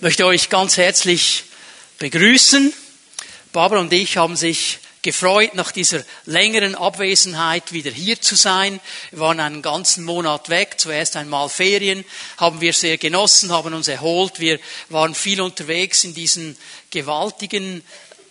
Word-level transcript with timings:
möchte 0.00 0.26
euch 0.26 0.48
ganz 0.48 0.76
herzlich 0.76 1.44
begrüßen. 1.98 2.72
Barbara 3.52 3.80
und 3.80 3.92
ich 3.92 4.16
haben 4.16 4.36
sich 4.36 4.78
gefreut, 5.02 5.54
nach 5.54 5.72
dieser 5.72 6.04
längeren 6.24 6.74
Abwesenheit 6.74 7.72
wieder 7.72 7.90
hier 7.90 8.20
zu 8.20 8.36
sein. 8.36 8.78
Wir 9.10 9.20
waren 9.20 9.40
einen 9.40 9.62
ganzen 9.62 10.04
Monat 10.04 10.50
weg, 10.50 10.74
zuerst 10.76 11.16
einmal 11.16 11.48
Ferien, 11.48 12.04
haben 12.36 12.60
wir 12.60 12.72
sehr 12.72 12.98
genossen, 12.98 13.50
haben 13.50 13.74
uns 13.74 13.88
erholt. 13.88 14.38
Wir 14.38 14.60
waren 14.88 15.14
viel 15.14 15.40
unterwegs 15.40 16.04
in 16.04 16.14
diesen 16.14 16.56
gewaltigen 16.90 17.82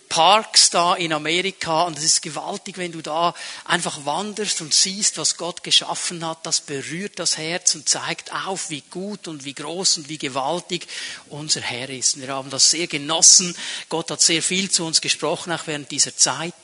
Parks 0.08 0.70
da 0.70 0.94
in 0.94 1.12
Amerika 1.12 1.82
und 1.82 1.98
es 1.98 2.04
ist 2.04 2.22
gewaltig, 2.22 2.78
wenn 2.78 2.92
du 2.92 3.02
da 3.02 3.34
einfach 3.64 4.04
wanderst 4.04 4.60
und 4.60 4.72
siehst, 4.72 5.18
was 5.18 5.36
Gott 5.36 5.62
geschaffen 5.62 6.26
hat. 6.26 6.44
Das 6.44 6.60
berührt 6.60 7.18
das 7.18 7.36
Herz 7.36 7.74
und 7.74 7.88
zeigt 7.88 8.32
auf, 8.32 8.70
wie 8.70 8.82
gut 8.90 9.28
und 9.28 9.44
wie 9.44 9.54
groß 9.54 9.98
und 9.98 10.08
wie 10.08 10.18
gewaltig 10.18 10.86
unser 11.28 11.60
Herr 11.60 11.90
ist. 11.90 12.20
Wir 12.20 12.28
haben 12.28 12.50
das 12.50 12.70
sehr 12.70 12.86
genossen. 12.86 13.54
Gott 13.88 14.10
hat 14.10 14.20
sehr 14.20 14.42
viel 14.42 14.70
zu 14.70 14.84
uns 14.84 15.00
gesprochen, 15.00 15.52
auch 15.52 15.66
während 15.66 15.90
dieser 15.90 16.16
Zeit. 16.16 16.54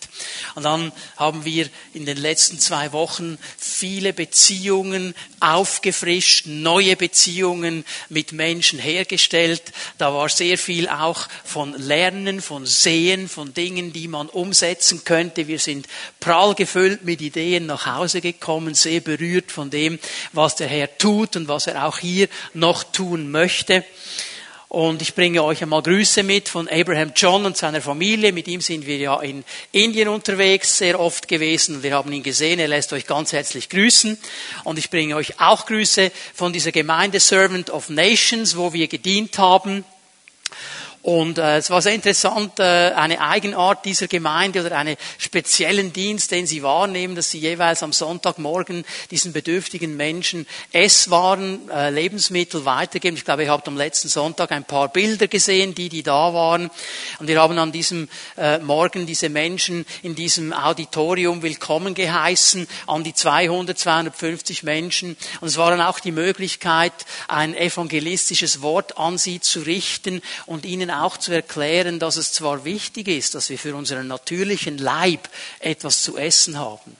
Und 0.54 0.62
dann 0.62 0.92
haben 1.16 1.44
wir 1.44 1.68
in 1.92 2.06
den 2.06 2.16
letzten 2.16 2.58
zwei 2.60 2.92
Wochen 2.92 3.38
viele 3.58 4.12
Beziehungen 4.12 5.14
aufgefrischt, 5.40 6.46
neue 6.46 6.96
Beziehungen 6.96 7.84
mit 8.08 8.32
Menschen 8.32 8.78
hergestellt. 8.78 9.62
Da 9.98 10.14
war 10.14 10.28
sehr 10.28 10.58
viel 10.58 10.88
auch 10.88 11.28
von 11.44 11.74
Lernen, 11.74 12.40
von 12.40 12.66
Sehen, 12.66 13.28
von 13.34 13.52
Dingen, 13.52 13.92
die 13.92 14.08
man 14.08 14.28
umsetzen 14.28 15.04
könnte. 15.04 15.48
Wir 15.48 15.58
sind 15.58 15.86
prall 16.20 16.54
gefüllt 16.54 17.04
mit 17.04 17.20
Ideen 17.20 17.66
nach 17.66 17.86
Hause 17.86 18.20
gekommen, 18.20 18.74
sehr 18.74 19.00
berührt 19.00 19.50
von 19.50 19.68
dem, 19.70 19.98
was 20.32 20.56
der 20.56 20.68
Herr 20.68 20.96
tut 20.96 21.36
und 21.36 21.48
was 21.48 21.66
er 21.66 21.84
auch 21.84 21.98
hier 21.98 22.28
noch 22.54 22.84
tun 22.84 23.30
möchte. 23.30 23.84
Und 24.68 25.02
ich 25.02 25.14
bringe 25.14 25.44
euch 25.44 25.62
einmal 25.62 25.82
Grüße 25.82 26.24
mit 26.24 26.48
von 26.48 26.68
Abraham 26.68 27.12
John 27.14 27.46
und 27.46 27.56
seiner 27.56 27.80
Familie. 27.80 28.32
Mit 28.32 28.48
ihm 28.48 28.60
sind 28.60 28.86
wir 28.86 28.96
ja 28.96 29.20
in 29.20 29.44
Indien 29.70 30.08
unterwegs, 30.08 30.78
sehr 30.78 30.98
oft 30.98 31.28
gewesen. 31.28 31.84
Wir 31.84 31.94
haben 31.94 32.12
ihn 32.12 32.24
gesehen. 32.24 32.58
Er 32.58 32.66
lässt 32.66 32.92
euch 32.92 33.06
ganz 33.06 33.32
herzlich 33.32 33.68
grüßen. 33.68 34.18
Und 34.64 34.78
ich 34.78 34.90
bringe 34.90 35.14
euch 35.14 35.38
auch 35.38 35.66
Grüße 35.66 36.10
von 36.34 36.52
dieser 36.52 36.72
Gemeinde 36.72 37.20
Servant 37.20 37.70
of 37.70 37.88
Nations, 37.88 38.56
wo 38.56 38.72
wir 38.72 38.88
gedient 38.88 39.38
haben. 39.38 39.84
Und 41.04 41.36
äh, 41.36 41.58
es 41.58 41.68
war 41.68 41.82
sehr 41.82 41.92
interessant, 41.92 42.58
äh, 42.58 42.62
eine 42.62 43.20
Eigenart 43.20 43.84
dieser 43.84 44.08
Gemeinde 44.08 44.64
oder 44.64 44.78
einen 44.78 44.96
speziellen 45.18 45.92
Dienst, 45.92 46.30
den 46.30 46.46
sie 46.46 46.62
wahrnehmen, 46.62 47.14
dass 47.14 47.30
sie 47.30 47.40
jeweils 47.40 47.82
am 47.82 47.92
Sonntagmorgen 47.92 48.86
diesen 49.10 49.34
bedürftigen 49.34 49.98
Menschen 49.98 50.46
Esswaren, 50.72 51.68
äh, 51.68 51.90
Lebensmittel 51.90 52.64
weitergeben. 52.64 53.18
Ich 53.18 53.26
glaube, 53.26 53.44
ihr 53.44 53.50
habt 53.50 53.68
am 53.68 53.76
letzten 53.76 54.08
Sonntag 54.08 54.50
ein 54.50 54.64
paar 54.64 54.88
Bilder 54.88 55.28
gesehen, 55.28 55.74
die, 55.74 55.90
die 55.90 56.02
da 56.02 56.32
waren. 56.32 56.70
Und 57.18 57.28
wir 57.28 57.38
haben 57.38 57.58
an 57.58 57.70
diesem 57.70 58.08
äh, 58.38 58.56
Morgen 58.60 59.04
diese 59.04 59.28
Menschen 59.28 59.84
in 60.02 60.14
diesem 60.14 60.54
Auditorium 60.54 61.42
willkommen 61.42 61.92
geheißen, 61.92 62.66
an 62.86 63.04
die 63.04 63.12
200, 63.12 63.78
250 63.78 64.62
Menschen. 64.62 65.18
Und 65.42 65.48
es 65.48 65.58
war 65.58 65.68
dann 65.68 65.82
auch 65.82 66.00
die 66.00 66.12
Möglichkeit, 66.12 66.94
ein 67.28 67.54
evangelistisches 67.54 68.62
Wort 68.62 68.96
an 68.96 69.18
sie 69.18 69.40
zu 69.40 69.60
richten 69.60 70.22
und 70.46 70.64
ihnen 70.64 70.93
auch 71.02 71.16
zu 71.16 71.32
erklären, 71.32 71.98
dass 71.98 72.16
es 72.16 72.32
zwar 72.32 72.64
wichtig 72.64 73.08
ist, 73.08 73.34
dass 73.34 73.50
wir 73.50 73.58
für 73.58 73.74
unseren 73.74 74.06
natürlichen 74.06 74.78
Leib 74.78 75.28
etwas 75.60 76.02
zu 76.02 76.16
essen 76.16 76.58
haben, 76.58 76.96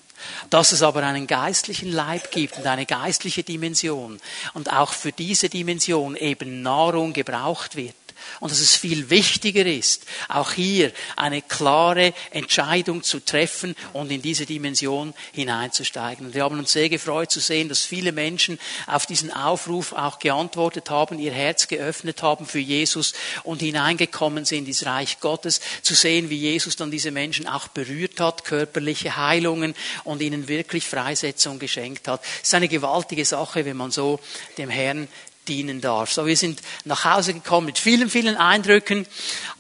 dass 0.51 0.73
es 0.73 0.83
aber 0.83 1.03
einen 1.03 1.27
geistlichen 1.27 1.91
Leib 1.91 2.31
gibt 2.31 2.57
und 2.57 2.67
eine 2.67 2.87
geistliche 2.87 3.43
Dimension 3.43 4.21
und 4.55 4.73
auch 4.73 4.93
für 4.93 5.13
diese 5.13 5.49
Dimension 5.49 6.17
eben 6.17 6.63
Nahrung 6.63 7.13
gebraucht 7.13 7.77
wird 7.77 7.95
und 8.41 8.51
dass 8.51 8.61
es 8.61 8.77
viel 8.77 9.11
wichtiger 9.11 9.67
ist, 9.67 10.05
auch 10.29 10.53
hier 10.53 10.93
eine 11.17 11.43
klare 11.43 12.15
Entscheidung 12.31 13.03
zu 13.03 13.21
treffen 13.21 13.75
und 13.93 14.11
in 14.11 14.23
diese 14.23 14.47
Dimension 14.47 15.15
hineinzusteigen. 15.33 16.27
Und 16.27 16.35
wir 16.35 16.45
haben 16.45 16.59
uns 16.59 16.73
sehr 16.73 16.89
gefreut 16.89 17.31
zu 17.31 17.41
sehen, 17.41 17.69
dass 17.69 17.81
viele 17.81 18.13
Menschen 18.13 18.59
auf 18.87 19.07
diesen 19.07 19.33
Aufruf 19.33 19.93
auch 19.93 20.19
geantwortet 20.19 20.91
haben, 20.91 21.19
ihr 21.19 21.33
Herz 21.33 21.69
geöffnet 21.69 22.23
haben 22.23 22.47
für 22.47 22.59
Jesus 22.59 23.15
und 23.43 23.61
hineingekommen 23.61 24.45
sind 24.45 24.69
ins 24.69 24.87
Reich 24.87 25.21
Gottes, 25.21 25.61
zu 25.83 25.95
sehen, 25.95 26.31
wie 26.31 26.39
Jesus 26.39 26.77
dann 26.77 26.91
diese 26.91 27.11
Menschen 27.11 27.47
auch 27.47 27.69
berührt 27.69 28.21
hat, 28.21 28.45
körperliche 28.45 29.17
Heilungen 29.17 29.75
und 30.05 30.23
ihnen 30.23 30.49
wirklich 30.49 30.87
Freisetzung 30.87 31.59
geschenkt 31.59 32.09
hat. 32.09 32.23
Es 32.41 32.49
ist 32.49 32.55
eine 32.55 32.69
gewaltige 32.69 33.25
Sache, 33.25 33.65
wenn 33.65 33.77
man 33.77 33.91
so 33.91 34.21
dem 34.59 34.71
Herrn 34.71 35.09
dienen 35.49 35.81
darf. 35.81 36.13
So, 36.13 36.27
wir 36.27 36.37
sind 36.37 36.61
nach 36.85 37.05
Hause 37.05 37.35
gekommen 37.35 37.67
mit 37.67 37.79
vielen, 37.79 38.11
vielen 38.11 38.37
Eindrücken, 38.37 39.07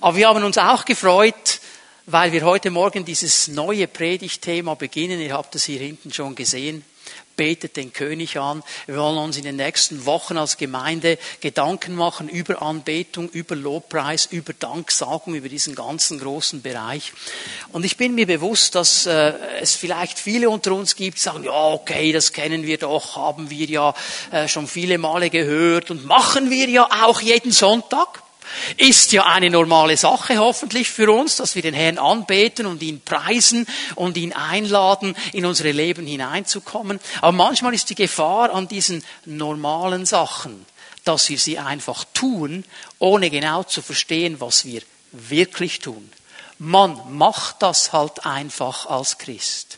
aber 0.01 0.17
wir 0.17 0.29
haben 0.29 0.45
uns 0.45 0.59
auch 0.59 0.85
gefreut, 0.85 1.61
weil 2.07 2.33
wir 2.33 2.43
heute 2.43 2.71
Morgen 2.71 3.05
dieses 3.05 3.49
neue 3.49 3.87
Predigtthema 3.87 4.75
beginnen. 4.75 5.21
Ihr 5.21 5.35
habt 5.35 5.55
es 5.55 5.65
hier 5.65 5.79
hinten 5.79 6.13
schon 6.13 6.35
gesehen 6.35 6.85
betet 7.37 7.77
den 7.77 7.93
König 7.93 8.39
an. 8.39 8.63
Wir 8.87 8.97
wollen 8.97 9.19
uns 9.19 9.37
in 9.37 9.45
den 9.45 9.57
nächsten 9.57 10.07
Wochen 10.07 10.37
als 10.37 10.57
Gemeinde 10.57 11.19
Gedanken 11.41 11.95
machen 11.95 12.29
über 12.29 12.63
Anbetung, 12.63 13.29
über 13.31 13.57
Lobpreis, 13.57 14.27
über 14.27 14.53
Danksagung, 14.53 15.35
über 15.35 15.49
diesen 15.49 15.75
ganzen 15.75 16.19
großen 16.19 16.63
Bereich. 16.63 17.13
Und 17.73 17.85
ich 17.85 17.97
bin 17.97 18.15
mir 18.15 18.27
bewusst, 18.27 18.75
dass 18.75 19.07
äh, 19.07 19.33
es 19.61 19.75
vielleicht 19.75 20.19
viele 20.19 20.51
unter 20.51 20.73
uns 20.73 20.97
gibt, 20.97 21.19
die 21.19 21.23
sagen, 21.23 21.45
ja, 21.45 21.69
okay, 21.69 22.13
das 22.13 22.33
kennen 22.33 22.65
wir 22.65 22.79
doch, 22.79 23.17
haben 23.17 23.51
wir 23.51 23.67
ja 23.67 23.95
äh, 24.31 24.49
schon 24.49 24.67
viele 24.67 24.99
Male 24.99 25.31
gehört 25.31 25.91
und 25.91 26.05
machen 26.05 26.51
wir 26.51 26.69
ja 26.69 26.89
auch 27.05 27.21
jeden 27.21 27.53
Sonntag. 27.53 28.24
Ist 28.77 29.13
ja 29.13 29.25
eine 29.27 29.51
normale 29.51 29.97
Sache 29.97 30.39
hoffentlich 30.39 30.91
für 30.91 31.11
uns, 31.13 31.37
dass 31.37 31.55
wir 31.55 31.63
den 31.63 31.75
Herrn 31.75 31.99
anbeten 31.99 32.67
und 32.67 32.83
ihn 32.83 33.01
preisen 33.01 33.67
und 33.95 34.17
ihn 34.17 34.33
einladen, 34.33 35.17
in 35.33 35.47
unsere 35.47 35.73
Leben 35.73 36.07
hineinzukommen. 36.07 37.01
Aber 37.21 37.33
manchmal 37.33 37.75
ist 37.75 37.91
die 37.91 37.95
Gefahr 37.95 38.53
an 38.53 38.69
diesen 38.69 39.05
normalen 39.25 40.07
Sachen, 40.07 40.67
dass 41.05 41.29
wir 41.29 41.39
sie 41.39 41.59
einfach 41.59 42.05
tun, 42.15 42.65
ohne 42.99 43.31
genau 43.31 43.63
zu 43.63 43.83
verstehen, 43.83 44.41
was 44.41 44.65
wir 44.65 44.83
wirklich 45.13 45.81
tun. 45.81 46.11
Man 46.59 47.01
macht 47.17 47.63
das 47.63 47.93
halt 47.93 48.25
einfach 48.27 48.87
als 48.87 49.19
Christ. 49.19 49.77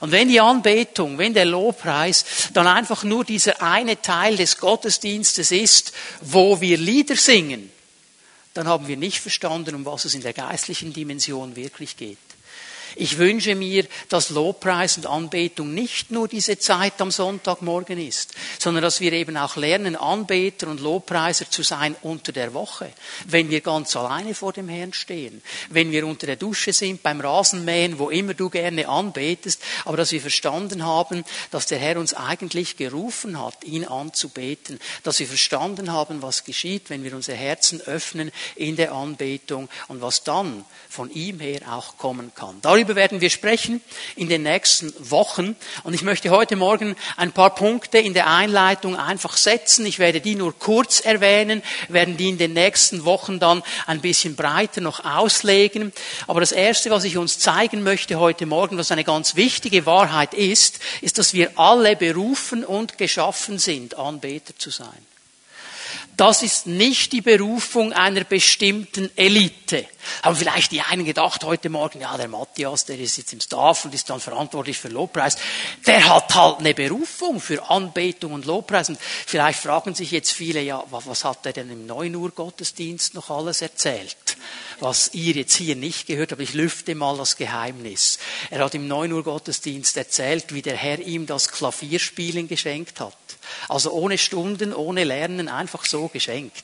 Und 0.00 0.12
wenn 0.12 0.28
die 0.28 0.40
Anbetung, 0.40 1.18
wenn 1.18 1.34
der 1.34 1.44
Lobpreis 1.44 2.24
dann 2.52 2.66
einfach 2.66 3.02
nur 3.02 3.24
dieser 3.24 3.62
eine 3.62 4.00
Teil 4.00 4.36
des 4.36 4.58
Gottesdienstes 4.58 5.50
ist, 5.50 5.92
wo 6.20 6.60
wir 6.60 6.76
Lieder 6.76 7.16
singen, 7.16 7.70
dann 8.58 8.66
haben 8.66 8.88
wir 8.88 8.96
nicht 8.96 9.20
verstanden, 9.20 9.76
um 9.76 9.86
was 9.86 10.04
es 10.04 10.14
in 10.14 10.22
der 10.22 10.32
geistlichen 10.32 10.92
Dimension 10.92 11.54
wirklich 11.54 11.96
geht. 11.96 12.18
Ich 13.00 13.16
wünsche 13.18 13.54
mir, 13.54 13.86
dass 14.08 14.30
Lobpreis 14.30 14.96
und 14.96 15.06
Anbetung 15.06 15.72
nicht 15.72 16.10
nur 16.10 16.26
diese 16.26 16.58
Zeit 16.58 17.00
am 17.00 17.12
Sonntagmorgen 17.12 17.96
ist, 17.96 18.34
sondern 18.58 18.82
dass 18.82 19.00
wir 19.00 19.12
eben 19.12 19.36
auch 19.36 19.54
lernen, 19.54 19.94
Anbeter 19.94 20.66
und 20.66 20.80
Lobpreiser 20.80 21.48
zu 21.48 21.62
sein 21.62 21.94
unter 22.02 22.32
der 22.32 22.54
Woche, 22.54 22.90
wenn 23.26 23.50
wir 23.50 23.60
ganz 23.60 23.94
alleine 23.94 24.34
vor 24.34 24.52
dem 24.52 24.68
Herrn 24.68 24.92
stehen, 24.92 25.42
wenn 25.70 25.92
wir 25.92 26.04
unter 26.08 26.26
der 26.26 26.34
Dusche 26.34 26.72
sind, 26.72 27.04
beim 27.04 27.20
Rasenmähen, 27.20 28.00
wo 28.00 28.10
immer 28.10 28.34
du 28.34 28.50
gerne 28.50 28.88
anbetest, 28.88 29.62
aber 29.84 29.96
dass 29.96 30.10
wir 30.10 30.20
verstanden 30.20 30.84
haben, 30.84 31.24
dass 31.52 31.66
der 31.66 31.78
Herr 31.78 31.98
uns 31.98 32.14
eigentlich 32.14 32.76
gerufen 32.76 33.40
hat, 33.40 33.62
ihn 33.62 33.84
anzubeten, 33.84 34.80
dass 35.04 35.20
wir 35.20 35.28
verstanden 35.28 35.92
haben, 35.92 36.20
was 36.20 36.42
geschieht, 36.42 36.90
wenn 36.90 37.04
wir 37.04 37.14
unsere 37.14 37.38
Herzen 37.38 37.80
öffnen 37.80 38.32
in 38.56 38.74
der 38.74 38.90
Anbetung 38.90 39.68
und 39.86 40.02
was 40.02 40.24
dann 40.24 40.64
von 40.88 41.12
ihm 41.12 41.38
her 41.38 41.60
auch 41.70 41.96
kommen 41.96 42.32
kann. 42.34 42.56
Darüber 42.60 42.87
werden 42.96 43.20
wir 43.20 43.30
sprechen 43.30 43.80
in 44.16 44.28
den 44.28 44.42
nächsten 44.42 44.92
Wochen. 45.10 45.56
Und 45.84 45.94
ich 45.94 46.02
möchte 46.02 46.30
heute 46.30 46.56
Morgen 46.56 46.96
ein 47.16 47.32
paar 47.32 47.54
Punkte 47.54 47.98
in 47.98 48.14
der 48.14 48.28
Einleitung 48.28 48.96
einfach 48.96 49.36
setzen. 49.36 49.86
Ich 49.86 49.98
werde 49.98 50.20
die 50.20 50.34
nur 50.34 50.58
kurz 50.58 51.00
erwähnen, 51.00 51.62
werden 51.88 52.16
die 52.16 52.28
in 52.28 52.38
den 52.38 52.52
nächsten 52.52 53.04
Wochen 53.04 53.40
dann 53.40 53.62
ein 53.86 54.00
bisschen 54.00 54.36
breiter 54.36 54.80
noch 54.80 55.04
auslegen. 55.04 55.92
Aber 56.26 56.40
das 56.40 56.52
Erste, 56.52 56.90
was 56.90 57.04
ich 57.04 57.16
uns 57.16 57.38
zeigen 57.38 57.82
möchte 57.82 58.18
heute 58.18 58.46
Morgen, 58.46 58.78
was 58.78 58.92
eine 58.92 59.04
ganz 59.04 59.36
wichtige 59.36 59.86
Wahrheit 59.86 60.34
ist, 60.34 60.80
ist, 61.00 61.18
dass 61.18 61.34
wir 61.34 61.58
alle 61.58 61.96
berufen 61.96 62.64
und 62.64 62.98
geschaffen 62.98 63.58
sind, 63.58 63.96
Anbeter 63.96 64.56
zu 64.56 64.70
sein. 64.70 65.07
Das 66.18 66.42
ist 66.42 66.66
nicht 66.66 67.12
die 67.12 67.20
Berufung 67.20 67.92
einer 67.92 68.24
bestimmten 68.24 69.08
Elite. 69.16 69.86
Haben 70.24 70.34
vielleicht 70.34 70.72
die 70.72 70.80
einen 70.80 71.04
gedacht 71.04 71.44
heute 71.44 71.70
Morgen, 71.70 72.00
ja, 72.00 72.16
der 72.16 72.26
Matthias, 72.26 72.86
der 72.86 72.98
ist 72.98 73.18
jetzt 73.18 73.32
im 73.32 73.40
Staff 73.40 73.84
und 73.84 73.94
ist 73.94 74.10
dann 74.10 74.18
verantwortlich 74.18 74.76
für 74.76 74.88
Lobpreis. 74.88 75.36
Der 75.86 76.08
hat 76.08 76.34
halt 76.34 76.58
eine 76.58 76.74
Berufung 76.74 77.40
für 77.40 77.70
Anbetung 77.70 78.32
und 78.32 78.46
Lobpreis. 78.46 78.88
Und 78.88 78.98
vielleicht 79.00 79.60
fragen 79.60 79.94
sich 79.94 80.10
jetzt 80.10 80.32
viele, 80.32 80.60
ja, 80.60 80.82
was 80.90 81.22
hat 81.22 81.46
er 81.46 81.52
denn 81.52 81.70
im 81.70 81.86
9 81.86 82.12
Uhr 82.16 82.32
Gottesdienst 82.32 83.14
noch 83.14 83.30
alles 83.30 83.62
erzählt? 83.62 84.16
Was 84.80 85.10
ihr 85.12 85.34
jetzt 85.34 85.56
hier 85.56 85.74
nicht 85.74 86.06
gehört 86.06 86.30
habt, 86.30 86.40
ich 86.40 86.54
lüfte 86.54 86.94
mal 86.94 87.16
das 87.16 87.36
Geheimnis. 87.36 88.18
Er 88.50 88.60
hat 88.64 88.76
im 88.76 88.86
9 88.86 89.12
Uhr 89.12 89.24
Gottesdienst 89.24 89.96
erzählt, 89.96 90.54
wie 90.54 90.62
der 90.62 90.76
Herr 90.76 91.00
ihm 91.00 91.26
das 91.26 91.48
Klavierspielen 91.48 92.46
geschenkt 92.46 93.00
hat 93.00 93.16
Also 93.66 93.90
ohne 93.90 94.18
Stunden, 94.18 94.72
ohne 94.72 95.02
Lernen, 95.02 95.48
einfach 95.48 95.84
so 95.84 96.06
geschenkt. 96.06 96.62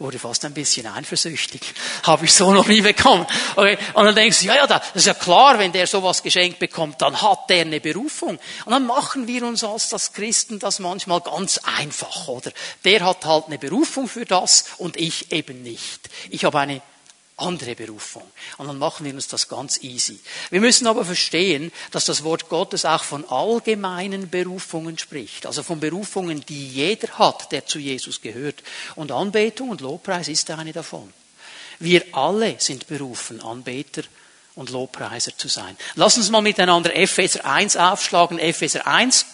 Wurde 0.00 0.18
fast 0.18 0.44
ein 0.44 0.54
bisschen 0.54 0.88
eifersüchtig. 0.88 1.62
Habe 2.02 2.24
ich 2.24 2.32
so 2.32 2.52
noch 2.52 2.66
nie 2.66 2.80
bekommen. 2.80 3.26
Okay. 3.54 3.78
Und 3.94 4.06
dann 4.06 4.14
denkst 4.16 4.40
du, 4.40 4.46
ja, 4.46 4.56
ja, 4.56 4.66
das 4.66 4.82
ist 4.94 5.06
ja 5.06 5.14
klar, 5.14 5.58
wenn 5.60 5.70
der 5.70 5.86
sowas 5.86 6.22
geschenkt 6.22 6.58
bekommt, 6.58 7.00
dann 7.00 7.22
hat 7.22 7.48
der 7.48 7.60
eine 7.60 7.80
Berufung. 7.80 8.40
Und 8.64 8.72
dann 8.72 8.86
machen 8.86 9.28
wir 9.28 9.46
uns 9.46 9.62
als 9.62 9.88
das 9.88 10.12
Christen 10.12 10.58
das 10.58 10.80
manchmal 10.80 11.20
ganz 11.20 11.60
einfach, 11.78 12.26
oder? 12.26 12.50
Der 12.84 13.04
hat 13.04 13.24
halt 13.24 13.46
eine 13.46 13.58
Berufung 13.58 14.08
für 14.08 14.24
das 14.24 14.64
und 14.78 14.96
ich 14.96 15.30
eben 15.30 15.62
nicht. 15.62 16.10
Ich 16.28 16.44
habe 16.44 16.58
eine 16.58 16.82
andere 17.36 17.74
Berufung. 17.74 18.24
Und 18.58 18.68
dann 18.68 18.78
machen 18.78 19.04
wir 19.04 19.14
uns 19.14 19.26
das 19.28 19.48
ganz 19.48 19.82
easy. 19.82 20.20
Wir 20.50 20.60
müssen 20.60 20.86
aber 20.86 21.04
verstehen, 21.04 21.72
dass 21.90 22.04
das 22.04 22.24
Wort 22.24 22.48
Gottes 22.48 22.84
auch 22.84 23.04
von 23.04 23.28
allgemeinen 23.28 24.30
Berufungen 24.30 24.98
spricht. 24.98 25.46
Also 25.46 25.62
von 25.62 25.80
Berufungen, 25.80 26.44
die 26.46 26.68
jeder 26.68 27.18
hat, 27.18 27.52
der 27.52 27.66
zu 27.66 27.78
Jesus 27.78 28.20
gehört. 28.20 28.62
Und 28.94 29.12
Anbetung 29.12 29.70
und 29.70 29.80
Lobpreis 29.80 30.28
ist 30.28 30.50
eine 30.50 30.72
davon. 30.72 31.12
Wir 31.78 32.04
alle 32.12 32.56
sind 32.58 32.86
berufen, 32.86 33.40
Anbeter 33.40 34.02
und 34.54 34.70
Lobpreiser 34.70 35.36
zu 35.36 35.48
sein. 35.48 35.76
Lass 35.94 36.16
uns 36.16 36.30
mal 36.30 36.42
miteinander 36.42 36.94
Epheser 36.94 37.44
1 37.44 37.76
aufschlagen. 37.76 38.38
Epheser 38.38 38.86
1. 38.86 39.26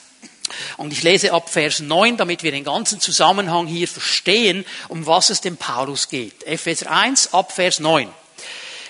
Und 0.77 0.93
ich 0.93 1.03
lese 1.03 1.33
ab 1.33 1.51
Vers 1.51 1.81
9, 1.81 2.17
damit 2.17 2.43
wir 2.43 2.51
den 2.51 2.65
ganzen 2.65 3.01
Zusammenhang 3.01 3.67
hier 3.67 3.89
verstehen, 3.89 4.65
um 4.89 5.07
was 5.07 5.31
es 5.31 5.41
dem 5.41 5.57
Paulus 5.57 6.09
geht. 6.09 6.45
Epheser 6.45 6.91
1 6.91 7.35
ab 7.35 7.53
Vers 7.53 7.81
9. 7.81 8.09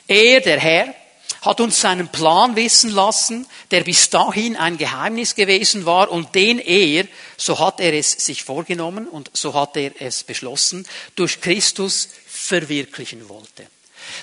Er, 0.07 0.41
der 0.41 0.59
Herr, 0.59 0.95
hat 1.43 1.61
uns 1.61 1.81
seinen 1.81 2.09
Plan 2.09 2.57
wissen 2.57 2.91
lassen, 2.91 3.47
der 3.71 3.85
bis 3.85 4.11
dahin 4.11 4.57
ein 4.57 4.77
Geheimnis 4.77 5.35
gewesen 5.35 5.87
war 5.87 6.11
und 6.11 6.35
den 6.35 6.59
er, 6.59 7.07
so 7.37 7.59
hat 7.59 7.81
er 7.81 7.93
es 7.93 8.11
sich 8.11 8.43
vorgenommen 8.43 9.07
und 9.07 9.31
so 9.35 9.55
hat 9.55 9.77
er 9.77 9.93
es 10.01 10.25
beschlossen, 10.25 10.87
durch 11.15 11.41
Christus 11.41 12.09
verwirklichen 12.27 13.29
wollte. 13.29 13.67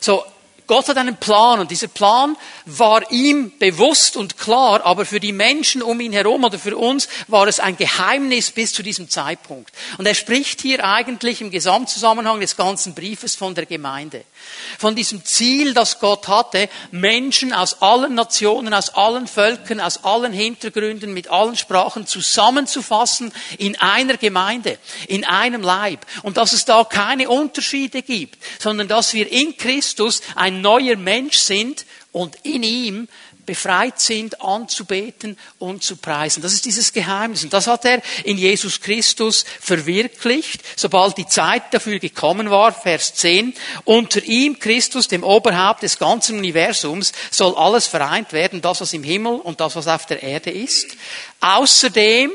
So, 0.01 0.25
Gott 0.67 0.87
hat 0.89 0.97
einen 0.97 1.17
Plan 1.17 1.59
und 1.59 1.69
dieser 1.69 1.87
Plan 1.87 2.35
war 2.65 3.11
ihm 3.11 3.51
bewusst 3.59 4.17
und 4.17 4.37
klar, 4.37 4.83
aber 4.83 5.05
für 5.05 5.19
die 5.19 5.31
Menschen 5.31 5.83
um 5.83 5.99
ihn 5.99 6.13
herum 6.13 6.43
oder 6.43 6.57
für 6.57 6.75
uns 6.75 7.07
war 7.27 7.47
es 7.47 7.59
ein 7.59 7.77
Geheimnis 7.77 8.51
bis 8.51 8.73
zu 8.73 8.81
diesem 8.81 9.09
Zeitpunkt. 9.09 9.71
Und 9.97 10.07
er 10.07 10.15
spricht 10.15 10.61
hier 10.61 10.83
eigentlich 10.83 11.41
im 11.41 11.51
Gesamtzusammenhang 11.51 12.39
des 12.39 12.57
ganzen 12.57 12.95
Briefes 12.95 13.35
von 13.35 13.53
der 13.53 13.65
Gemeinde. 13.67 14.23
Von 14.79 14.95
diesem 14.95 15.23
Ziel, 15.23 15.73
das 15.73 15.99
Gott 15.99 16.27
hatte, 16.27 16.69
Menschen 16.91 17.53
aus 17.53 17.81
allen 17.81 18.15
Nationen, 18.15 18.73
aus 18.73 18.95
allen 18.95 19.27
Völkern, 19.27 19.79
aus 19.79 20.03
allen 20.03 20.33
Hintergründen, 20.33 21.13
mit 21.13 21.29
allen 21.29 21.55
Sprachen 21.55 22.07
zusammenzufassen 22.07 23.31
in 23.57 23.75
einer 23.79 24.17
Gemeinde, 24.17 24.77
in 25.07 25.25
einem 25.25 25.61
Leib. 25.61 26.05
Und 26.23 26.37
dass 26.37 26.53
es 26.53 26.65
da 26.65 26.83
keine 26.83 27.29
Unterschiede 27.29 28.01
gibt, 28.01 28.37
sondern 28.59 28.87
dass 28.87 29.13
wir 29.13 29.31
in 29.31 29.57
Christus 29.57 30.21
ein 30.35 30.54
ein 30.55 30.61
neuer 30.61 30.95
Mensch 30.95 31.37
sind 31.37 31.85
und 32.11 32.35
in 32.43 32.63
ihm 32.63 33.07
befreit 33.45 33.99
sind, 33.99 34.41
anzubeten 34.41 35.37
und 35.59 35.83
zu 35.83 35.97
preisen. 35.97 36.41
Das 36.41 36.53
ist 36.53 36.65
dieses 36.65 36.91
Geheimnis. 36.91 37.43
Und 37.43 37.53
das 37.53 37.67
hat 37.67 37.85
er 37.85 38.01
in 38.23 38.37
Jesus 38.37 38.81
Christus 38.81 39.45
verwirklicht, 39.61 40.61
sobald 40.75 41.17
die 41.17 41.27
Zeit 41.27 41.73
dafür 41.73 41.99
gekommen 41.99 42.49
war. 42.49 42.73
Vers 42.73 43.13
10. 43.15 43.53
Unter 43.83 44.23
ihm, 44.23 44.59
Christus, 44.59 45.07
dem 45.07 45.23
Oberhaupt 45.23 45.83
des 45.83 45.99
ganzen 45.99 46.39
Universums, 46.39 47.11
soll 47.31 47.55
alles 47.55 47.87
vereint 47.87 48.33
werden, 48.33 48.61
das, 48.61 48.81
was 48.81 48.93
im 48.93 49.03
Himmel 49.03 49.35
und 49.35 49.59
das, 49.59 49.75
was 49.75 49.87
auf 49.87 50.05
der 50.05 50.23
Erde 50.23 50.51
ist. 50.51 50.95
Außerdem 51.39 52.31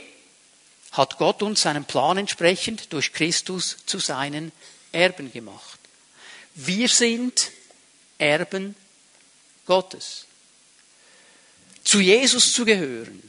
hat 0.93 1.19
Gott 1.19 1.43
uns 1.43 1.63
seinen 1.63 1.85
Plan 1.85 2.19
entsprechend 2.19 2.93
durch 2.93 3.13
Christus 3.13 3.79
zu 3.87 3.99
seinen 3.99 4.53
Erben 4.93 5.33
gemacht. 5.33 5.79
Wir 6.55 6.89
sind 6.89 7.51
Erben 8.21 8.75
Gottes. 9.67 10.27
Zu 11.83 12.01
Jesus 12.01 12.53
zu 12.53 12.65
gehören, 12.65 13.23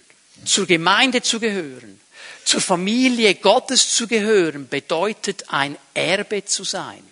zur 0.46 0.68
Gemeinde 0.68 1.22
zu 1.22 1.40
gehören, 1.40 2.00
zur 2.44 2.62
Familie 2.62 3.36
Gottes 3.36 3.96
zu 3.96 4.08
gehören, 4.08 4.68
bedeutet 4.68 5.46
ein 5.50 5.78
Erbe 5.94 6.44
zu 6.46 6.64
sein. 6.64 7.04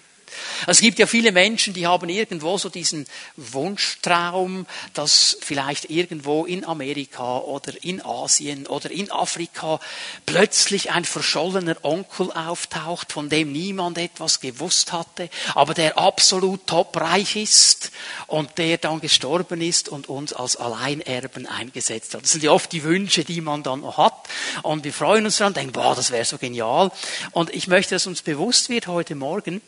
Es 0.67 0.81
gibt 0.81 0.99
ja 0.99 1.07
viele 1.07 1.31
Menschen, 1.31 1.73
die 1.73 1.87
haben 1.87 2.09
irgendwo 2.09 2.57
so 2.57 2.69
diesen 2.69 3.05
Wunschtraum, 3.35 4.65
dass 4.93 5.37
vielleicht 5.41 5.89
irgendwo 5.89 6.45
in 6.45 6.65
Amerika 6.65 7.37
oder 7.37 7.73
in 7.81 8.03
Asien 8.03 8.67
oder 8.67 8.91
in 8.91 9.11
Afrika 9.11 9.79
plötzlich 10.25 10.91
ein 10.91 11.05
verschollener 11.05 11.77
Onkel 11.83 12.31
auftaucht, 12.31 13.11
von 13.11 13.29
dem 13.29 13.51
niemand 13.51 13.97
etwas 13.97 14.39
gewusst 14.39 14.91
hatte, 14.91 15.29
aber 15.55 15.73
der 15.73 15.97
absolut 15.97 16.67
topreich 16.67 17.35
ist 17.35 17.91
und 18.27 18.57
der 18.57 18.77
dann 18.77 19.01
gestorben 19.01 19.61
ist 19.61 19.89
und 19.89 20.09
uns 20.09 20.33
als 20.33 20.55
Alleinerben 20.55 21.47
eingesetzt 21.47 22.13
hat. 22.13 22.23
Das 22.23 22.31
sind 22.31 22.43
ja 22.43 22.51
oft 22.51 22.71
die 22.71 22.83
Wünsche, 22.83 23.23
die 23.23 23.41
man 23.41 23.63
dann 23.63 23.81
noch 23.81 23.97
hat. 23.97 24.27
Und 24.63 24.83
wir 24.83 24.93
freuen 24.93 25.25
uns 25.25 25.37
daran, 25.37 25.53
denken, 25.53 25.73
boah, 25.73 25.95
das 25.95 26.11
wäre 26.11 26.25
so 26.25 26.37
genial. 26.37 26.91
Und 27.31 27.53
ich 27.53 27.67
möchte, 27.67 27.95
dass 27.95 28.07
uns 28.07 28.21
bewusst 28.21 28.69
wird 28.69 28.87
heute 28.87 29.15
Morgen, 29.15 29.61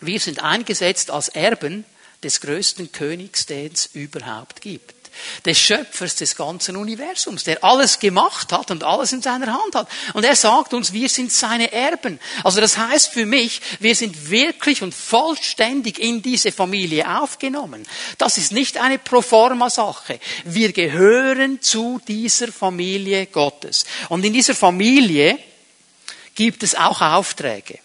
wir 0.00 0.20
sind 0.20 0.42
eingesetzt 0.42 1.10
als 1.10 1.28
Erben 1.28 1.84
des 2.22 2.40
größten 2.40 2.92
Königs, 2.92 3.46
den 3.46 3.72
es 3.72 3.86
überhaupt 3.94 4.60
gibt. 4.60 4.94
Des 5.44 5.58
Schöpfers 5.58 6.14
des 6.14 6.36
ganzen 6.36 6.76
Universums, 6.76 7.44
der 7.44 7.64
alles 7.64 7.98
gemacht 7.98 8.52
hat 8.52 8.70
und 8.70 8.84
alles 8.84 9.12
in 9.12 9.20
seiner 9.20 9.52
Hand 9.52 9.74
hat. 9.74 9.88
Und 10.14 10.24
er 10.24 10.36
sagt 10.36 10.72
uns, 10.72 10.92
wir 10.92 11.08
sind 11.08 11.32
seine 11.32 11.72
Erben. 11.72 12.20
Also 12.44 12.60
das 12.60 12.78
heißt 12.78 13.08
für 13.08 13.26
mich, 13.26 13.60
wir 13.80 13.94
sind 13.94 14.30
wirklich 14.30 14.82
und 14.82 14.94
vollständig 14.94 15.98
in 15.98 16.22
diese 16.22 16.52
Familie 16.52 17.20
aufgenommen. 17.20 17.86
Das 18.18 18.38
ist 18.38 18.52
nicht 18.52 18.78
eine 18.78 18.98
Proforma-Sache. 18.98 20.20
Wir 20.44 20.72
gehören 20.72 21.60
zu 21.60 22.00
dieser 22.06 22.48
Familie 22.48 23.26
Gottes. 23.26 23.84
Und 24.08 24.24
in 24.24 24.32
dieser 24.32 24.54
Familie 24.54 25.38
gibt 26.34 26.62
es 26.62 26.74
auch 26.74 27.00
Aufträge. 27.00 27.80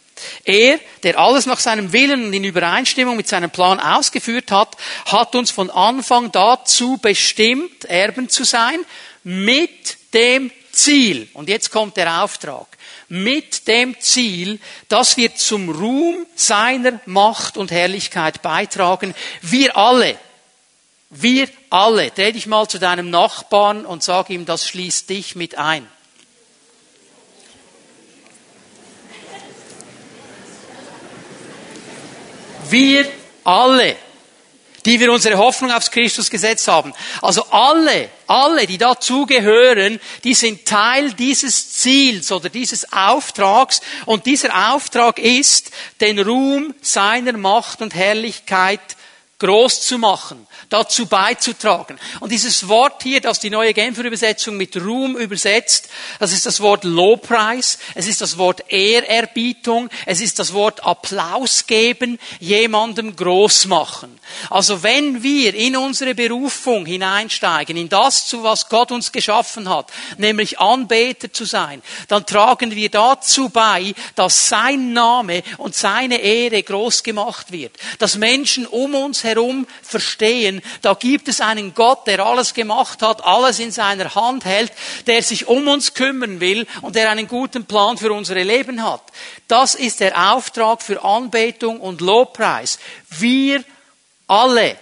Er, 0.46 0.80
der 1.04 1.20
alles 1.20 1.46
nach 1.46 1.60
seinem 1.60 1.92
Willen 1.92 2.26
und 2.26 2.34
in 2.34 2.44
Übereinstimmung 2.44 3.18
mit 3.18 3.28
seinem 3.28 3.52
Plan 3.52 3.80
ausgeführt 3.80 4.52
hat, 4.52 4.78
hat 5.06 5.36
uns 5.36 5.52
von 5.52 5.70
Anfang 5.70 6.32
dazu 6.32 6.98
bestimmt, 7.02 7.86
Erben 7.86 8.30
zu 8.30 8.44
sein, 8.44 8.80
mit 9.24 9.98
dem 10.14 10.52
Ziel, 10.72 11.28
und 11.34 11.50
jetzt 11.50 11.72
kommt 11.72 11.98
der 11.98 12.24
Auftrag, 12.24 12.68
mit 13.08 13.68
dem 13.68 14.00
Ziel, 14.00 14.60
dass 14.88 15.18
wir 15.18 15.36
zum 15.36 15.70
Ruhm 15.70 16.26
seiner 16.36 17.00
Macht 17.06 17.58
und 17.58 17.72
Herrlichkeit 17.72 18.42
beitragen. 18.42 19.14
Wir 19.42 19.78
alle, 19.78 20.18
wir 21.10 21.48
alle, 21.70 22.12
dreh 22.12 22.32
dich 22.32 22.48
mal 22.48 22.68
zu 22.68 22.80
deinem 22.80 23.10
Nachbarn 23.10 23.86
und 23.86 24.04
sag 24.04 24.30
ihm, 24.30 24.46
das 24.46 24.68
schließt 24.68 25.10
dich 25.10 25.36
mit 25.36 25.58
ein. 25.58 25.88
Wir 32.70 33.10
alle, 33.44 33.96
die 34.86 35.00
wir 35.00 35.12
unsere 35.12 35.38
Hoffnung 35.38 35.72
aufs 35.72 35.90
Christus 35.90 36.30
gesetzt 36.30 36.68
haben. 36.68 36.94
Also 37.22 37.44
alle, 37.50 38.10
alle, 38.28 38.68
die 38.68 38.78
dazugehören, 38.78 40.00
die 40.24 40.36
sind 40.36 40.66
Teil 40.66 41.14
dieses 41.14 41.74
Ziels 41.74 42.32
oder 42.32 42.50
dieses 42.50 42.92
Auftrags. 42.94 43.82
Und 44.06 44.26
dieser 44.28 44.74
Auftrag 44.74 45.18
ist, 45.18 45.72
den 46.02 46.20
Ruhm 46.20 46.76
seiner 46.82 47.34
Macht 47.34 47.82
und 47.82 47.96
Herrlichkeit 47.96 48.96
groß 49.40 49.82
zu 49.82 49.98
machen 49.98 50.48
dazu 50.70 51.06
beizutragen. 51.06 52.00
Und 52.20 52.32
dieses 52.32 52.68
Wort 52.68 53.04
hier, 53.04 53.22
das 53.22 53.40
die 53.40 53.50
neue 53.50 53.74
Genfer 53.74 54.04
Übersetzung 54.04 54.58
mit 54.58 54.76
Ruhm 54.78 55.18
übersetzt, 55.18 55.90
das 56.20 56.32
ist 56.32 56.46
das 56.46 56.60
Wort 56.60 56.84
Lobpreis, 56.84 57.78
es 57.94 58.08
ist 58.08 58.22
das 58.22 58.38
Wort 58.38 58.64
Ehrerbietung, 58.70 59.90
es 60.06 60.22
ist 60.22 60.40
das 60.40 60.54
Wort 60.54 60.86
Applaus 60.86 61.68
geben, 61.68 62.20
jemandem 62.40 63.16
groß 63.16 63.66
machen. 63.66 64.20
Also 64.50 64.84
wenn 64.84 65.24
wir 65.24 65.54
in 65.54 65.78
unsere 65.78 66.16
Berufung 66.16 66.86
hineinsteigen, 66.86 67.78
in 67.78 67.90
das, 67.90 68.28
zu 68.28 68.44
was 68.44 68.70
Gott 68.70 68.92
uns 68.92 69.12
geschaffen 69.12 69.70
hat, 69.70 69.92
nämlich 70.18 70.60
Anbeter 70.60 71.32
zu 71.32 71.46
sein, 71.46 71.82
dann 72.08 72.26
tragen 72.26 72.76
wir 72.76 72.90
dazu 72.90 73.50
bei, 73.50 73.94
dass 74.16 74.50
sein 74.50 74.94
Name 74.94 75.44
und 75.58 75.76
seine 75.76 76.18
Ehre 76.18 76.62
groß 76.64 77.04
gemacht 77.04 77.52
wird, 77.52 77.74
dass 78.00 78.16
Menschen 78.16 78.66
um 78.66 78.96
uns 78.96 79.24
herum 79.24 79.68
verstehen, 79.82 80.55
sehen, 80.56 80.80
da 80.82 80.94
gibt 80.94 81.28
es 81.28 81.42
einen 81.42 81.74
Gott, 81.74 82.08
der 82.08 82.26
alles 82.26 82.54
gemacht 82.54 83.02
hat, 83.02 83.24
alles 83.24 83.60
in 83.60 83.72
seiner 83.72 84.14
Hand 84.16 84.46
hält, 84.46 84.72
der 85.08 85.22
sich 85.22 85.48
um 85.48 85.68
uns 85.68 85.94
kümmern 85.94 86.40
will 86.40 86.68
und 86.82 86.96
der 86.96 87.10
einen 87.10 87.28
guten 87.28 87.66
Plan 87.66 87.98
für 87.98 88.12
unsere 88.12 88.44
Leben 88.44 88.84
hat. 88.84 89.04
Das 89.48 89.76
ist 89.76 90.00
der 90.00 90.34
Auftrag 90.34 90.82
für 90.82 91.04
Anbetung 91.04 91.80
und 91.80 92.02
Lobpreis. 92.02 92.80
Wir 93.10 93.64
alle, 94.28 94.78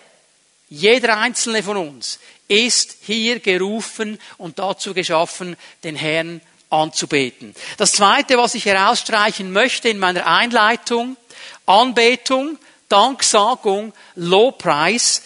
jeder 0.69 1.17
einzelne 1.17 1.63
von 1.63 1.77
uns, 1.77 2.19
ist 2.47 2.97
hier 3.01 3.39
gerufen 3.39 4.19
und 4.37 4.59
dazu 4.59 4.93
geschaffen, 4.93 5.55
den 5.83 5.95
Herrn 5.95 6.41
anzubeten. 6.69 7.55
Das 7.77 7.93
zweite, 7.93 8.37
was 8.37 8.55
ich 8.55 8.65
herausstreichen 8.65 9.51
möchte 9.51 9.89
in 9.89 9.99
meiner 9.99 10.25
Einleitung, 10.25 11.17
Anbetung, 11.65 12.57
Danksagung, 12.89 13.93
Lobpreis, 14.15 15.21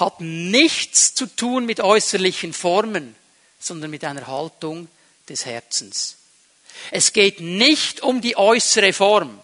hat 0.00 0.20
nichts 0.20 1.14
zu 1.14 1.26
tun 1.26 1.66
mit 1.66 1.80
äußerlichen 1.80 2.52
Formen, 2.52 3.14
sondern 3.58 3.90
mit 3.90 4.04
einer 4.04 4.26
Haltung 4.26 4.88
des 5.28 5.46
Herzens. 5.46 6.16
Es 6.90 7.12
geht 7.12 7.40
nicht 7.40 8.02
um 8.02 8.20
die 8.20 8.36
äußere 8.36 8.92
Form. 8.92 9.40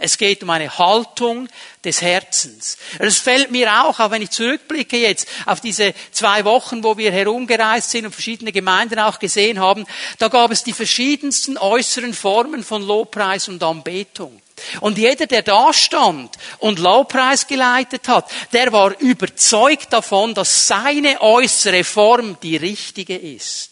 Es 0.00 0.16
geht 0.16 0.44
um 0.44 0.50
eine 0.50 0.78
Haltung 0.78 1.48
des 1.84 2.02
Herzens. 2.02 2.78
Es 3.00 3.18
fällt 3.18 3.50
mir 3.50 3.82
auch, 3.82 3.98
auch 3.98 4.10
wenn 4.12 4.22
ich 4.22 4.30
zurückblicke 4.30 4.96
jetzt 4.96 5.26
auf 5.44 5.60
diese 5.60 5.92
zwei 6.12 6.44
Wochen, 6.44 6.84
wo 6.84 6.96
wir 6.96 7.10
herumgereist 7.10 7.90
sind 7.90 8.06
und 8.06 8.12
verschiedene 8.12 8.52
Gemeinden 8.52 9.00
auch 9.00 9.18
gesehen 9.18 9.58
haben, 9.58 9.86
da 10.18 10.28
gab 10.28 10.52
es 10.52 10.62
die 10.62 10.72
verschiedensten 10.72 11.58
äußeren 11.58 12.14
Formen 12.14 12.62
von 12.62 12.82
Lobpreis 12.82 13.48
und 13.48 13.62
Anbetung. 13.62 14.40
Und 14.80 14.98
jeder, 14.98 15.26
der 15.26 15.42
da 15.42 15.72
stand 15.72 16.36
und 16.58 16.78
Lobpreis 16.78 17.46
geleitet 17.46 18.08
hat, 18.08 18.30
der 18.52 18.72
war 18.72 18.98
überzeugt 19.00 19.92
davon, 19.92 20.34
dass 20.34 20.66
seine 20.66 21.20
äußere 21.20 21.84
Form 21.84 22.38
die 22.42 22.56
richtige 22.56 23.16
ist. 23.16 23.70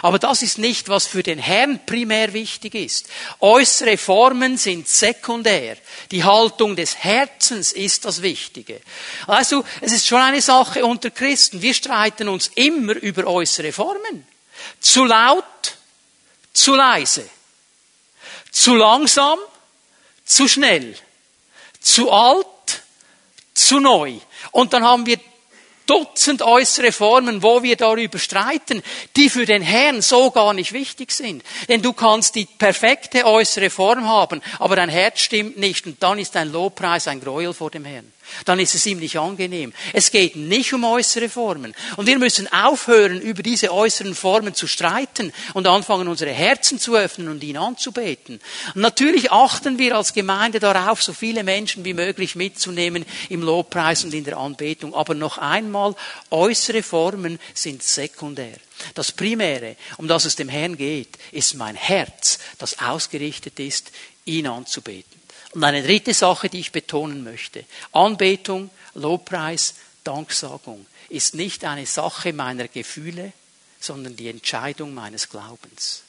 Aber 0.00 0.18
das 0.18 0.42
ist 0.42 0.58
nicht, 0.58 0.88
was 0.88 1.06
für 1.06 1.22
den 1.22 1.38
Herrn 1.38 1.84
primär 1.84 2.32
wichtig 2.32 2.74
ist. 2.74 3.08
Äußere 3.40 3.98
Formen 3.98 4.56
sind 4.56 4.88
sekundär. 4.88 5.76
Die 6.10 6.24
Haltung 6.24 6.76
des 6.76 6.96
Herzens 6.96 7.72
ist 7.72 8.04
das 8.04 8.22
Wichtige. 8.22 8.80
Also, 9.26 9.64
es 9.80 9.92
ist 9.92 10.06
schon 10.06 10.20
eine 10.20 10.40
Sache 10.40 10.84
unter 10.84 11.10
Christen. 11.10 11.62
Wir 11.62 11.74
streiten 11.74 12.28
uns 12.28 12.50
immer 12.54 12.94
über 12.94 13.26
äußere 13.26 13.72
Formen. 13.72 14.26
Zu 14.80 15.04
laut, 15.04 15.44
zu 16.52 16.74
leise. 16.74 17.28
Zu 18.50 18.74
langsam, 18.76 19.38
zu 20.32 20.48
schnell. 20.48 20.94
Zu 21.80 22.10
alt, 22.10 22.46
zu 23.54 23.80
neu. 23.80 24.14
Und 24.50 24.72
dann 24.72 24.84
haben 24.84 25.06
wir 25.06 25.18
Dutzend 25.84 26.42
äußere 26.42 26.92
Formen, 26.92 27.42
wo 27.42 27.64
wir 27.64 27.76
darüber 27.76 28.18
streiten, 28.18 28.82
die 29.16 29.28
für 29.28 29.46
den 29.46 29.62
Herrn 29.62 30.00
so 30.00 30.30
gar 30.30 30.54
nicht 30.54 30.72
wichtig 30.72 31.10
sind. 31.10 31.42
Denn 31.68 31.82
du 31.82 31.92
kannst 31.92 32.36
die 32.36 32.46
perfekte 32.46 33.26
äußere 33.26 33.68
Form 33.68 34.06
haben, 34.06 34.40
aber 34.60 34.76
dein 34.76 34.88
Herz 34.88 35.20
stimmt 35.20 35.58
nicht 35.58 35.84
und 35.86 36.00
dann 36.00 36.20
ist 36.20 36.36
dein 36.36 36.52
Lobpreis 36.52 37.08
ein 37.08 37.20
Gräuel 37.20 37.52
vor 37.52 37.70
dem 37.70 37.84
Herrn 37.84 38.12
dann 38.44 38.58
ist 38.58 38.74
es 38.74 38.86
ihm 38.86 38.98
nicht 38.98 39.18
angenehm. 39.18 39.72
Es 39.92 40.10
geht 40.10 40.36
nicht 40.36 40.72
um 40.72 40.84
äußere 40.84 41.28
Formen. 41.28 41.74
Und 41.96 42.06
wir 42.06 42.18
müssen 42.18 42.52
aufhören, 42.52 43.20
über 43.20 43.42
diese 43.42 43.72
äußeren 43.72 44.14
Formen 44.14 44.54
zu 44.54 44.66
streiten 44.66 45.32
und 45.54 45.66
anfangen, 45.66 46.08
unsere 46.08 46.32
Herzen 46.32 46.78
zu 46.78 46.96
öffnen 46.96 47.28
und 47.28 47.42
ihn 47.42 47.56
anzubeten. 47.56 48.40
Und 48.74 48.80
natürlich 48.80 49.30
achten 49.32 49.78
wir 49.78 49.96
als 49.96 50.12
Gemeinde 50.12 50.60
darauf, 50.60 51.02
so 51.02 51.12
viele 51.12 51.44
Menschen 51.44 51.84
wie 51.84 51.94
möglich 51.94 52.34
mitzunehmen 52.34 53.04
im 53.28 53.42
Lobpreis 53.42 54.04
und 54.04 54.14
in 54.14 54.24
der 54.24 54.36
Anbetung. 54.36 54.94
Aber 54.94 55.14
noch 55.14 55.38
einmal, 55.38 55.94
äußere 56.30 56.82
Formen 56.82 57.38
sind 57.54 57.82
sekundär. 57.82 58.56
Das 58.94 59.12
Primäre, 59.12 59.76
um 59.96 60.08
das 60.08 60.24
es 60.24 60.36
dem 60.36 60.48
Herrn 60.48 60.76
geht, 60.76 61.18
ist 61.30 61.54
mein 61.54 61.76
Herz, 61.76 62.38
das 62.58 62.80
ausgerichtet 62.80 63.60
ist, 63.60 63.92
ihn 64.24 64.46
anzubeten. 64.46 65.21
Und 65.52 65.64
eine 65.64 65.82
dritte 65.82 66.14
Sache, 66.14 66.48
die 66.48 66.60
ich 66.60 66.72
betonen 66.72 67.24
möchte. 67.24 67.64
Anbetung, 67.92 68.70
Lobpreis, 68.94 69.74
Danksagung 70.04 70.86
ist 71.08 71.34
nicht 71.34 71.64
eine 71.64 71.86
Sache 71.86 72.32
meiner 72.32 72.68
Gefühle, 72.68 73.32
sondern 73.78 74.16
die 74.16 74.28
Entscheidung 74.28 74.94
meines 74.94 75.28
Glaubens. 75.28 76.04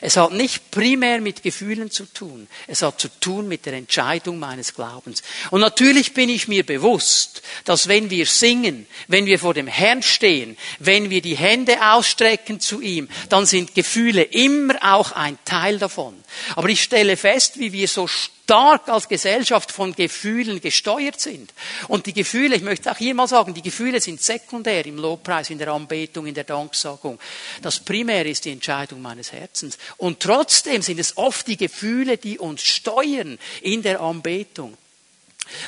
Es 0.00 0.16
hat 0.16 0.32
nicht 0.32 0.70
primär 0.70 1.20
mit 1.20 1.42
Gefühlen 1.42 1.90
zu 1.90 2.06
tun. 2.06 2.48
Es 2.66 2.82
hat 2.82 3.00
zu 3.00 3.08
tun 3.20 3.48
mit 3.48 3.66
der 3.66 3.74
Entscheidung 3.74 4.38
meines 4.38 4.74
Glaubens. 4.74 5.22
Und 5.50 5.60
natürlich 5.60 6.14
bin 6.14 6.30
ich 6.30 6.48
mir 6.48 6.64
bewusst, 6.64 7.42
dass 7.64 7.86
wenn 7.86 8.08
wir 8.08 8.24
singen, 8.26 8.86
wenn 9.08 9.26
wir 9.26 9.38
vor 9.38 9.54
dem 9.54 9.66
Herrn 9.66 10.02
stehen, 10.02 10.56
wenn 10.78 11.10
wir 11.10 11.20
die 11.20 11.36
Hände 11.36 11.76
ausstrecken 11.92 12.60
zu 12.60 12.80
ihm, 12.80 13.08
dann 13.28 13.44
sind 13.44 13.74
Gefühle 13.74 14.22
immer 14.22 14.76
auch 14.82 15.12
ein 15.12 15.38
Teil 15.44 15.78
davon. 15.78 16.14
Aber 16.56 16.68
ich 16.68 16.82
stelle 16.82 17.16
fest, 17.16 17.58
wie 17.58 17.72
wir 17.72 17.88
so 17.88 18.08
stark 18.48 18.88
als 18.88 19.08
Gesellschaft 19.08 19.70
von 19.72 19.94
Gefühlen 19.94 20.62
gesteuert 20.62 21.20
sind. 21.20 21.52
Und 21.86 22.06
die 22.06 22.14
Gefühle, 22.14 22.56
ich 22.56 22.62
möchte 22.62 22.90
auch 22.90 22.96
hier 22.96 23.12
mal 23.12 23.28
sagen, 23.28 23.52
die 23.52 23.60
Gefühle 23.60 24.00
sind 24.00 24.22
sekundär 24.22 24.86
im 24.86 24.96
Lobpreis, 24.96 25.50
in 25.50 25.58
der 25.58 25.68
Anbetung, 25.68 26.26
in 26.26 26.32
der 26.32 26.44
Danksagung. 26.44 27.20
Das 27.60 27.78
Primäre 27.78 28.30
ist 28.30 28.46
die 28.46 28.52
Entscheidung 28.52 29.02
meines 29.02 29.32
Herzens. 29.32 29.76
Und 29.98 30.20
trotzdem 30.20 30.80
sind 30.80 30.98
es 30.98 31.18
oft 31.18 31.46
die 31.46 31.58
Gefühle, 31.58 32.16
die 32.16 32.38
uns 32.38 32.62
steuern 32.62 33.38
in 33.60 33.82
der 33.82 34.00
Anbetung. 34.00 34.78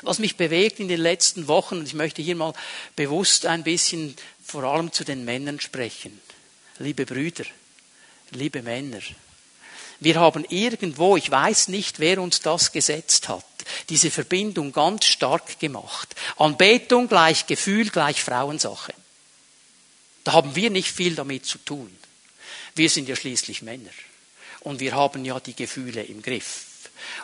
Was 0.01 0.19
mich 0.19 0.39
bewegt 0.39 0.81
in 0.81 0.89
den 0.89 1.03
letzten 1.03 1.49
Wochen, 1.49 1.81
und 1.81 1.87
ich 1.87 1.95
möchte 1.95 2.23
hier 2.23 2.37
mal 2.37 2.55
bewusst 2.97 3.45
ein 3.45 3.63
bisschen 3.63 4.17
vor 4.43 4.65
allem 4.65 4.91
zu 4.91 5.05
den 5.05 5.27
Männern 5.27 5.61
sprechen. 5.61 6.19
Liebe 6.79 7.05
Brüder, 7.05 7.45
liebe 8.31 8.63
Männer, 8.63 9.01
wir 10.01 10.19
haben 10.19 10.45
irgendwo, 10.49 11.17
ich 11.17 11.31
weiß 11.31 11.69
nicht, 11.69 12.01
wer 12.01 12.21
uns 12.21 12.41
das 12.41 12.73
gesetzt 12.73 13.29
hat, 13.29 13.45
diese 13.91 14.11
Verbindung 14.11 14.73
ganz 14.73 15.05
stark 15.05 15.61
gemacht. 15.61 16.15
Anbetung 16.39 17.07
gleich 17.07 17.47
Gefühl 17.47 17.91
gleich 17.91 18.23
Frauensache. 18.23 18.95
Da 20.25 20.33
haben 20.33 20.57
wir 20.57 20.71
nicht 20.71 20.91
viel 20.91 21.15
damit 21.15 21.47
zu 21.47 21.59
tun. 21.59 21.95
Wir 22.75 22.89
sind 22.89 23.09
ja 23.09 23.17
schließlich 23.17 23.63
Männer. 23.63 23.91
Und 24.61 24.81
wir 24.81 24.95
haben 24.95 25.25
ja 25.25 25.41
die 25.41 25.55
Gefühle 25.55 26.03
im 26.03 26.23
Griff. 26.23 26.65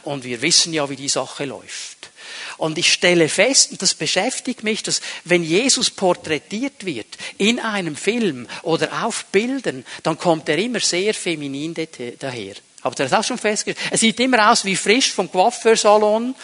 Und 0.03 0.25
wir 0.25 0.41
wissen 0.43 0.73
ja, 0.73 0.89
wie 0.89 0.97
die 0.97 1.09
Sache 1.09 1.45
läuft. 1.45 2.11
Und 2.57 2.79
ich 2.79 2.93
stelle 2.93 3.29
fest, 3.29 3.73
und 3.73 3.83
das 3.83 3.95
beschäftigt 3.95 4.65
mich, 4.65 4.83
dass 4.83 5.01
wenn 5.25 5.43
Jesus 5.43 5.91
porträtiert 5.91 6.85
wird 6.85 7.07
in 7.39 7.61
einem 7.61 7.97
Film 7.97 8.47
oder 8.63 9.05
auf 9.05 9.27
Bildern, 9.27 9.85
dann 10.03 10.19
kommt 10.19 10.49
er 10.49 10.59
immer 10.59 10.81
sehr 10.81 11.15
feminin 11.15 11.75
daher. 12.19 12.55
Habt 12.83 13.01
ihr 13.01 13.09
das 13.09 13.13
auch 13.13 13.25
schon 13.25 13.39
festgestellt? 13.39 13.91
Er 13.91 13.99
sieht 13.99 14.21
immer 14.21 14.51
aus 14.51 14.65
wie 14.65 14.77
frisch 14.77 15.11
vom 15.11 15.31
Coiffeursalon, 15.31 16.35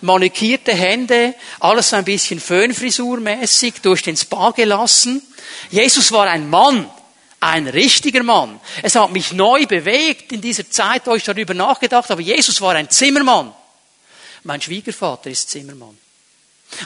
manikierte 0.00 0.72
Hände, 0.72 1.34
alles 1.60 1.92
ein 1.92 2.04
bisschen 2.04 2.40
Föhnfrisurmäßig, 2.40 3.74
durch 3.82 4.02
den 4.02 4.16
Spa 4.16 4.50
gelassen. 4.50 5.22
Jesus 5.70 6.10
war 6.10 6.26
ein 6.28 6.48
Mann, 6.48 6.88
ein 7.40 7.66
richtiger 7.66 8.22
Mann. 8.22 8.60
Es 8.82 8.94
hat 8.94 9.12
mich 9.12 9.32
neu 9.32 9.66
bewegt 9.66 10.32
in 10.32 10.40
dieser 10.40 10.70
Zeit, 10.70 11.02
wo 11.06 11.14
ich 11.14 11.24
darüber 11.24 11.54
nachgedacht 11.54 12.08
habe. 12.08 12.22
Jesus 12.22 12.60
war 12.60 12.74
ein 12.74 12.88
Zimmermann. 12.88 13.52
Mein 14.44 14.60
Schwiegervater 14.60 15.30
ist 15.30 15.50
Zimmermann. 15.50 15.96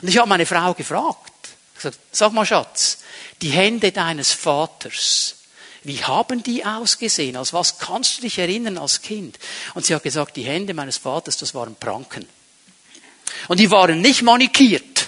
Und 0.03 0.09
ich 0.09 0.19
habe 0.19 0.29
meine 0.29 0.47
Frau 0.47 0.75
gefragt, 0.75 1.33
gesagt, 1.75 1.99
sag 2.11 2.33
mal 2.33 2.47
Schatz, 2.47 2.99
die 3.43 3.51
Hände 3.51 3.93
deines 3.93 4.33
Vaters, 4.33 5.37
wie 5.85 6.03
haben 6.03 6.43
die 6.43 6.65
ausgesehen? 6.65 7.37
Als 7.37 7.53
was 7.53 7.79
kannst 7.79 8.19
du 8.19 8.23
dich 8.23 8.39
erinnern 8.39 8.77
als 8.77 9.03
Kind? 9.03 9.39
Und 9.75 9.87
sie 9.87 9.95
hat 9.95 10.03
gesagt, 10.03 10.37
die 10.37 10.45
Hände 10.45 10.75
meines 10.75 10.97
Vaters, 10.97 11.37
das 11.37 11.55
waren 11.55 11.77
Pranken. 11.77 12.27
Und 13.49 13.61
die 13.61 13.71
waren 13.71 14.01
nicht 14.01 14.23
manikiert. 14.23 15.06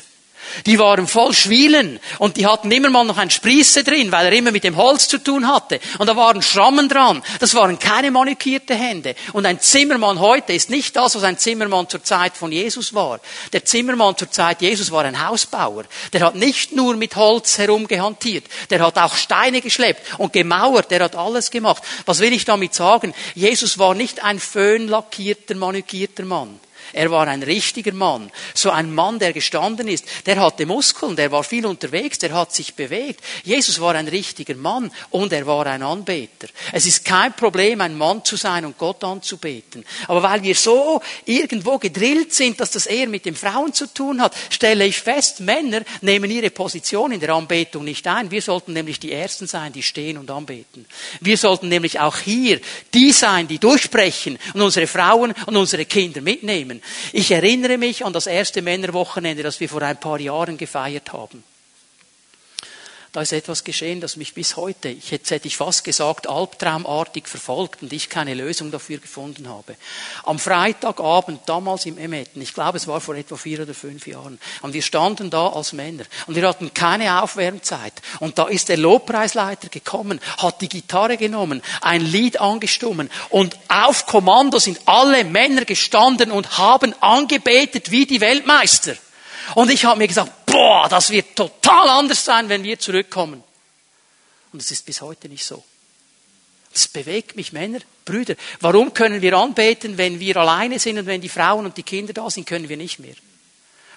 Die 0.66 0.78
waren 0.78 1.06
voll 1.06 1.32
Schwielen 1.34 2.00
und 2.18 2.36
die 2.36 2.46
hatten 2.46 2.70
immer 2.70 2.90
mal 2.90 3.04
noch 3.04 3.18
ein 3.18 3.30
Sprieße 3.30 3.84
drin, 3.84 4.12
weil 4.12 4.26
er 4.26 4.32
immer 4.32 4.50
mit 4.50 4.64
dem 4.64 4.76
Holz 4.76 5.08
zu 5.08 5.18
tun 5.18 5.48
hatte. 5.48 5.80
Und 5.98 6.06
da 6.06 6.16
waren 6.16 6.42
Schrammen 6.42 6.88
dran. 6.88 7.22
Das 7.40 7.54
waren 7.54 7.78
keine 7.78 8.10
manikierte 8.10 8.74
Hände. 8.74 9.14
Und 9.32 9.46
ein 9.46 9.60
Zimmermann 9.60 10.20
heute 10.20 10.52
ist 10.52 10.70
nicht 10.70 10.96
das, 10.96 11.14
was 11.14 11.22
ein 11.22 11.38
Zimmermann 11.38 11.88
zur 11.88 12.02
Zeit 12.02 12.36
von 12.36 12.52
Jesus 12.52 12.94
war. 12.94 13.20
Der 13.52 13.64
Zimmermann 13.64 14.16
zur 14.16 14.30
Zeit 14.30 14.62
Jesus 14.62 14.90
war 14.90 15.04
ein 15.04 15.26
Hausbauer. 15.26 15.84
Der 16.12 16.22
hat 16.22 16.34
nicht 16.34 16.72
nur 16.72 16.96
mit 16.96 17.16
Holz 17.16 17.58
herumgehantiert. 17.58 18.44
Der 18.70 18.80
hat 18.80 18.98
auch 18.98 19.14
Steine 19.14 19.60
geschleppt 19.60 20.18
und 20.18 20.32
gemauert. 20.32 20.90
Der 20.90 21.04
hat 21.04 21.16
alles 21.16 21.50
gemacht. 21.50 21.82
Was 22.06 22.20
will 22.20 22.32
ich 22.32 22.44
damit 22.44 22.74
sagen? 22.74 23.14
Jesus 23.34 23.78
war 23.78 23.94
nicht 23.94 24.22
ein 24.24 24.38
föhnlackierter, 24.38 25.54
manikierter 25.54 26.24
Mann. 26.24 26.60
Er 26.92 27.10
war 27.10 27.26
ein 27.26 27.42
richtiger 27.42 27.92
Mann. 27.92 28.30
So 28.54 28.70
ein 28.70 28.94
Mann, 28.94 29.18
der 29.18 29.32
gestanden 29.32 29.88
ist. 29.88 30.04
Der 30.26 30.40
hatte 30.40 30.66
Muskeln, 30.66 31.16
der 31.16 31.30
war 31.30 31.44
viel 31.44 31.66
unterwegs, 31.66 32.18
der 32.18 32.32
hat 32.32 32.54
sich 32.54 32.74
bewegt. 32.74 33.20
Jesus 33.44 33.80
war 33.80 33.94
ein 33.94 34.08
richtiger 34.08 34.54
Mann 34.54 34.90
und 35.10 35.32
er 35.32 35.46
war 35.46 35.66
ein 35.66 35.82
Anbeter. 35.82 36.48
Es 36.72 36.86
ist 36.86 37.04
kein 37.04 37.34
Problem, 37.34 37.80
ein 37.80 37.96
Mann 37.96 38.24
zu 38.24 38.36
sein 38.36 38.64
und 38.64 38.78
Gott 38.78 39.02
anzubeten. 39.04 39.84
Aber 40.06 40.22
weil 40.22 40.42
wir 40.42 40.54
so 40.54 41.00
irgendwo 41.24 41.78
gedrillt 41.78 42.32
sind, 42.32 42.60
dass 42.60 42.70
das 42.70 42.86
eher 42.86 43.08
mit 43.08 43.24
den 43.24 43.36
Frauen 43.36 43.72
zu 43.72 43.92
tun 43.92 44.20
hat, 44.20 44.34
stelle 44.50 44.86
ich 44.86 44.98
fest, 44.98 45.40
Männer 45.40 45.82
nehmen 46.00 46.30
ihre 46.30 46.50
Position 46.50 47.12
in 47.12 47.20
der 47.20 47.34
Anbetung 47.34 47.84
nicht 47.84 48.06
ein. 48.06 48.30
Wir 48.30 48.42
sollten 48.42 48.72
nämlich 48.72 49.00
die 49.00 49.12
Ersten 49.12 49.46
sein, 49.46 49.72
die 49.72 49.82
stehen 49.82 50.18
und 50.18 50.30
anbeten. 50.30 50.86
Wir 51.20 51.36
sollten 51.36 51.68
nämlich 51.68 52.00
auch 52.00 52.18
hier 52.18 52.60
die 52.94 53.12
sein, 53.12 53.48
die 53.48 53.58
durchbrechen 53.58 54.38
und 54.54 54.62
unsere 54.62 54.86
Frauen 54.86 55.34
und 55.46 55.56
unsere 55.56 55.84
Kinder 55.84 56.20
mitnehmen. 56.20 56.77
Ich 57.12 57.30
erinnere 57.30 57.78
mich 57.78 58.04
an 58.04 58.12
das 58.12 58.26
erste 58.26 58.62
Männerwochenende, 58.62 59.42
das 59.42 59.60
wir 59.60 59.68
vor 59.68 59.82
ein 59.82 59.98
paar 59.98 60.20
Jahren 60.20 60.56
gefeiert 60.56 61.12
haben. 61.12 61.42
Da 63.18 63.22
ist 63.22 63.32
etwas 63.32 63.64
geschehen, 63.64 64.00
das 64.00 64.14
mich 64.14 64.32
bis 64.32 64.54
heute, 64.54 64.90
ich 64.90 65.10
hätte, 65.10 65.34
hätte 65.34 65.48
ich 65.48 65.56
fast 65.56 65.82
gesagt, 65.82 66.28
albtraumartig 66.28 67.26
verfolgt 67.26 67.82
und 67.82 67.92
ich 67.92 68.08
keine 68.08 68.32
Lösung 68.32 68.70
dafür 68.70 68.98
gefunden 68.98 69.48
habe. 69.48 69.74
Am 70.22 70.38
Freitagabend, 70.38 71.40
damals 71.46 71.84
im 71.86 71.98
Emmetten, 71.98 72.40
ich 72.40 72.54
glaube, 72.54 72.76
es 72.76 72.86
war 72.86 73.00
vor 73.00 73.16
etwa 73.16 73.34
vier 73.34 73.62
oder 73.62 73.74
fünf 73.74 74.06
Jahren, 74.06 74.38
und 74.62 74.72
wir 74.72 74.82
standen 74.82 75.30
da 75.30 75.48
als 75.48 75.72
Männer 75.72 76.04
und 76.28 76.36
wir 76.36 76.46
hatten 76.46 76.72
keine 76.72 77.20
Aufwärmzeit. 77.20 77.94
Und 78.20 78.38
da 78.38 78.46
ist 78.46 78.68
der 78.68 78.76
Lobpreisleiter 78.76 79.68
gekommen, 79.68 80.20
hat 80.36 80.60
die 80.60 80.68
Gitarre 80.68 81.16
genommen, 81.16 81.60
ein 81.80 82.02
Lied 82.02 82.40
angestummen 82.40 83.10
und 83.30 83.58
auf 83.66 84.06
Kommando 84.06 84.60
sind 84.60 84.78
alle 84.86 85.24
Männer 85.24 85.64
gestanden 85.64 86.30
und 86.30 86.56
haben 86.56 86.94
angebetet 87.00 87.90
wie 87.90 88.06
die 88.06 88.20
Weltmeister. 88.20 88.94
Und 89.54 89.70
ich 89.70 89.84
habe 89.84 89.98
mir 89.98 90.08
gesagt, 90.08 90.46
boah, 90.46 90.88
das 90.88 91.10
wird 91.10 91.36
total 91.36 91.88
anders 91.88 92.24
sein, 92.24 92.48
wenn 92.48 92.62
wir 92.62 92.78
zurückkommen. 92.78 93.42
Und 94.52 94.62
es 94.62 94.70
ist 94.70 94.86
bis 94.86 95.00
heute 95.00 95.28
nicht 95.28 95.44
so. 95.44 95.62
Das 96.72 96.88
bewegt 96.88 97.36
mich, 97.36 97.52
Männer, 97.52 97.80
Brüder. 98.04 98.34
Warum 98.60 98.94
können 98.94 99.22
wir 99.22 99.36
anbeten, 99.36 99.98
wenn 99.98 100.20
wir 100.20 100.36
alleine 100.36 100.78
sind 100.78 100.98
und 100.98 101.06
wenn 101.06 101.20
die 101.20 101.28
Frauen 101.28 101.64
und 101.64 101.76
die 101.76 101.82
Kinder 101.82 102.12
da 102.12 102.30
sind, 102.30 102.46
können 102.46 102.68
wir 102.68 102.76
nicht 102.76 102.98
mehr? 102.98 103.14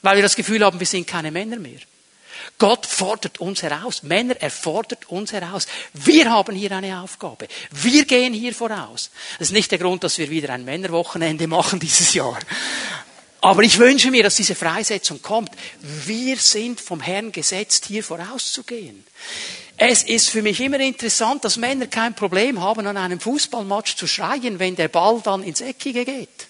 Weil 0.02 0.16
wir 0.16 0.24
das 0.24 0.36
Gefühl 0.36 0.64
haben, 0.64 0.80
wir 0.80 0.88
sind 0.88 1.06
keine 1.06 1.32
Männer 1.32 1.58
mehr. 1.58 1.80
Gott 2.58 2.86
fordert 2.86 3.40
uns 3.40 3.62
heraus. 3.62 4.04
Männer, 4.04 4.36
er 4.40 4.50
fordert 4.50 5.10
uns 5.10 5.32
heraus. 5.32 5.68
Wir 5.94 6.32
haben 6.32 6.56
hier 6.56 6.72
eine 6.72 7.02
Aufgabe. 7.02 7.48
Wir 7.72 8.06
gehen 8.06 8.34
hier 8.34 8.54
voraus. 8.54 9.12
Das 9.38 9.50
ist 9.50 9.54
nicht 9.54 9.72
der 9.72 9.80
Grund, 9.80 10.04
dass 10.04 10.18
wir 10.18 10.30
wieder 10.30 10.50
ein 10.54 10.66
Männerwochenende 10.66 11.48
machen 11.48 11.80
dieses 11.80 12.14
Jahr. 12.14 12.40
Aber 13.42 13.64
ich 13.64 13.80
wünsche 13.80 14.12
mir, 14.12 14.22
dass 14.22 14.36
diese 14.36 14.54
Freisetzung 14.54 15.22
kommt. 15.22 15.50
Wir 15.82 16.38
sind 16.38 16.80
vom 16.80 17.02
Herrn 17.02 17.32
gesetzt, 17.32 17.86
hier 17.88 18.04
vorauszugehen. 18.04 19.04
Es 19.78 20.04
ist 20.04 20.30
für 20.30 20.44
mich 20.44 20.62
immer 20.62 20.80
interessant, 20.80 21.44
dass 21.44 21.58
Männer 21.58 21.88
kein 21.88 22.14
Problem 22.14 22.62
haben, 22.62 22.86
an 22.86 22.98
einem 22.98 23.20
Fußballmatch 23.20 23.96
zu 23.96 24.06
schreien, 24.06 24.60
wenn 24.60 24.76
der 24.76 24.90
Ball 24.90 25.22
dann 25.24 25.42
ins 25.42 25.60
Eckige 25.60 26.06
geht. 26.06 26.48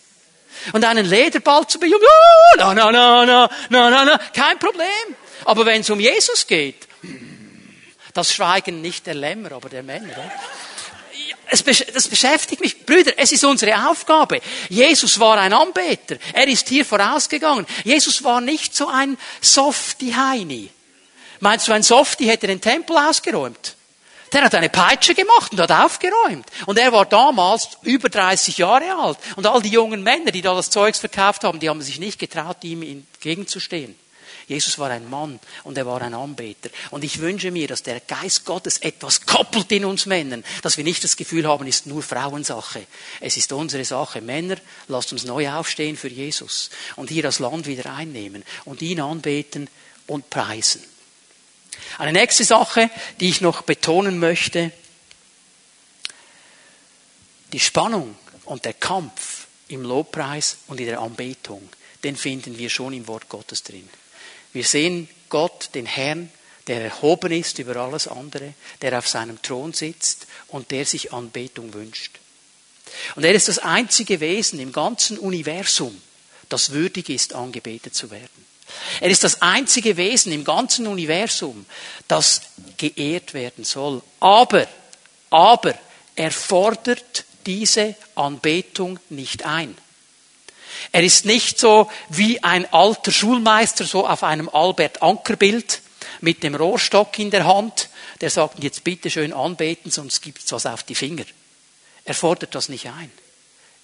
Und 0.74 0.84
einen 0.84 1.06
Lederball 1.06 1.66
zu 1.66 1.80
bejubeln, 1.80 2.10
na, 2.58 2.74
na, 2.74 2.92
na, 2.92 3.26
na, 3.26 3.50
na, 3.70 3.90
na, 3.90 4.06
na, 4.06 4.18
kein 4.34 4.60
Problem. 4.60 5.16
Aber 5.46 5.66
wenn 5.66 5.80
es 5.80 5.90
um 5.90 6.00
Jesus 6.02 6.46
geht, 6.46 6.90
das 8.14 8.34
Schweigen 8.34 8.82
nicht 8.82 9.08
der 9.08 9.14
Lämmer, 9.14 9.54
aber 9.54 9.70
der 9.70 9.84
Männer. 9.84 10.12
Oder? 10.12 10.32
Es, 11.52 11.64
das 11.94 12.08
beschäftigt 12.08 12.62
mich. 12.62 12.86
Brüder, 12.86 13.12
es 13.18 13.32
ist 13.32 13.44
unsere 13.44 13.90
Aufgabe. 13.90 14.40
Jesus 14.70 15.20
war 15.20 15.38
ein 15.38 15.52
Anbeter. 15.52 16.16
Er 16.34 16.48
ist 16.48 16.70
hier 16.70 16.86
vorausgegangen. 16.86 17.68
Jesus 17.84 18.24
war 18.24 18.40
nicht 18.40 18.74
so 18.74 18.88
ein 18.88 19.18
Softie-Heini. 19.42 20.70
Meinst 21.42 21.68
du, 21.68 21.74
ein 21.74 21.84
Softie 21.84 22.30
hätte 22.30 22.48
den 22.48 22.62
Tempel 22.62 22.98
ausgeräumt? 22.98 23.76
Der 24.32 24.44
hat 24.44 24.56
eine 24.56 24.70
Peitsche 24.70 25.14
gemacht 25.14 25.52
und 25.52 25.60
hat 25.60 25.72
aufgeräumt. 25.72 26.46
Und 26.68 26.80
er 26.80 26.94
war 26.94 27.06
damals 27.06 27.70
über 27.82 28.08
30 28.08 28.60
Jahre 28.60 28.96
alt. 28.96 29.18
Und 29.36 29.46
all 29.46 29.62
die 29.62 29.70
jungen 29.70 30.04
Männer, 30.04 30.32
die 30.32 30.42
da 30.42 30.56
das 30.56 30.70
Zeugs 30.70 31.00
verkauft 31.00 31.44
haben, 31.44 31.60
die 31.60 31.68
haben 31.68 31.82
sich 31.82 32.00
nicht 32.00 32.18
getraut, 32.18 32.64
ihm 32.64 32.82
entgegenzustehen. 32.82 33.98
Jesus 34.48 34.80
war 34.80 34.90
ein 34.90 35.10
Mann 35.10 35.40
und 35.64 35.78
er 35.78 35.86
war 35.86 36.02
ein 36.02 36.14
Anbeter. 36.14 36.70
Und 36.90 37.04
ich 37.04 37.20
wünsche 37.20 37.52
mir, 37.52 37.68
dass 37.68 37.84
der 37.84 38.00
Geist 38.00 38.46
Gottes 38.46 38.80
etwas 38.80 39.26
koppelt 39.26 39.72
in 39.72 39.86
uns 39.86 40.06
Männern, 40.06 40.44
dass 40.62 40.78
wir 40.78 40.84
nicht 40.84 41.04
das 41.04 41.16
Gefühl 41.16 41.48
haben, 41.48 41.68
es 41.68 41.78
ist 41.78 41.88
nur 41.88 42.04
Frauensache. 42.04 42.86
Es 43.20 43.38
ist 43.38 43.52
unsere 43.54 43.86
Sache. 43.86 44.22
Männer, 44.22 44.58
lasst 44.88 45.12
uns 45.12 45.26
neu 45.26 45.50
aufstehen 45.50 45.98
für 45.98 46.10
Jesus 46.10 46.70
und 46.96 47.10
hier 47.10 47.24
das 47.24 47.40
Land 47.40 47.68
wieder 47.68 47.94
einnehmen 47.94 48.44
und 48.66 48.82
ihn 48.82 49.00
anbeten 49.00 49.70
und 50.08 50.30
preisen. 50.30 50.84
Eine 51.98 52.14
nächste 52.14 52.44
Sache, 52.44 52.90
die 53.20 53.30
ich 53.30 53.42
noch 53.42 53.62
betonen 53.62 54.20
möchte, 54.20 54.72
die 57.54 57.60
Spannung 57.60 58.16
und 58.46 58.66
der 58.66 58.74
Kampf 58.74 59.48
im 59.68 59.84
Lobpreis 59.84 60.58
und 60.68 60.80
in 60.80 60.88
der 60.88 61.00
Anbetung, 61.00 61.70
den 62.04 62.16
finden 62.16 62.58
wir 62.58 62.70
schon 62.70 62.94
im 62.94 63.08
Wort 63.08 63.30
Gottes 63.30 63.64
drin. 63.64 63.88
Wir 64.54 64.64
sehen 64.64 65.08
Gott, 65.30 65.70
den 65.74 65.86
Herrn, 65.86 66.30
der 66.68 66.84
erhoben 66.84 67.32
ist 67.32 67.60
über 67.60 67.76
alles 67.78 68.08
andere, 68.08 68.54
der 68.82 68.98
auf 68.98 69.08
seinem 69.08 69.42
Thron 69.42 69.74
sitzt 69.74 70.28
und 70.48 70.72
der 70.72 70.86
sich 70.86 71.14
Anbetung 71.14 71.74
wünscht. 71.74 72.20
Und 73.16 73.24
er 73.24 73.34
ist 73.34 73.48
das 73.48 73.60
einzige 73.60 74.20
Wesen 74.20 74.60
im 74.60 74.72
ganzen 74.72 75.18
Universum, 75.18 76.00
das 76.50 76.72
würdig 76.72 77.10
ist, 77.10 77.34
angebetet 77.34 77.96
zu 77.96 78.12
werden. 78.12 78.46
Er 79.00 79.10
ist 79.10 79.24
das 79.24 79.42
einzige 79.42 79.98
Wesen 79.98 80.32
im 80.32 80.44
ganzen 80.44 80.88
Universum, 80.88 81.66
das 82.08 82.42
geehrt 82.78 83.34
werden 83.34 83.64
soll. 83.64 84.02
Aber, 84.20 84.68
aber, 85.30 85.74
er 86.16 86.32
fordert 86.32 87.26
diese 87.46 87.96
Anbetung 88.16 89.00
nicht 89.10 89.46
ein. 89.46 89.76
Er 90.92 91.04
ist 91.04 91.26
nicht 91.26 91.60
so 91.60 91.90
wie 92.10 92.44
ein 92.44 92.72
alter 92.74 93.12
Schulmeister, 93.12 93.86
so 93.86 94.08
auf 94.08 94.24
einem 94.24 94.50
Albert 94.50 95.02
Anker-Bild 95.02 95.82
mit 96.22 96.44
dem 96.44 96.56
Rohrstock 96.56 97.18
in 97.20 97.32
der 97.32 97.46
Hand, 97.46 97.90
der 98.22 98.30
sagt, 98.30 98.64
jetzt 98.64 98.84
bitte 98.84 99.10
schön 99.10 99.34
anbeten, 99.34 99.92
sonst 99.92 100.22
gibt's 100.22 100.52
was 100.52 100.66
auf 100.66 100.84
die 100.84 100.96
Finger. 100.96 101.26
Er 102.06 102.14
fordert 102.14 102.56
das 102.56 102.70
nicht 102.70 102.88
ein. 102.88 103.12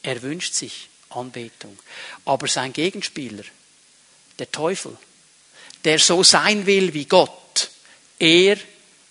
Er 0.04 0.22
wünscht 0.22 0.54
sich 0.54 0.90
Anbetung. 1.10 1.78
Aber 2.26 2.48
sein 2.48 2.74
Gegenspieler, 2.74 3.44
der 4.40 4.52
Teufel, 4.52 4.98
der 5.84 6.00
so 6.00 6.24
sein 6.24 6.66
will 6.66 6.94
wie 6.94 7.06
Gott, 7.06 7.72
er 8.20 8.58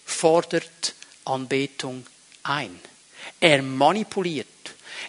fordert 0.05 0.95
Anbetung 1.25 2.07
ein. 2.43 2.79
Er 3.41 3.63
manipuliert 3.63 4.47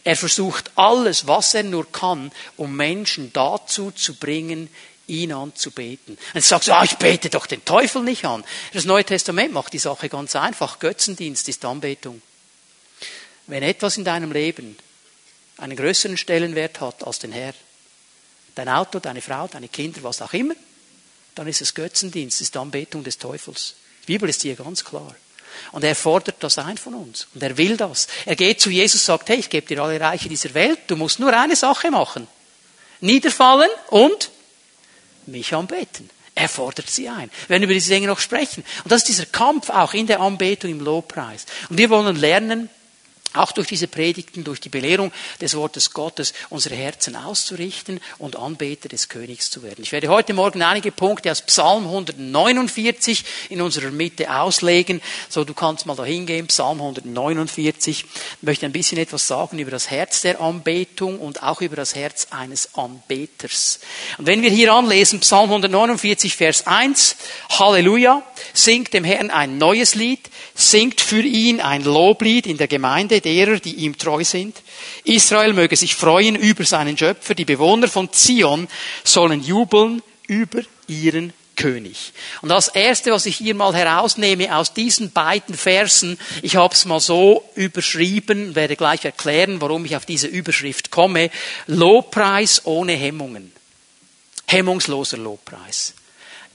er 0.03 0.15
versucht 0.15 0.71
alles, 0.75 1.27
was 1.27 1.53
er 1.53 1.63
nur 1.63 1.91
kann, 1.91 2.31
um 2.55 2.75
Menschen 2.75 3.31
dazu 3.33 3.91
zu 3.91 4.15
bringen, 4.15 4.69
ihn 5.07 5.31
anzubeten. 5.31 6.17
Und 6.33 6.43
sagst 6.43 6.67
du, 6.67 6.75
ah, 6.75 6.83
ich 6.83 6.97
bete 6.97 7.29
doch 7.29 7.45
den 7.45 7.63
Teufel 7.65 8.03
nicht 8.03 8.25
an. 8.25 8.43
Das 8.73 8.85
Neue 8.85 9.05
Testament 9.05 9.53
macht 9.53 9.73
die 9.73 9.79
Sache 9.79 10.09
ganz 10.09 10.35
einfach. 10.35 10.79
Götzendienst 10.79 11.47
ist 11.49 11.65
Anbetung. 11.65 12.21
Wenn 13.47 13.63
etwas 13.63 13.97
in 13.97 14.03
deinem 14.03 14.31
Leben 14.31 14.77
einen 15.57 15.77
größeren 15.77 16.17
Stellenwert 16.17 16.81
hat 16.81 17.03
als 17.05 17.19
den 17.19 17.31
Herr, 17.31 17.53
dein 18.55 18.69
Auto, 18.69 18.99
deine 18.99 19.21
Frau, 19.21 19.47
deine 19.47 19.69
Kinder, 19.69 20.03
was 20.03 20.21
auch 20.21 20.33
immer, 20.33 20.55
dann 21.35 21.47
ist 21.47 21.61
es 21.61 21.73
Götzendienst, 21.73 22.41
ist 22.41 22.57
Anbetung 22.57 23.03
des 23.03 23.17
Teufels. 23.17 23.75
Die 24.03 24.13
Bibel 24.13 24.29
ist 24.29 24.41
hier 24.41 24.55
ganz 24.55 24.83
klar. 24.83 25.15
Und 25.71 25.83
er 25.83 25.95
fordert 25.95 26.37
das 26.39 26.57
ein 26.57 26.77
von 26.77 26.93
uns. 26.93 27.27
Und 27.33 27.43
er 27.43 27.57
will 27.57 27.77
das. 27.77 28.07
Er 28.25 28.35
geht 28.35 28.61
zu 28.61 28.69
Jesus 28.69 29.01
und 29.01 29.05
sagt, 29.05 29.29
hey, 29.29 29.37
ich 29.37 29.49
gebe 29.49 29.67
dir 29.67 29.81
alle 29.81 29.99
Reiche 29.99 30.29
dieser 30.29 30.53
Welt. 30.53 30.79
Du 30.87 30.95
musst 30.95 31.19
nur 31.19 31.33
eine 31.33 31.55
Sache 31.55 31.91
machen. 31.91 32.27
Niederfallen 33.01 33.69
und 33.89 34.31
mich 35.25 35.53
anbeten. 35.53 36.09
Er 36.35 36.49
fordert 36.49 36.89
sie 36.89 37.09
ein. 37.09 37.31
Wir 37.47 37.49
werden 37.49 37.63
über 37.63 37.73
diese 37.73 37.89
Dinge 37.89 38.07
noch 38.07 38.19
sprechen. 38.19 38.63
Und 38.83 38.91
das 38.91 39.01
ist 39.01 39.07
dieser 39.07 39.25
Kampf 39.25 39.69
auch 39.69 39.93
in 39.93 40.05
der 40.05 40.19
Anbetung 40.19 40.69
im 40.69 40.79
Lobpreis. 40.79 41.45
Und 41.69 41.77
wir 41.77 41.89
wollen 41.89 42.15
lernen, 42.15 42.69
auch 43.37 43.51
durch 43.51 43.67
diese 43.67 43.87
Predigten, 43.87 44.43
durch 44.43 44.59
die 44.59 44.69
Belehrung 44.69 45.11
des 45.39 45.55
Wortes 45.55 45.91
Gottes, 45.91 46.33
unsere 46.49 46.75
Herzen 46.75 47.15
auszurichten 47.15 47.99
und 48.17 48.35
Anbeter 48.35 48.89
des 48.89 49.09
Königs 49.09 49.49
zu 49.49 49.63
werden. 49.63 49.83
Ich 49.83 49.91
werde 49.91 50.09
heute 50.09 50.33
Morgen 50.33 50.61
einige 50.61 50.91
Punkte 50.91 51.31
aus 51.31 51.41
Psalm 51.41 51.85
149 51.85 53.23
in 53.49 53.61
unserer 53.61 53.91
Mitte 53.91 54.33
auslegen. 54.33 55.01
So, 55.29 55.43
du 55.43 55.53
kannst 55.53 55.85
mal 55.85 55.95
da 55.95 56.03
hingehen, 56.03 56.47
Psalm 56.47 56.79
149. 56.79 58.05
Ich 58.05 58.43
möchte 58.43 58.65
ein 58.65 58.71
bisschen 58.71 58.97
etwas 58.97 59.27
sagen 59.27 59.59
über 59.59 59.71
das 59.71 59.89
Herz 59.89 60.21
der 60.21 60.41
Anbetung 60.41 61.19
und 61.19 61.43
auch 61.43 61.61
über 61.61 61.75
das 61.75 61.95
Herz 61.95 62.27
eines 62.31 62.75
Anbeters. 62.75 63.79
Und 64.17 64.27
wenn 64.27 64.41
wir 64.41 64.49
hier 64.49 64.73
anlesen, 64.73 65.19
Psalm 65.21 65.49
149, 65.49 66.35
Vers 66.35 66.67
1, 66.67 67.15
Halleluja, 67.49 68.23
singt 68.53 68.93
dem 68.93 69.03
Herrn 69.03 69.29
ein 69.29 69.57
neues 69.57 69.95
Lied, 69.95 70.29
singt 70.55 71.01
für 71.01 71.21
ihn 71.21 71.61
ein 71.61 71.83
Loblied 71.83 72.47
in 72.47 72.57
der 72.57 72.67
Gemeinde 72.67 73.21
derer, 73.27 73.59
die 73.59 73.75
ihm 73.75 73.97
treu 73.97 74.23
sind. 74.23 74.55
Israel 75.03 75.53
möge 75.53 75.75
sich 75.75 75.95
freuen 75.95 76.35
über 76.35 76.63
seinen 76.63 76.97
Schöpfer. 76.97 77.35
Die 77.35 77.45
Bewohner 77.45 77.87
von 77.87 78.11
Zion 78.13 78.67
sollen 79.03 79.43
jubeln 79.43 80.01
über 80.27 80.61
ihren 80.87 81.33
König. 81.57 82.13
Und 82.41 82.49
das 82.49 82.69
Erste, 82.69 83.11
was 83.11 83.25
ich 83.25 83.35
hier 83.35 83.55
mal 83.55 83.73
herausnehme 83.73 84.55
aus 84.55 84.73
diesen 84.73 85.11
beiden 85.11 85.55
Versen, 85.55 86.17
ich 86.41 86.55
habe 86.55 86.73
es 86.73 86.85
mal 86.85 87.01
so 87.01 87.43
überschrieben, 87.55 88.55
werde 88.55 88.77
gleich 88.77 89.03
erklären, 89.03 89.59
warum 89.59 89.83
ich 89.83 89.97
auf 89.97 90.05
diese 90.05 90.27
Überschrift 90.27 90.91
komme, 90.91 91.29
Lobpreis 91.65 92.61
ohne 92.65 92.93
Hemmungen. 92.93 93.51
Hemmungsloser 94.47 95.17
Lobpreis. 95.17 95.93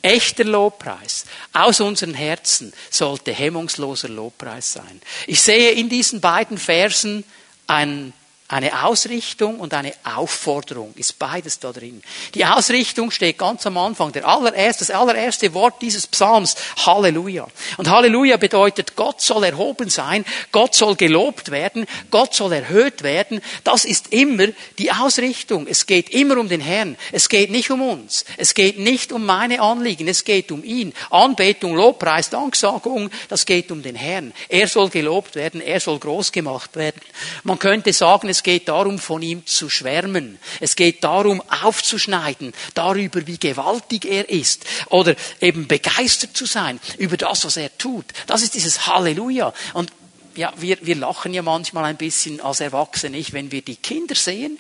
Echter 0.03 0.45
Lobpreis 0.45 1.25
aus 1.53 1.81
unseren 1.81 2.15
Herzen 2.15 2.73
sollte 2.91 3.33
hemmungsloser 3.33 4.09
Lobpreis 4.09 4.73
sein. 4.73 5.01
Ich 5.27 5.41
sehe 5.41 5.71
in 5.71 5.89
diesen 5.89 6.21
beiden 6.21 6.59
Versen 6.59 7.25
ein, 7.67 8.13
Eine 8.53 8.85
Ausrichtung 8.85 9.61
und 9.61 9.73
eine 9.73 9.95
Aufforderung 10.05 10.93
ist 10.97 11.19
beides 11.19 11.59
da 11.59 11.73
drin. 11.73 12.03
Die 12.35 12.45
Ausrichtung 12.45 13.11
steht 13.11 13.39
ganz 13.39 13.65
am 13.65 13.79
Anfang. 13.79 14.13
Der 14.13 14.29
allererste, 14.29 14.85
das 14.85 14.95
allererste 14.95 15.55
Wort 15.55 15.81
dieses 15.81 16.07
Psalms, 16.07 16.57
Halleluja. 16.85 17.49
Und 17.79 17.89
Halleluja 17.89 18.37
bedeutet, 18.37 18.95
Gott 18.95 19.23
soll 19.23 19.45
erhoben 19.45 19.89
sein, 19.89 20.27
Gott 20.51 20.75
soll 20.75 20.97
gelobt 20.97 21.51
werden, 21.51 21.87
Gott 22.11 22.35
soll 22.35 22.53
erhöht 22.53 23.03
werden. 23.03 23.41
Das 23.65 23.87
ist 23.87 24.13
immer 24.13 24.49
die 24.77 24.93
Ausrichtung. 24.93 25.67
Es 25.67 25.87
geht 25.87 26.11
immer 26.11 26.37
um 26.37 26.51
den 26.51 26.61
Herrn. 26.61 26.99
Es 27.11 27.31
geht 27.31 27.51
nicht 27.51 27.71
um 27.71 27.81
uns. 27.81 28.27
Es 28.37 28.53
geht 28.53 28.79
nicht 28.79 29.13
um 29.13 29.25
meine 29.25 29.63
Anliegen. 29.63 30.09
Es 30.09 30.25
geht 30.25 30.53
um 30.53 30.63
ihn. 30.63 30.93
Anbetung, 31.09 31.75
Lobpreis, 31.75 32.29
Danksagung, 32.29 33.09
das 33.31 33.47
geht 33.47 33.73
um 33.73 33.83
den 33.83 33.97
Herrn. 33.97 34.35
Er 34.51 34.69
soll 34.69 34.91
gelobt 34.91 35.37
werden, 35.37 35.63
er 35.63 35.81
soll 35.81 35.99
groß 35.99 36.33
gemacht 36.33 36.77
werden. 36.77 37.01
Man 37.45 37.59
könnte 37.59 37.95
sagen, 37.95 38.29
es 38.29 38.42
geht 38.43 38.69
darum, 38.69 38.99
von 38.99 39.23
ihm 39.23 39.47
zu 39.47 39.69
schwärmen. 39.69 40.39
Es 40.61 40.77
geht 40.77 41.05
darum, 41.05 41.43
aufzuschneiden, 41.63 42.53
darüber, 42.75 43.27
wie 43.27 43.39
gewaltig 43.39 44.05
er 44.05 44.29
ist. 44.29 44.65
Oder 44.87 45.15
eben 45.41 45.67
begeistert 45.69 46.37
zu 46.37 46.47
sein 46.47 46.81
über 46.99 47.17
das, 47.17 47.45
was 47.45 47.57
er 47.57 47.77
tut. 47.79 48.07
Das 48.27 48.43
ist 48.43 48.55
dieses 48.55 48.87
Halleluja. 48.87 49.53
Und 49.75 49.93
ja, 50.35 50.53
wir, 50.57 50.79
wir 50.83 50.97
lachen 50.97 51.35
ja 51.35 51.43
manchmal 51.43 51.85
ein 51.85 51.97
bisschen 51.97 52.41
als 52.41 52.61
Erwachsene, 52.61 53.17
nicht, 53.17 53.33
wenn 53.33 53.53
wir 53.53 53.63
die 53.63 53.77
Kinder 53.77 54.15
sehen, 54.15 54.59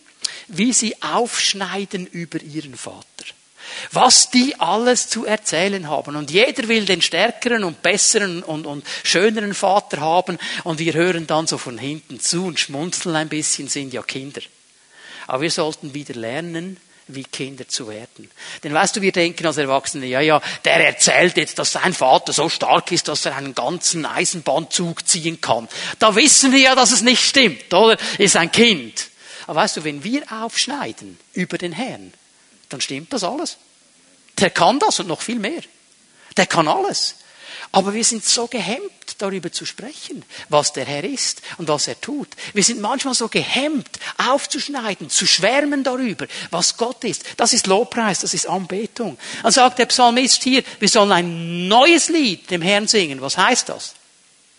wie 0.48 0.72
sie 0.72 1.02
aufschneiden 1.02 2.06
über 2.06 2.40
ihren 2.42 2.76
Vater 2.76 3.24
was 3.90 4.30
die 4.30 4.58
alles 4.58 5.08
zu 5.08 5.24
erzählen 5.24 5.88
haben. 5.88 6.16
Und 6.16 6.30
jeder 6.30 6.68
will 6.68 6.84
den 6.84 7.02
stärkeren 7.02 7.64
und 7.64 7.82
besseren 7.82 8.42
und, 8.42 8.66
und 8.66 8.84
schöneren 9.04 9.54
Vater 9.54 10.00
haben. 10.00 10.38
Und 10.64 10.78
wir 10.78 10.94
hören 10.94 11.26
dann 11.26 11.46
so 11.46 11.58
von 11.58 11.78
hinten 11.78 12.20
zu 12.20 12.46
und 12.46 12.60
schmunzeln 12.60 13.16
ein 13.16 13.28
bisschen, 13.28 13.68
sind 13.68 13.92
ja 13.92 14.02
Kinder. 14.02 14.40
Aber 15.26 15.42
wir 15.42 15.50
sollten 15.50 15.94
wieder 15.94 16.14
lernen, 16.14 16.76
wie 17.08 17.24
Kinder 17.24 17.68
zu 17.68 17.88
werden. 17.88 18.30
Denn 18.62 18.72
weißt 18.72 18.96
du, 18.96 19.02
wir 19.02 19.12
denken 19.12 19.46
als 19.46 19.56
Erwachsene, 19.56 20.06
ja, 20.06 20.20
ja, 20.20 20.40
der 20.64 20.86
erzählt 20.86 21.36
jetzt, 21.36 21.58
dass 21.58 21.72
sein 21.72 21.92
Vater 21.92 22.32
so 22.32 22.48
stark 22.48 22.92
ist, 22.92 23.08
dass 23.08 23.26
er 23.26 23.36
einen 23.36 23.54
ganzen 23.54 24.06
Eisenbahnzug 24.06 25.06
ziehen 25.06 25.40
kann. 25.40 25.68
Da 25.98 26.14
wissen 26.14 26.52
wir 26.52 26.60
ja, 26.60 26.74
dass 26.74 26.92
es 26.92 27.02
nicht 27.02 27.22
stimmt, 27.22 27.72
oder? 27.74 27.96
Ist 28.18 28.36
ein 28.36 28.52
Kind. 28.52 29.08
Aber 29.46 29.60
weißt 29.60 29.78
du, 29.78 29.84
wenn 29.84 30.04
wir 30.04 30.22
aufschneiden 30.30 31.18
über 31.32 31.58
den 31.58 31.72
Herrn, 31.72 32.12
dann 32.72 32.80
stimmt 32.80 33.12
das 33.12 33.24
alles. 33.24 33.56
Der 34.38 34.50
kann 34.50 34.78
das 34.78 35.00
und 35.00 35.08
noch 35.08 35.20
viel 35.20 35.38
mehr. 35.38 35.62
Der 36.36 36.46
kann 36.46 36.68
alles. 36.68 37.16
Aber 37.70 37.94
wir 37.94 38.04
sind 38.04 38.24
so 38.24 38.46
gehemmt, 38.48 38.90
darüber 39.18 39.52
zu 39.52 39.64
sprechen, 39.64 40.24
was 40.48 40.72
der 40.72 40.84
Herr 40.84 41.04
ist 41.04 41.42
und 41.58 41.68
was 41.68 41.88
er 41.88 42.00
tut. 42.00 42.28
Wir 42.52 42.64
sind 42.64 42.80
manchmal 42.80 43.14
so 43.14 43.28
gehemmt, 43.28 43.88
aufzuschneiden, 44.18 45.08
zu 45.10 45.26
schwärmen 45.26 45.84
darüber, 45.84 46.26
was 46.50 46.76
Gott 46.76 47.04
ist. 47.04 47.24
Das 47.36 47.52
ist 47.52 47.66
Lobpreis, 47.66 48.20
das 48.20 48.34
ist 48.34 48.48
Anbetung. 48.48 49.18
Dann 49.42 49.52
sagt 49.52 49.78
der 49.78 49.86
Psalmist 49.86 50.42
hier, 50.42 50.62
wir 50.80 50.88
sollen 50.88 51.12
ein 51.12 51.68
neues 51.68 52.08
Lied 52.08 52.50
dem 52.50 52.62
Herrn 52.62 52.88
singen. 52.88 53.20
Was 53.20 53.38
heißt 53.38 53.68
das? 53.68 53.94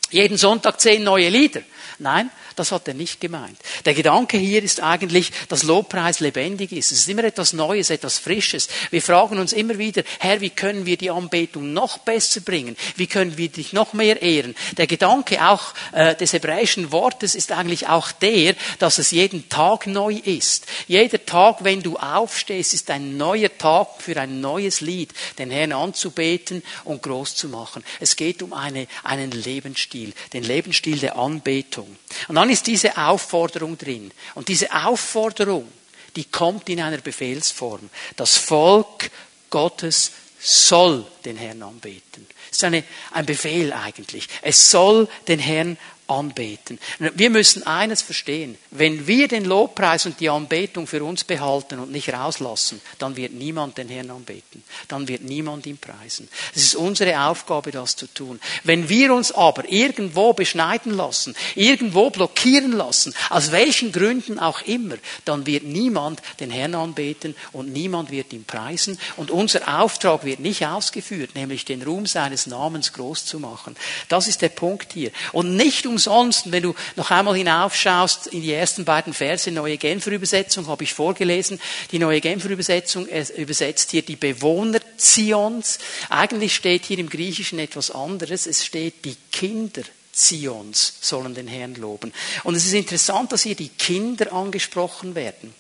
Jeden 0.10 0.38
Sonntag 0.38 0.80
zehn 0.80 1.04
neue 1.04 1.30
Lieder. 1.30 1.62
Nein, 2.00 2.32
das 2.56 2.72
hat 2.72 2.88
er 2.88 2.94
nicht 2.94 3.20
gemeint. 3.22 3.58
Der 3.86 3.94
Gedanke 3.94 4.38
hier 4.38 4.64
ist 4.64 4.82
eigentlich, 4.82 5.32
dass 5.50 5.64
Lobpreis 5.64 6.20
lebendig 6.20 6.72
ist. 6.72 6.92
Es 6.92 7.00
ist 7.00 7.10
immer 7.10 7.24
etwas 7.24 7.54
Neues, 7.54 7.90
etwas 7.90 8.18
Frisches. 8.18 8.68
Wir 8.92 9.02
fragen 9.02 9.40
uns 9.40 9.54
immer 9.54 9.78
wieder, 9.78 10.04
Herr, 10.20 10.42
wie 10.42 10.50
können 10.50 10.86
wir 10.86 10.98
die 10.98 11.10
Anbetung 11.10 11.74
noch 11.74 12.00
besser 12.00 12.42
bringen? 12.42 12.76
Wie 12.96 13.08
können 13.08 13.38
wir 13.38 13.50
dich 13.50 13.74
noch 13.74 13.94
mehr 13.94 14.22
ehren? 14.22 14.56
Der 14.78 14.88
Gedanke 14.88 15.46
auch 15.46 15.74
äh, 15.92 16.16
des 16.16 16.34
hebräischen 16.34 16.92
Wortes 16.92 17.36
ist 17.36 17.52
eigentlich 17.52 17.88
auch 17.88 18.12
der, 18.12 18.56
dass 18.80 18.98
es 18.98 19.12
jeden 19.12 19.50
Tag 19.50 19.88
neu 19.88 20.16
ist. 20.16 20.66
Jeder 20.88 21.26
Tag, 21.26 21.64
wenn 21.64 21.82
du 21.82 21.98
aufstehst, 21.98 22.74
ist 22.74 22.90
ein 22.90 23.18
neuer 23.18 23.56
Tag 23.58 23.88
für 24.00 24.20
ein 24.20 24.42
neues 24.42 24.82
Lied, 24.82 25.14
den 25.38 25.52
Herrn 25.52 25.72
anzubeten 25.72 26.64
und 26.84 27.04
groß 27.04 27.36
zu 27.36 27.50
machen. 27.50 27.84
Es 28.00 28.16
geht 28.16 28.42
um 28.42 28.54
eine, 28.54 28.88
einen 29.04 29.32
Lebensstil, 29.32 30.14
den 30.34 30.44
Lebensstil 30.44 31.00
der 31.00 31.18
Anbetung. 31.18 31.98
Und 32.28 32.38
dann 32.44 32.50
ist 32.50 32.68
diese 32.68 32.98
Aufforderung 32.98 33.78
drin. 33.78 34.12
Und 34.36 34.50
diese 34.50 34.70
Aufforderung, 34.70 35.66
die 36.14 36.26
kommt 36.26 36.68
in 36.68 36.82
einer 36.82 36.98
Befehlsform. 36.98 37.90
Das 38.18 38.36
Volk 38.36 39.10
Gottes 39.50 40.12
soll 40.42 41.06
den 41.24 41.38
Herrn 41.38 41.64
anbeten. 41.64 42.28
Das 42.50 42.58
ist 42.58 42.64
eine, 42.66 42.84
ein 43.12 43.26
Befehl 43.26 43.72
eigentlich. 43.72 44.28
Es 44.42 44.70
soll 44.70 45.08
den 45.30 45.40
Herrn 45.40 45.78
anbeten. 46.08 46.80
Wir 47.00 47.30
müssen 47.30 47.66
eines 47.66 48.02
verstehen. 48.02 48.58
Wenn 48.72 49.08
wir 49.08 49.28
den 49.28 49.46
Lobpreis 49.46 50.06
und 50.06 50.20
die 50.20 50.30
Anbetung 50.30 50.88
für 50.88 51.04
uns 51.04 51.24
behalten 51.24 51.80
und 51.80 51.92
nicht 51.92 52.12
rauslassen, 52.12 52.82
dann 53.00 53.16
wird 53.16 53.34
niemand 53.34 53.78
den 53.78 53.90
Herrn 53.90 54.12
anbeten. 54.12 54.64
Dann 54.88 55.08
wird 55.08 55.24
niemand 55.24 55.66
ihn 55.66 55.78
preisen. 55.78 56.28
Es 56.56 56.64
ist 56.64 56.76
unsere 56.76 57.20
Aufgabe, 57.22 57.72
das 57.72 57.96
zu 57.96 58.08
tun. 58.08 58.40
Wenn 58.64 58.90
wir 58.90 59.14
uns 59.14 59.32
aber 59.32 59.70
irgendwo 59.72 60.34
beschneiden 60.34 60.96
lassen, 60.96 61.36
irgendwo 61.56 62.10
blockieren 62.10 62.74
lassen, 62.74 63.14
aus 63.30 63.52
welchen 63.52 63.92
Gründen 63.92 64.40
auch 64.40 64.62
immer, 64.64 64.96
dann 65.26 65.46
wird 65.46 65.64
niemand 65.64 66.22
den 66.40 66.52
Herrn 66.52 66.76
anbeten 66.76 67.36
und 67.52 67.72
niemand 67.72 68.12
wird 68.12 68.34
ihn 68.34 68.46
preisen 68.46 69.00
und 69.18 69.32
unser 69.32 69.82
Auftrag 69.82 70.26
wird 70.26 70.40
nicht 70.40 70.66
ausgeführt, 70.66 71.36
nämlich 71.36 71.66
den 71.66 71.82
Ruhm 71.82 72.06
seines 72.06 72.48
Namens 72.48 72.94
groß 72.94 73.26
zu 73.26 73.40
machen. 73.40 73.76
Das 74.10 74.28
ist 74.28 74.42
der 74.42 74.50
Punkt 74.50 74.94
hier. 74.94 75.12
Und 75.32 75.56
nicht 75.56 75.86
um 75.86 75.93
umsonst. 75.94 76.52
wenn 76.52 76.64
du 76.64 76.76
noch 76.96 77.12
einmal 77.12 77.36
hinaufschaust 77.36 78.28
in 78.28 78.42
die 78.42 78.54
ersten 78.54 78.86
beiden 78.86 79.14
Verse, 79.14 79.50
neue 79.52 79.78
Genfer 79.78 80.12
Übersetzung, 80.12 80.68
habe 80.68 80.84
ich 80.84 80.94
vorgelesen. 80.94 81.60
Die 81.92 82.00
neue 82.00 82.22
Genfer 82.22 82.50
Übersetzung 82.50 83.08
übersetzt 83.38 83.92
hier 83.92 84.02
die 84.02 84.16
Bewohner 84.16 84.80
Zions. 84.98 85.80
Eigentlich 86.10 86.56
steht 86.56 86.86
hier 86.86 87.00
im 87.00 87.10
Griechischen 87.10 87.60
etwas 87.60 87.92
anderes. 87.92 88.48
Es 88.48 88.66
steht 88.66 89.06
die 89.06 89.16
Kinder 89.32 89.84
Zions 90.14 90.94
sollen 91.02 91.34
den 91.34 91.48
Herrn 91.48 91.74
loben. 91.76 92.14
Und 92.44 92.56
es 92.56 92.66
ist 92.66 92.74
interessant, 92.74 93.32
dass 93.32 93.42
hier 93.42 93.56
die 93.56 93.70
Kinder 93.70 94.32
angesprochen 94.32 95.16
werden. 95.16 95.56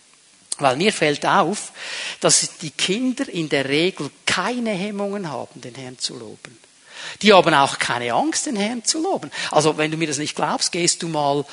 Weil 0.60 0.78
mir 0.78 0.94
fällt 0.94 1.26
auf, 1.26 1.72
dass 2.20 2.58
die 2.62 2.70
Kinder 2.70 3.28
in 3.28 3.50
der 3.50 3.68
Regel 3.68 4.12
keine 4.28 4.70
Hemmungen 4.70 5.30
haben, 5.30 5.60
den 5.62 5.74
Herrn 5.74 5.98
zu 5.98 6.16
loben. 6.16 6.58
Die 7.22 7.34
haben 7.34 7.54
auch 7.54 7.80
keine 7.80 8.14
Angst, 8.14 8.46
den 8.46 8.56
Herrn 8.56 8.84
zu 8.84 9.02
loben. 9.02 9.32
Also 9.52 9.78
wenn 9.78 9.92
du 9.92 9.98
mir 9.98 10.08
das 10.08 10.18
nicht 10.18 10.36
glaubst, 10.36 10.72
gehst 10.72 11.04
du 11.04 11.08
mal 11.08 11.46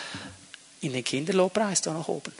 in 0.80 0.92
den 0.92 1.04
Kinderlobpreis 1.04 1.82
da 1.82 1.92
nach 1.92 2.08
oben. 2.08 2.32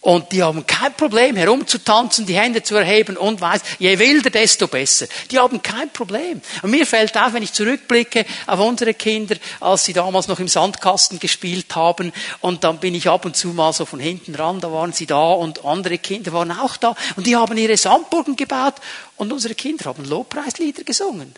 Und 0.00 0.30
die 0.30 0.44
haben 0.44 0.64
kein 0.64 0.94
Problem, 0.94 1.34
herumzutanzen, 1.34 2.24
die 2.24 2.36
Hände 2.36 2.62
zu 2.62 2.76
erheben 2.76 3.16
und 3.16 3.40
weiß, 3.40 3.62
je 3.80 3.98
wilder, 3.98 4.30
desto 4.30 4.68
besser. 4.68 5.06
Die 5.30 5.40
haben 5.40 5.60
kein 5.60 5.90
Problem. 5.90 6.40
Und 6.62 6.70
mir 6.70 6.86
fällt 6.86 7.16
auf, 7.16 7.32
wenn 7.32 7.42
ich 7.42 7.52
zurückblicke 7.52 8.24
auf 8.46 8.60
unsere 8.60 8.94
Kinder, 8.94 9.34
als 9.58 9.84
sie 9.84 9.92
damals 9.92 10.28
noch 10.28 10.38
im 10.38 10.46
Sandkasten 10.46 11.18
gespielt 11.18 11.74
haben, 11.74 12.12
und 12.40 12.62
dann 12.62 12.78
bin 12.78 12.94
ich 12.94 13.08
ab 13.08 13.24
und 13.24 13.36
zu 13.36 13.48
mal 13.48 13.72
so 13.72 13.86
von 13.86 13.98
hinten 13.98 14.36
ran, 14.36 14.60
da 14.60 14.70
waren 14.72 14.92
sie 14.92 15.06
da 15.06 15.32
und 15.32 15.64
andere 15.64 15.98
Kinder 15.98 16.32
waren 16.32 16.52
auch 16.52 16.76
da, 16.76 16.94
und 17.16 17.26
die 17.26 17.34
haben 17.34 17.58
ihre 17.58 17.76
Sandburgen 17.76 18.36
gebaut, 18.36 18.76
und 19.16 19.32
unsere 19.32 19.56
Kinder 19.56 19.86
haben 19.86 20.04
Lobpreislieder 20.04 20.84
gesungen. 20.84 21.34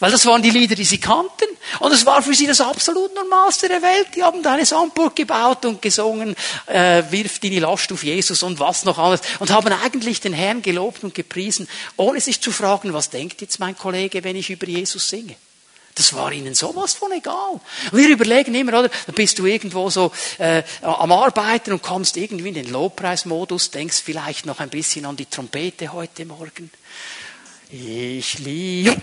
Weil 0.00 0.10
das 0.10 0.24
waren 0.24 0.40
die 0.40 0.50
Lieder, 0.50 0.74
die 0.74 0.84
sie 0.84 0.98
kannten. 0.98 1.44
Und 1.78 1.92
es 1.92 2.06
war 2.06 2.22
für 2.22 2.34
sie 2.34 2.46
das 2.46 2.62
absolut 2.62 3.14
Normalste 3.14 3.68
der 3.68 3.82
Welt. 3.82 4.08
Die 4.16 4.22
haben 4.22 4.42
da 4.42 4.54
eine 4.54 4.64
Sandburg 4.64 5.14
gebaut 5.14 5.66
und 5.66 5.82
gesungen, 5.82 6.34
äh, 6.66 7.02
wirft 7.10 7.42
die 7.42 7.58
Last 7.58 7.92
auf 7.92 8.02
Jesus 8.02 8.42
und 8.42 8.58
was 8.58 8.86
noch 8.86 8.96
alles. 8.96 9.20
Und 9.40 9.50
haben 9.50 9.70
eigentlich 9.72 10.20
den 10.22 10.32
Herrn 10.32 10.62
gelobt 10.62 11.04
und 11.04 11.14
gepriesen, 11.14 11.68
ohne 11.98 12.20
sich 12.20 12.40
zu 12.40 12.50
fragen, 12.50 12.94
was 12.94 13.10
denkt 13.10 13.42
jetzt 13.42 13.60
mein 13.60 13.76
Kollege, 13.76 14.24
wenn 14.24 14.36
ich 14.36 14.48
über 14.48 14.66
Jesus 14.66 15.10
singe. 15.10 15.36
Das 15.94 16.14
war 16.14 16.32
ihnen 16.32 16.54
sowas 16.54 16.94
von 16.94 17.12
egal. 17.12 17.60
Wir 17.92 18.08
überlegen 18.08 18.54
immer, 18.54 18.78
oder? 18.78 18.88
Da 18.88 19.12
bist 19.12 19.38
du 19.38 19.44
irgendwo 19.44 19.90
so 19.90 20.12
äh, 20.38 20.62
am 20.80 21.12
Arbeiten 21.12 21.72
und 21.72 21.82
kommst 21.82 22.16
irgendwie 22.16 22.48
in 22.48 22.54
den 22.54 22.70
Lobpreismodus, 22.70 23.70
denkst 23.70 24.00
vielleicht 24.02 24.46
noch 24.46 24.60
ein 24.60 24.70
bisschen 24.70 25.04
an 25.04 25.16
die 25.16 25.26
Trompete 25.26 25.92
heute 25.92 26.24
Morgen. 26.24 26.70
Ich 27.70 28.38
liebe 28.38 28.96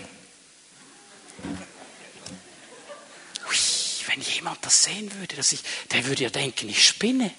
wenn 4.18 4.34
jemand 4.34 4.58
das 4.62 4.84
sehen 4.84 5.10
würde, 5.20 5.36
dass 5.36 5.52
ich, 5.52 5.60
der 5.92 6.04
würde 6.06 6.24
ja 6.24 6.30
denken, 6.30 6.68
ich 6.68 6.84
spinne. 6.84 7.30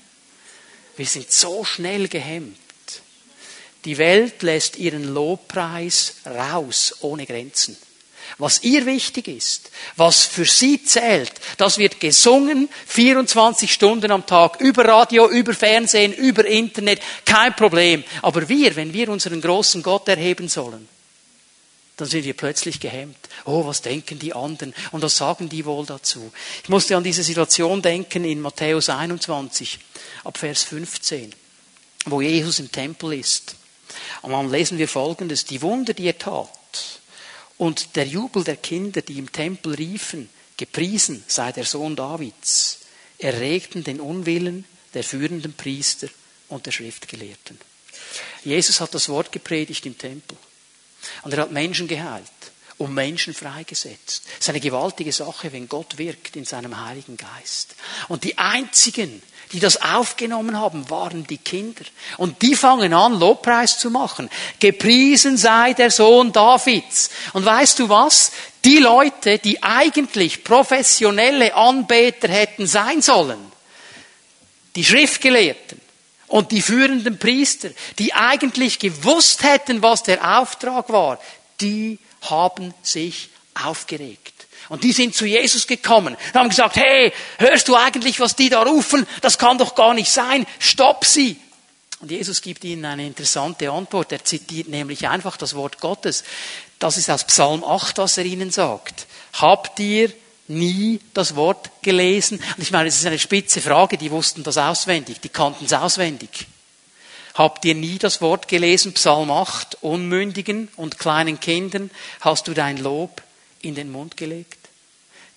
Wir 0.96 1.06
sind 1.06 1.32
so 1.32 1.66
schnell 1.66 2.08
gehemmt. 2.08 2.58
Die 3.86 3.98
Welt 3.98 4.42
lässt 4.44 4.78
ihren 4.78 5.14
Lobpreis 5.14 6.16
raus, 6.26 6.96
ohne 7.02 7.26
Grenzen. 7.26 7.78
Was 8.38 8.64
ihr 8.64 8.86
wichtig 8.86 9.28
ist, 9.28 9.72
was 9.96 10.24
für 10.24 10.46
sie 10.46 10.84
zählt, 10.84 11.32
das 11.58 11.80
wird 11.80 12.00
gesungen, 12.00 12.70
24 12.88 13.74
Stunden 13.74 14.12
am 14.12 14.26
Tag, 14.26 14.62
über 14.62 14.86
Radio, 14.86 15.28
über 15.30 15.54
Fernsehen, 15.54 16.14
über 16.14 16.46
Internet, 16.46 17.02
kein 17.26 17.56
Problem. 17.56 18.04
Aber 18.22 18.48
wir, 18.48 18.76
wenn 18.76 18.94
wir 18.94 19.10
unseren 19.10 19.42
großen 19.42 19.82
Gott 19.82 20.08
erheben 20.08 20.48
sollen, 20.48 20.88
dann 22.00 22.08
sind 22.08 22.24
wir 22.24 22.34
plötzlich 22.34 22.80
gehemmt. 22.80 23.18
Oh, 23.46 23.66
was 23.66 23.82
denken 23.82 24.20
die 24.20 24.34
anderen? 24.34 24.74
Und 24.92 25.02
was 25.02 25.18
sagen 25.18 25.50
die 25.50 25.66
wohl 25.66 25.86
dazu? 25.86 26.32
Ich 26.64 26.70
musste 26.70 26.96
an 26.96 27.04
diese 27.04 27.24
Situation 27.24 27.82
denken 27.82 28.24
in 28.24 28.40
Matthäus 28.40 28.90
21, 28.90 29.80
ab 30.24 30.38
Vers 30.38 30.64
15, 30.64 31.36
wo 32.06 32.22
Jesus 32.22 32.60
im 32.60 32.72
Tempel 32.72 33.14
ist. 33.14 33.56
Und 34.22 34.32
dann 34.32 34.50
lesen 34.50 34.78
wir 34.78 34.88
Folgendes. 34.88 35.44
Die 35.44 35.62
Wunder, 35.62 35.94
die 35.94 36.08
er 36.08 36.18
tat 36.18 36.50
und 37.58 37.98
der 37.98 38.08
Jubel 38.08 38.46
der 38.46 38.56
Kinder, 38.56 39.02
die 39.02 39.18
im 39.18 39.32
Tempel 39.32 39.76
riefen, 39.76 40.30
gepriesen 40.56 41.24
sei 41.28 41.52
der 41.52 41.66
Sohn 41.66 41.98
Davids, 41.98 42.80
erregten 43.18 43.84
den 43.84 44.00
Unwillen 44.00 44.64
der 44.94 45.04
führenden 45.04 45.54
Priester 45.54 46.08
und 46.48 46.66
der 46.66 46.72
Schriftgelehrten. 46.72 47.60
Jesus 48.46 48.80
hat 48.80 48.94
das 48.94 49.10
Wort 49.10 49.34
gepredigt 49.34 49.86
im 49.86 49.98
Tempel. 49.98 50.38
Und 51.24 51.34
er 51.34 51.42
hat 51.42 51.52
Menschen 51.52 51.88
geheilt 51.88 52.24
und 52.80 52.94
Menschen 52.94 53.34
freigesetzt. 53.34 54.24
Es 54.34 54.40
ist 54.40 54.50
eine 54.50 54.62
gewaltige 54.62 55.12
Sache, 55.12 55.52
wenn 55.52 55.68
Gott 55.68 55.98
wirkt 55.98 56.36
in 56.36 56.46
seinem 56.46 56.84
Heiligen 56.86 57.18
Geist. 57.18 57.76
Und 58.08 58.24
die 58.24 58.38
einzigen, 58.38 59.22
die 59.52 59.60
das 59.60 59.82
aufgenommen 59.82 60.58
haben, 60.58 60.90
waren 60.90 61.28
die 61.28 61.40
Kinder. 61.40 61.84
Und 62.18 62.42
die 62.42 62.56
fangen 62.56 62.94
an, 62.94 63.20
Lobpreis 63.20 63.80
zu 63.80 63.90
machen. 63.90 64.30
Gepriesen 64.60 65.36
sei 65.36 65.74
der 65.74 65.92
Sohn 65.92 66.32
Davids. 66.32 67.10
Und 67.34 67.46
weißt 67.46 67.80
du 67.80 67.90
was? 67.90 68.32
Die 68.64 68.78
Leute, 68.78 69.40
die 69.40 69.62
eigentlich 69.62 70.44
professionelle 70.46 71.54
Anbeter 71.56 72.30
hätten 72.30 72.66
sein 72.66 73.02
sollen, 73.02 73.40
die 74.76 74.86
Schriftgelehrten, 74.86 75.82
und 76.30 76.52
die 76.52 76.62
führenden 76.62 77.18
Priester, 77.18 77.70
die 77.98 78.14
eigentlich 78.14 78.80
gewusst 78.80 79.44
hätten, 79.44 79.82
was 79.82 80.04
der 80.04 80.40
Auftrag 80.40 80.90
war, 80.90 81.20
die 81.60 82.00
haben 82.22 82.74
sich 82.82 83.30
aufgeregt. 83.56 84.34
Und 84.70 84.84
die 84.84 84.92
sind 84.92 85.16
zu 85.16 85.26
Jesus 85.26 85.66
gekommen 85.66 86.16
und 86.16 86.34
haben 86.36 86.50
gesagt, 86.50 86.76
hey, 86.76 87.12
hörst 87.40 87.68
du 87.68 87.76
eigentlich, 87.76 88.20
was 88.20 88.36
die 88.36 88.50
da 88.50 88.62
rufen? 88.62 89.08
Das 89.22 89.40
kann 89.40 89.58
doch 89.58 89.74
gar 89.74 89.96
nicht 89.96 90.12
sein. 90.12 90.46
Stopp 90.60 91.06
sie. 91.06 91.38
Und 92.02 92.12
Jesus 92.12 92.42
gibt 92.42 92.64
ihnen 92.64 92.86
eine 92.86 93.06
interessante 93.06 93.72
Antwort. 93.72 94.12
Er 94.12 94.24
zitiert 94.24 94.70
nämlich 94.70 95.08
einfach 95.08 95.36
das 95.38 95.56
Wort 95.56 95.80
Gottes. 95.80 96.24
Das 96.78 96.98
ist 96.98 97.10
aus 97.10 97.26
Psalm 97.26 97.64
8, 97.64 97.98
was 97.98 98.18
er 98.18 98.26
ihnen 98.26 98.52
sagt. 98.52 99.08
Habt 99.34 99.80
ihr 99.80 100.14
nie 100.50 101.00
das 101.14 101.36
Wort 101.36 101.70
gelesen? 101.82 102.40
Und 102.58 102.64
ich 102.64 102.72
meine, 102.72 102.90
es 102.90 102.98
ist 102.98 103.06
eine 103.06 103.20
spitze 103.20 103.62
Frage, 103.62 103.98
die 103.98 104.12
wussten 104.12 104.44
das 104.44 104.58
auswendig, 104.58 105.22
die 105.22 105.30
kannten 105.30 105.66
es 105.66 105.74
auswendig. 105.74 106.48
Habt 107.36 107.64
ihr 107.64 107.76
nie 107.76 107.98
das 107.98 108.22
Wort 108.22 108.48
gelesen, 108.48 108.94
Psalm 108.94 109.32
8, 109.32 109.78
Unmündigen 109.82 110.68
und 110.76 111.00
kleinen 111.00 111.40
Kindern 111.40 111.90
hast 112.20 112.48
du 112.48 112.54
dein 112.54 112.78
Lob 112.78 113.22
in 113.62 113.76
den 113.76 113.92
Mund 113.92 114.18
gelegt? 114.18 114.58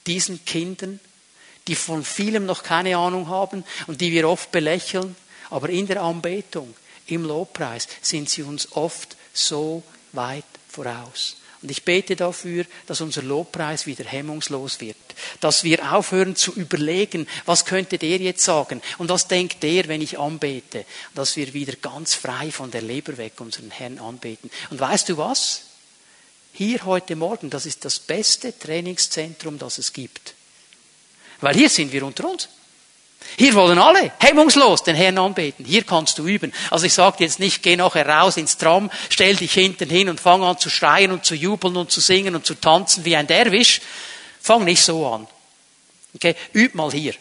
Diesen 0.07 0.45
Kindern, 0.45 0.99
die 1.69 1.77
von 1.77 2.05
vielem 2.05 2.45
noch 2.45 2.65
keine 2.65 2.97
Ahnung 2.97 3.29
haben 3.29 3.63
und 3.87 4.01
die 4.01 4.11
wir 4.11 4.29
oft 4.29 4.51
belächeln, 4.51 5.15
aber 5.51 5.69
in 5.69 5.87
der 5.87 6.03
Anbetung, 6.03 6.75
im 7.07 7.25
Lobpreis 7.25 7.87
sind 8.01 8.29
sie 8.29 8.43
uns 8.43 8.73
oft 8.73 9.17
so 9.33 9.83
weit 10.13 10.45
voraus. 10.69 11.37
Und 11.63 11.71
ich 11.71 11.85
bete 11.85 12.17
dafür, 12.17 12.65
dass 12.87 13.01
unser 13.01 13.23
Lobpreis 13.23 13.87
wieder 13.87 14.05
hemmungslos 14.05 14.81
wird. 14.81 14.97
Dass 15.41 15.63
wir 15.63 15.93
aufhören 15.93 16.35
zu 16.35 16.53
überlegen, 16.53 17.29
was 17.47 17.65
könnte 17.65 17.99
der 17.99 18.19
jetzt 18.19 18.45
sagen 18.45 18.83
und 18.99 19.09
was 19.09 19.29
denkt 19.29 19.63
der, 19.63 19.87
wenn 19.87 20.03
ich 20.03 20.19
anbete. 20.19 20.85
Dass 21.15 21.37
wir 21.37 21.55
wieder 21.55 21.75
ganz 21.75 22.15
frei 22.15 22.51
von 22.51 22.73
der 22.73 22.83
Leber 22.83 23.17
weg 23.17 23.41
unseren 23.41 23.71
Herrn 23.71 24.01
anbeten. 24.01 24.51
Und 24.71 24.81
weißt 24.81 25.09
du 25.09 25.17
was? 25.17 25.63
Hier 26.53 26.85
heute 26.85 27.17
Morgen, 27.17 27.49
das 27.49 27.65
ist 27.65 27.85
das 27.85 28.01
beste 28.01 28.59
Trainingszentrum, 28.59 29.59
das 29.59 29.79
es 29.79 29.93
gibt. 29.93 30.35
Weil 31.41 31.55
hier 31.55 31.71
sind 31.71 31.93
wir 31.93 32.05
unter 32.05 32.29
uns. 32.29 32.49
Hier 33.37 33.55
wollen 33.55 33.79
alle 33.79 34.13
hemmungslos 34.19 34.83
den 34.83 34.95
Herrn 34.95 35.19
anbeten. 35.19 35.65
Hier 35.65 35.85
kannst 35.85 36.19
du 36.19 36.27
üben. 36.27 36.53
Also 36.71 36.87
ich 36.87 36.95
sage 36.95 37.17
jetzt 37.21 37.41
nicht, 37.41 37.63
geh 37.63 37.77
nachher 37.77 38.09
raus 38.09 38.37
ins 38.37 38.59
Tram, 38.59 38.91
stell 39.09 39.37
dich 39.37 39.53
hinten 39.53 39.89
hin 39.89 40.09
und 40.09 40.21
fang 40.21 40.43
an 40.43 40.59
zu 40.59 40.71
schreien 40.71 41.13
und 41.13 41.25
zu 41.25 41.35
jubeln 41.35 41.77
und 41.77 41.91
zu 41.91 42.01
singen 42.01 42.35
und 42.35 42.47
zu 42.47 42.55
tanzen 42.55 43.05
wie 43.05 43.17
ein 43.17 43.27
Derwisch. 43.27 43.81
Fang 44.41 44.65
nicht 44.65 44.83
so 44.83 45.07
an. 45.07 45.27
Okay? 46.15 46.37
Üb 46.55 46.75
mal 46.75 46.91
hier. 46.91 47.15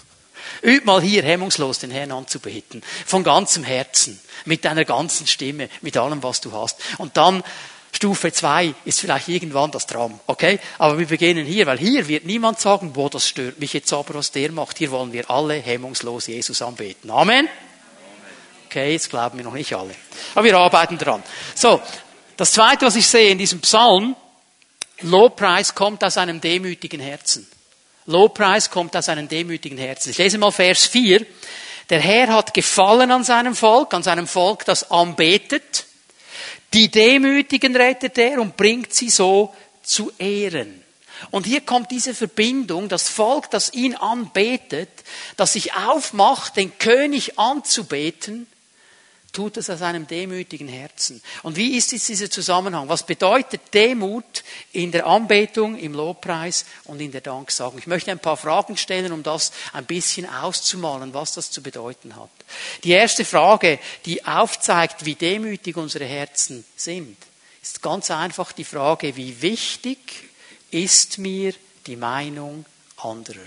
Üb 0.62 0.84
mal 0.84 1.02
hier 1.02 1.22
hemmungslos 1.22 1.78
den 1.78 1.90
Herrn 1.90 2.12
anzubeten. 2.12 2.82
Von 3.06 3.24
ganzem 3.24 3.64
Herzen. 3.64 4.20
Mit 4.44 4.64
deiner 4.64 4.84
ganzen 4.84 5.26
Stimme. 5.26 5.68
Mit 5.80 5.96
allem, 5.96 6.22
was 6.22 6.40
du 6.40 6.52
hast. 6.52 6.78
Und 6.98 7.16
dann 7.16 7.42
Stufe 7.92 8.32
2 8.32 8.74
ist 8.84 9.00
vielleicht 9.00 9.28
irgendwann 9.28 9.70
das 9.70 9.86
Tram, 9.86 10.20
okay? 10.26 10.60
Aber 10.78 10.98
wir 10.98 11.06
beginnen 11.06 11.46
hier, 11.46 11.66
weil 11.66 11.78
hier 11.78 12.06
wird 12.06 12.26
niemand 12.26 12.60
sagen, 12.60 12.92
wo 12.94 13.08
das 13.08 13.26
stört 13.26 13.58
mich 13.58 13.72
jetzt 13.72 13.92
aber, 13.92 14.14
was 14.14 14.30
der 14.30 14.52
macht. 14.52 14.78
Hier 14.78 14.90
wollen 14.90 15.12
wir 15.12 15.30
alle 15.30 15.54
hemmungslos 15.54 16.26
Jesus 16.26 16.62
anbeten. 16.62 17.10
Amen? 17.10 17.48
Okay, 18.66 18.92
jetzt 18.92 19.08
glauben 19.08 19.38
wir 19.38 19.44
noch 19.44 19.54
nicht 19.54 19.72
alle. 19.74 19.94
Aber 20.34 20.44
wir 20.44 20.56
arbeiten 20.56 20.98
dran. 20.98 21.22
So, 21.54 21.80
das 22.36 22.52
zweite, 22.52 22.86
was 22.86 22.96
ich 22.96 23.06
sehe 23.06 23.30
in 23.30 23.38
diesem 23.38 23.60
Psalm, 23.60 24.14
Lobpreis 25.00 25.74
kommt 25.74 26.04
aus 26.04 26.18
einem 26.18 26.40
demütigen 26.40 27.00
Herzen. 27.00 27.46
Lobpreis 28.06 28.70
kommt 28.70 28.96
aus 28.96 29.08
einem 29.08 29.28
demütigen 29.28 29.78
Herzen. 29.78 30.10
Ich 30.10 30.18
lese 30.18 30.38
mal 30.38 30.50
Vers 30.50 30.86
4. 30.86 31.26
Der 31.90 32.00
Herr 32.00 32.28
hat 32.28 32.52
gefallen 32.52 33.10
an 33.10 33.24
seinem 33.24 33.54
Volk, 33.54 33.94
an 33.94 34.02
seinem 34.02 34.26
Volk, 34.26 34.64
das 34.64 34.90
anbetet. 34.90 35.86
Die 36.74 36.90
Demütigen 36.90 37.74
rettet 37.76 38.18
er 38.18 38.40
und 38.40 38.56
bringt 38.56 38.92
sie 38.92 39.10
so 39.10 39.54
zu 39.82 40.12
Ehren. 40.18 40.82
Und 41.30 41.46
hier 41.46 41.62
kommt 41.62 41.90
diese 41.90 42.14
Verbindung, 42.14 42.88
das 42.88 43.08
Volk, 43.08 43.50
das 43.50 43.72
ihn 43.72 43.96
anbetet, 43.96 44.90
das 45.36 45.54
sich 45.54 45.74
aufmacht, 45.74 46.56
den 46.56 46.78
König 46.78 47.38
anzubeten, 47.38 48.46
tut 49.32 49.56
es 49.56 49.70
aus 49.70 49.82
einem 49.82 50.06
demütigen 50.06 50.68
Herzen. 50.68 51.22
Und 51.42 51.56
wie 51.56 51.76
ist 51.76 51.92
jetzt 51.92 52.08
dieser 52.08 52.30
Zusammenhang? 52.30 52.88
Was 52.88 53.04
bedeutet 53.04 53.60
Demut 53.74 54.42
in 54.72 54.90
der 54.90 55.06
Anbetung, 55.06 55.78
im 55.78 55.92
Lobpreis 55.92 56.64
und 56.84 57.00
in 57.00 57.12
der 57.12 57.20
Danksagung? 57.20 57.78
Ich 57.78 57.86
möchte 57.86 58.10
ein 58.10 58.18
paar 58.18 58.36
Fragen 58.36 58.76
stellen, 58.76 59.12
um 59.12 59.22
das 59.22 59.52
ein 59.72 59.84
bisschen 59.84 60.28
auszumalen, 60.28 61.14
was 61.14 61.32
das 61.32 61.50
zu 61.50 61.62
bedeuten 61.62 62.16
hat. 62.16 62.30
Die 62.84 62.90
erste 62.90 63.24
Frage, 63.24 63.78
die 64.06 64.24
aufzeigt, 64.24 65.04
wie 65.04 65.14
demütig 65.14 65.76
unsere 65.76 66.06
Herzen 66.06 66.64
sind, 66.76 67.16
ist 67.62 67.82
ganz 67.82 68.10
einfach 68.10 68.52
die 68.52 68.64
Frage, 68.64 69.14
wie 69.16 69.42
wichtig 69.42 69.98
ist 70.70 71.18
mir 71.18 71.54
die 71.86 71.96
Meinung 71.96 72.64
anderer? 72.96 73.46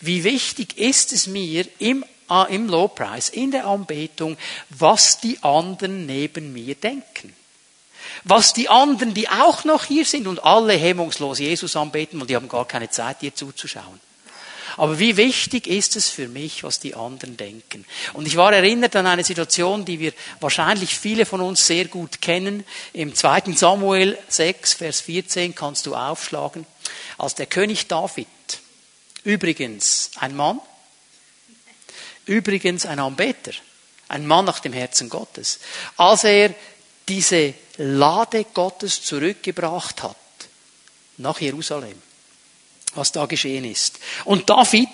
Wie 0.00 0.22
wichtig 0.22 0.78
ist 0.78 1.12
es 1.12 1.26
mir 1.26 1.66
im 1.80 2.04
im 2.48 2.68
Lobpreis, 2.68 3.28
in 3.28 3.50
der 3.50 3.66
Anbetung, 3.66 4.36
was 4.70 5.20
die 5.20 5.42
anderen 5.42 6.06
neben 6.06 6.52
mir 6.52 6.74
denken. 6.74 7.34
Was 8.24 8.52
die 8.52 8.68
anderen, 8.68 9.14
die 9.14 9.28
auch 9.28 9.64
noch 9.64 9.84
hier 9.84 10.04
sind 10.04 10.26
und 10.26 10.42
alle 10.44 10.74
hemmungslos 10.74 11.38
Jesus 11.38 11.76
anbeten 11.76 12.20
und 12.20 12.30
die 12.30 12.36
haben 12.36 12.48
gar 12.48 12.66
keine 12.66 12.90
Zeit, 12.90 13.22
dir 13.22 13.34
zuzuschauen. 13.34 14.00
Aber 14.76 15.00
wie 15.00 15.16
wichtig 15.16 15.66
ist 15.66 15.96
es 15.96 16.08
für 16.08 16.28
mich, 16.28 16.62
was 16.62 16.78
die 16.78 16.94
anderen 16.94 17.36
denken? 17.36 17.84
Und 18.12 18.28
ich 18.28 18.36
war 18.36 18.52
erinnert 18.52 18.94
an 18.94 19.08
eine 19.08 19.24
Situation, 19.24 19.84
die 19.84 19.98
wir 19.98 20.12
wahrscheinlich 20.38 20.96
viele 20.96 21.26
von 21.26 21.40
uns 21.40 21.66
sehr 21.66 21.86
gut 21.86 22.20
kennen. 22.20 22.64
Im 22.92 23.12
2. 23.12 23.54
Samuel 23.56 24.16
6, 24.28 24.74
Vers 24.74 25.00
14 25.00 25.56
kannst 25.56 25.86
du 25.86 25.96
aufschlagen. 25.96 26.64
Als 27.18 27.34
der 27.34 27.46
König 27.46 27.88
David, 27.88 28.28
übrigens 29.24 30.12
ein 30.20 30.36
Mann, 30.36 30.60
Übrigens 32.28 32.84
ein 32.84 32.98
Anbeter, 32.98 33.52
ein 34.08 34.26
Mann 34.26 34.44
nach 34.44 34.60
dem 34.60 34.74
Herzen 34.74 35.08
Gottes. 35.08 35.60
Als 35.96 36.24
er 36.24 36.54
diese 37.08 37.54
Lade 37.78 38.44
Gottes 38.44 39.02
zurückgebracht 39.02 40.02
hat 40.02 40.16
nach 41.16 41.40
Jerusalem, 41.40 42.00
was 42.94 43.12
da 43.12 43.24
geschehen 43.24 43.64
ist. 43.64 43.98
Und 44.26 44.50
David 44.50 44.88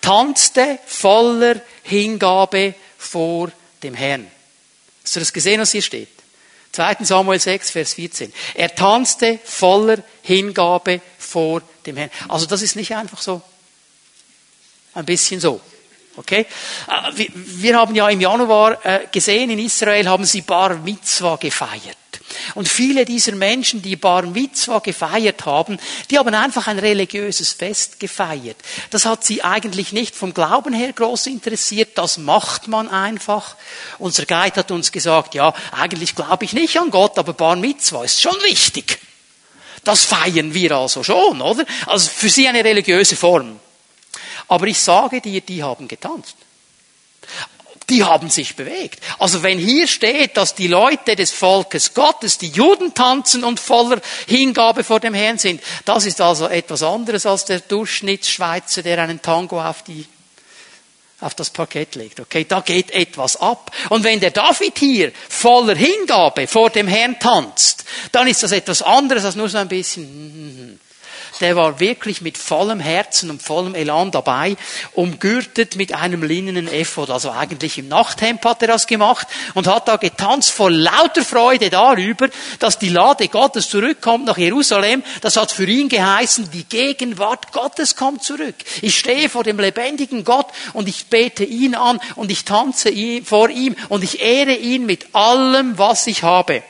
tanzte 0.00 0.78
voller 0.86 1.60
Hingabe 1.82 2.74
vor 2.96 3.50
dem 3.82 3.94
Herrn. 3.94 4.30
Hast 5.02 5.16
du 5.16 5.20
das 5.20 5.32
gesehen, 5.32 5.60
was 5.60 5.72
hier 5.72 5.82
steht? 5.82 6.08
2. 6.72 6.98
Samuel 7.00 7.40
6, 7.40 7.70
Vers 7.70 7.94
14. 7.94 8.32
Er 8.54 8.72
tanzte 8.72 9.40
voller 9.42 9.98
Hingabe 10.22 11.00
vor 11.18 11.62
dem 11.86 11.96
Herrn. 11.96 12.10
Also 12.28 12.46
das 12.46 12.62
ist 12.62 12.76
nicht 12.76 12.94
einfach 12.94 13.20
so 13.20 13.42
ein 14.94 15.04
bisschen 15.04 15.40
so. 15.40 15.60
Okay? 16.18 16.46
Äh, 16.88 17.28
wir 17.34 17.76
haben 17.78 17.94
ja 17.94 18.08
im 18.08 18.20
Januar 18.20 18.84
äh, 18.84 19.06
gesehen, 19.10 19.50
in 19.50 19.60
Israel 19.60 20.08
haben 20.08 20.24
sie 20.24 20.42
Bar 20.42 20.74
Mitzwa 20.78 21.36
gefeiert. 21.36 21.96
Und 22.54 22.68
viele 22.68 23.04
dieser 23.04 23.32
Menschen, 23.32 23.82
die 23.82 23.94
Bar 23.94 24.22
Mitzwa 24.22 24.80
gefeiert 24.80 25.46
haben, 25.46 25.78
die 26.10 26.18
haben 26.18 26.34
einfach 26.34 26.66
ein 26.66 26.80
religiöses 26.80 27.52
Fest 27.52 28.00
gefeiert. 28.00 28.56
Das 28.90 29.06
hat 29.06 29.24
sie 29.24 29.44
eigentlich 29.44 29.92
nicht 29.92 30.16
vom 30.16 30.34
Glauben 30.34 30.74
her 30.74 30.92
groß 30.92 31.28
interessiert, 31.28 31.96
das 31.96 32.18
macht 32.18 32.66
man 32.66 32.88
einfach. 32.88 33.54
Unser 33.98 34.26
Guide 34.26 34.56
hat 34.56 34.70
uns 34.72 34.90
gesagt, 34.90 35.34
ja, 35.34 35.54
eigentlich 35.70 36.16
glaube 36.16 36.44
ich 36.44 36.52
nicht 36.52 36.78
an 36.78 36.90
Gott, 36.90 37.16
aber 37.18 37.32
Bar 37.32 37.56
Mitzwa 37.56 38.02
ist 38.04 38.20
schon 38.20 38.36
wichtig. 38.42 38.98
Das 39.84 40.04
feiern 40.04 40.52
wir 40.52 40.72
also 40.72 41.04
schon, 41.04 41.40
oder? 41.40 41.64
Also 41.86 42.10
für 42.10 42.28
sie 42.28 42.48
eine 42.48 42.64
religiöse 42.64 43.14
Form. 43.14 43.60
Aber 44.48 44.66
ich 44.66 44.80
sage 44.80 45.20
dir, 45.20 45.40
die 45.40 45.62
haben 45.62 45.88
getanzt. 45.88 46.36
Die 47.90 48.04
haben 48.04 48.28
sich 48.28 48.54
bewegt. 48.54 49.00
Also 49.18 49.42
wenn 49.42 49.58
hier 49.58 49.86
steht, 49.86 50.36
dass 50.36 50.54
die 50.54 50.66
Leute 50.66 51.16
des 51.16 51.30
Volkes 51.30 51.94
Gottes, 51.94 52.36
die 52.36 52.48
Juden 52.48 52.92
tanzen 52.92 53.44
und 53.44 53.60
voller 53.60 54.00
Hingabe 54.26 54.84
vor 54.84 55.00
dem 55.00 55.14
Herrn 55.14 55.38
sind, 55.38 55.62
das 55.86 56.04
ist 56.04 56.20
also 56.20 56.48
etwas 56.48 56.82
anderes 56.82 57.24
als 57.24 57.46
der 57.46 57.60
Durchschnittsschweizer, 57.60 58.82
der 58.82 59.02
einen 59.02 59.22
Tango 59.22 59.62
auf 59.62 59.82
die 59.84 60.06
auf 61.20 61.34
das 61.34 61.50
Parkett 61.50 61.96
legt. 61.96 62.20
Okay, 62.20 62.44
da 62.48 62.60
geht 62.60 62.92
etwas 62.92 63.36
ab. 63.36 63.72
Und 63.88 64.04
wenn 64.04 64.20
der 64.20 64.30
David 64.30 64.78
hier 64.78 65.12
voller 65.28 65.74
Hingabe 65.74 66.46
vor 66.46 66.70
dem 66.70 66.86
Herrn 66.86 67.18
tanzt, 67.18 67.84
dann 68.12 68.28
ist 68.28 68.42
das 68.42 68.52
etwas 68.52 68.82
anderes 68.82 69.24
als 69.24 69.34
nur 69.34 69.48
so 69.48 69.58
ein 69.58 69.68
bisschen. 69.68 70.78
Der 71.40 71.56
war 71.56 71.80
wirklich 71.80 72.20
mit 72.20 72.38
vollem 72.38 72.80
Herzen 72.80 73.30
und 73.30 73.42
vollem 73.42 73.74
Elan 73.74 74.10
dabei, 74.10 74.56
umgürtet 74.92 75.76
mit 75.76 75.94
einem 75.94 76.22
linnenen 76.22 76.68
Ephod. 76.68 77.10
Also 77.10 77.30
eigentlich 77.30 77.78
im 77.78 77.88
Nachthemd 77.88 78.44
hat 78.44 78.62
er 78.62 78.68
das 78.68 78.86
gemacht 78.86 79.26
und 79.54 79.66
hat 79.66 79.88
da 79.88 79.96
getanzt 79.96 80.50
vor 80.50 80.70
lauter 80.70 81.24
Freude 81.24 81.70
darüber, 81.70 82.28
dass 82.58 82.78
die 82.78 82.88
Lade 82.88 83.28
Gottes 83.28 83.68
zurückkommt 83.68 84.26
nach 84.26 84.38
Jerusalem. 84.38 85.02
Das 85.20 85.36
hat 85.36 85.50
für 85.50 85.66
ihn 85.66 85.88
geheißen, 85.88 86.50
die 86.50 86.64
Gegenwart 86.64 87.52
Gottes 87.52 87.96
kommt 87.96 88.22
zurück. 88.22 88.56
Ich 88.82 88.98
stehe 88.98 89.28
vor 89.28 89.44
dem 89.44 89.58
lebendigen 89.58 90.24
Gott 90.24 90.48
und 90.72 90.88
ich 90.88 91.06
bete 91.06 91.44
ihn 91.44 91.74
an 91.74 92.00
und 92.16 92.30
ich 92.30 92.44
tanze 92.44 92.92
vor 93.24 93.48
ihm 93.48 93.76
und 93.88 94.04
ich 94.04 94.20
ehre 94.20 94.54
ihn 94.54 94.86
mit 94.86 95.14
allem, 95.14 95.78
was 95.78 96.06
ich 96.06 96.22
habe. 96.22 96.62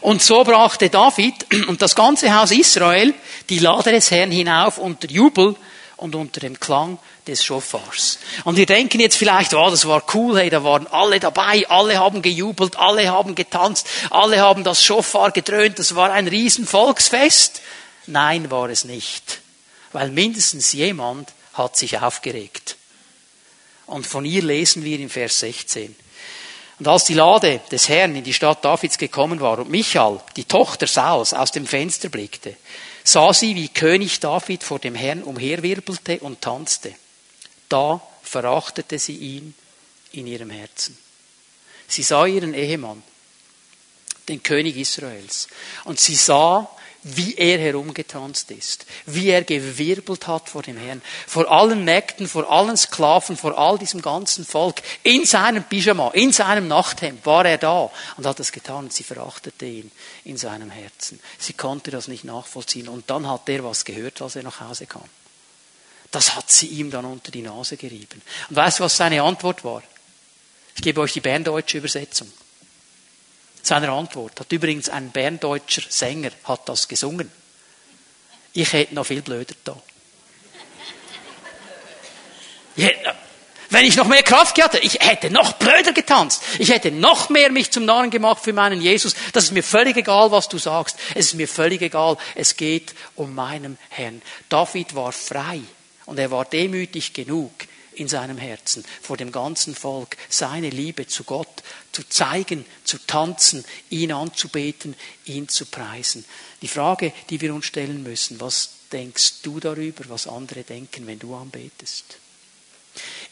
Und 0.00 0.22
so 0.22 0.44
brachte 0.44 0.90
David 0.90 1.34
und 1.68 1.82
das 1.82 1.94
ganze 1.94 2.34
Haus 2.34 2.50
Israel 2.50 3.14
die 3.48 3.58
Lade 3.58 3.92
des 3.92 4.10
Herrn 4.10 4.30
hinauf 4.30 4.78
unter 4.78 5.08
Jubel 5.08 5.56
und 5.96 6.14
unter 6.14 6.40
dem 6.40 6.58
Klang 6.58 6.98
des 7.26 7.44
Schofars. 7.44 8.18
Und 8.44 8.56
wir 8.56 8.66
denken 8.66 9.00
jetzt 9.00 9.16
vielleicht, 9.16 9.54
oh, 9.54 9.70
das 9.70 9.86
war 9.86 10.02
cool, 10.14 10.38
hey, 10.38 10.50
da 10.50 10.64
waren 10.64 10.86
alle 10.86 11.20
dabei, 11.20 11.68
alle 11.68 11.98
haben 11.98 12.22
gejubelt, 12.22 12.76
alle 12.76 13.08
haben 13.10 13.34
getanzt, 13.34 13.86
alle 14.10 14.40
haben 14.40 14.64
das 14.64 14.82
Schofar 14.82 15.30
gedröhnt, 15.30 15.78
das 15.78 15.94
war 15.94 16.12
ein 16.12 16.28
riesen 16.28 16.66
Volksfest. 16.66 17.62
Nein, 18.06 18.50
war 18.50 18.68
es 18.68 18.84
nicht. 18.84 19.40
Weil 19.92 20.10
mindestens 20.10 20.72
jemand 20.72 21.32
hat 21.54 21.76
sich 21.76 21.98
aufgeregt. 22.00 22.76
Und 23.86 24.06
von 24.06 24.24
ihr 24.24 24.42
lesen 24.42 24.84
wir 24.84 24.98
in 24.98 25.08
Vers 25.08 25.40
16. 25.40 25.94
Und 26.78 26.88
als 26.88 27.04
die 27.04 27.14
Lade 27.14 27.60
des 27.70 27.88
Herrn 27.88 28.16
in 28.16 28.24
die 28.24 28.34
Stadt 28.34 28.64
Davids 28.64 28.98
gekommen 28.98 29.40
war 29.40 29.58
und 29.58 29.70
Michal, 29.70 30.20
die 30.36 30.44
Tochter 30.44 30.86
Sauls, 30.86 31.32
aus 31.32 31.52
dem 31.52 31.66
Fenster 31.66 32.08
blickte, 32.08 32.56
sah 33.04 33.32
sie, 33.32 33.54
wie 33.54 33.68
König 33.68 34.18
David 34.20 34.64
vor 34.64 34.78
dem 34.78 34.94
Herrn 34.94 35.22
umherwirbelte 35.22 36.18
und 36.20 36.40
tanzte. 36.40 36.94
Da 37.68 38.00
verachtete 38.22 38.98
sie 38.98 39.16
ihn 39.16 39.54
in 40.12 40.26
ihrem 40.26 40.50
Herzen. 40.50 40.98
Sie 41.86 42.02
sah 42.02 42.26
ihren 42.26 42.54
Ehemann, 42.54 43.02
den 44.28 44.42
König 44.42 44.76
Israels, 44.76 45.48
und 45.84 46.00
sie 46.00 46.16
sah, 46.16 46.68
wie 47.04 47.34
er 47.34 47.58
herumgetanzt 47.58 48.50
ist, 48.50 48.86
wie 49.04 49.28
er 49.28 49.44
gewirbelt 49.44 50.26
hat 50.26 50.48
vor 50.48 50.62
dem 50.62 50.78
Herrn, 50.78 51.02
vor 51.26 51.50
allen 51.50 51.84
Mägden, 51.84 52.26
vor 52.26 52.50
allen 52.50 52.76
Sklaven, 52.76 53.36
vor 53.36 53.56
all 53.56 53.78
diesem 53.78 54.00
ganzen 54.00 54.44
Volk, 54.44 54.82
in 55.02 55.26
seinem 55.26 55.64
Pyjama, 55.64 56.10
in 56.12 56.32
seinem 56.32 56.66
Nachthemd 56.66 57.24
war 57.26 57.44
er 57.44 57.58
da 57.58 57.90
und 58.16 58.26
hat 58.26 58.40
es 58.40 58.52
getan 58.52 58.84
und 58.84 58.92
sie 58.92 59.04
verachtete 59.04 59.66
ihn 59.66 59.92
in 60.24 60.38
seinem 60.38 60.70
Herzen. 60.70 61.20
Sie 61.38 61.52
konnte 61.52 61.90
das 61.90 62.08
nicht 62.08 62.24
nachvollziehen 62.24 62.88
und 62.88 63.10
dann 63.10 63.28
hat 63.28 63.48
er 63.48 63.62
was 63.62 63.84
gehört, 63.84 64.22
als 64.22 64.36
er 64.36 64.42
nach 64.42 64.60
Hause 64.60 64.86
kam. 64.86 65.04
Das 66.10 66.34
hat 66.34 66.50
sie 66.50 66.68
ihm 66.68 66.90
dann 66.90 67.04
unter 67.04 67.30
die 67.30 67.42
Nase 67.42 67.76
gerieben. 67.76 68.22
Und 68.48 68.56
weißt 68.56 68.78
du, 68.78 68.84
was 68.84 68.96
seine 68.96 69.22
Antwort 69.22 69.62
war? 69.64 69.82
Ich 70.74 70.82
gebe 70.82 71.00
euch 71.00 71.12
die 71.12 71.20
berndeutsche 71.20 71.78
Übersetzung 71.78 72.32
seiner 73.66 73.90
Antwort. 73.90 74.40
Hat 74.40 74.52
übrigens 74.52 74.88
ein 74.88 75.10
berndeutscher 75.10 75.82
Sänger 75.88 76.30
hat 76.44 76.68
das 76.68 76.88
gesungen. 76.88 77.30
Ich 78.52 78.72
hätte 78.72 78.94
noch 78.94 79.06
viel 79.06 79.22
blöder 79.22 79.54
da. 79.64 79.76
Wenn 83.70 83.86
ich 83.86 83.96
noch 83.96 84.06
mehr 84.06 84.22
Kraft 84.22 84.54
gehabt 84.54 84.74
hätte, 84.74 84.86
ich 84.86 85.00
hätte 85.00 85.30
noch 85.30 85.54
blöder 85.54 85.92
getanzt. 85.92 86.42
Ich 86.58 86.70
hätte 86.70 86.92
noch 86.92 87.28
mehr 87.28 87.50
mich 87.50 87.72
zum 87.72 87.84
Narren 87.84 88.10
gemacht 88.10 88.44
für 88.44 88.52
meinen 88.52 88.80
Jesus. 88.80 89.16
Das 89.32 89.44
ist 89.44 89.52
mir 89.52 89.64
völlig 89.64 89.96
egal, 89.96 90.30
was 90.30 90.48
du 90.48 90.58
sagst. 90.58 90.96
Es 91.14 91.26
ist 91.26 91.34
mir 91.34 91.48
völlig 91.48 91.82
egal. 91.82 92.16
Es 92.36 92.56
geht 92.56 92.94
um 93.16 93.34
meinen 93.34 93.78
Herrn. 93.88 94.22
David 94.48 94.94
war 94.94 95.10
frei 95.10 95.60
und 96.06 96.18
er 96.18 96.30
war 96.30 96.44
demütig 96.44 97.12
genug, 97.14 97.50
in 97.96 98.08
seinem 98.08 98.38
Herzen, 98.38 98.84
vor 99.02 99.16
dem 99.16 99.32
ganzen 99.32 99.74
Volk, 99.74 100.16
seine 100.28 100.70
Liebe 100.70 101.06
zu 101.06 101.24
Gott 101.24 101.62
zu 101.94 102.06
zeigen, 102.08 102.66
zu 102.84 102.98
tanzen, 102.98 103.64
ihn 103.88 104.12
anzubeten, 104.12 104.96
ihn 105.24 105.48
zu 105.48 105.66
preisen. 105.66 106.24
Die 106.60 106.68
Frage, 106.68 107.12
die 107.30 107.40
wir 107.40 107.54
uns 107.54 107.66
stellen 107.66 108.02
müssen, 108.02 108.40
was 108.40 108.70
denkst 108.92 109.42
du 109.42 109.60
darüber, 109.60 110.04
was 110.08 110.26
andere 110.26 110.64
denken, 110.64 111.06
wenn 111.06 111.18
du 111.18 111.34
anbetest? 111.34 112.18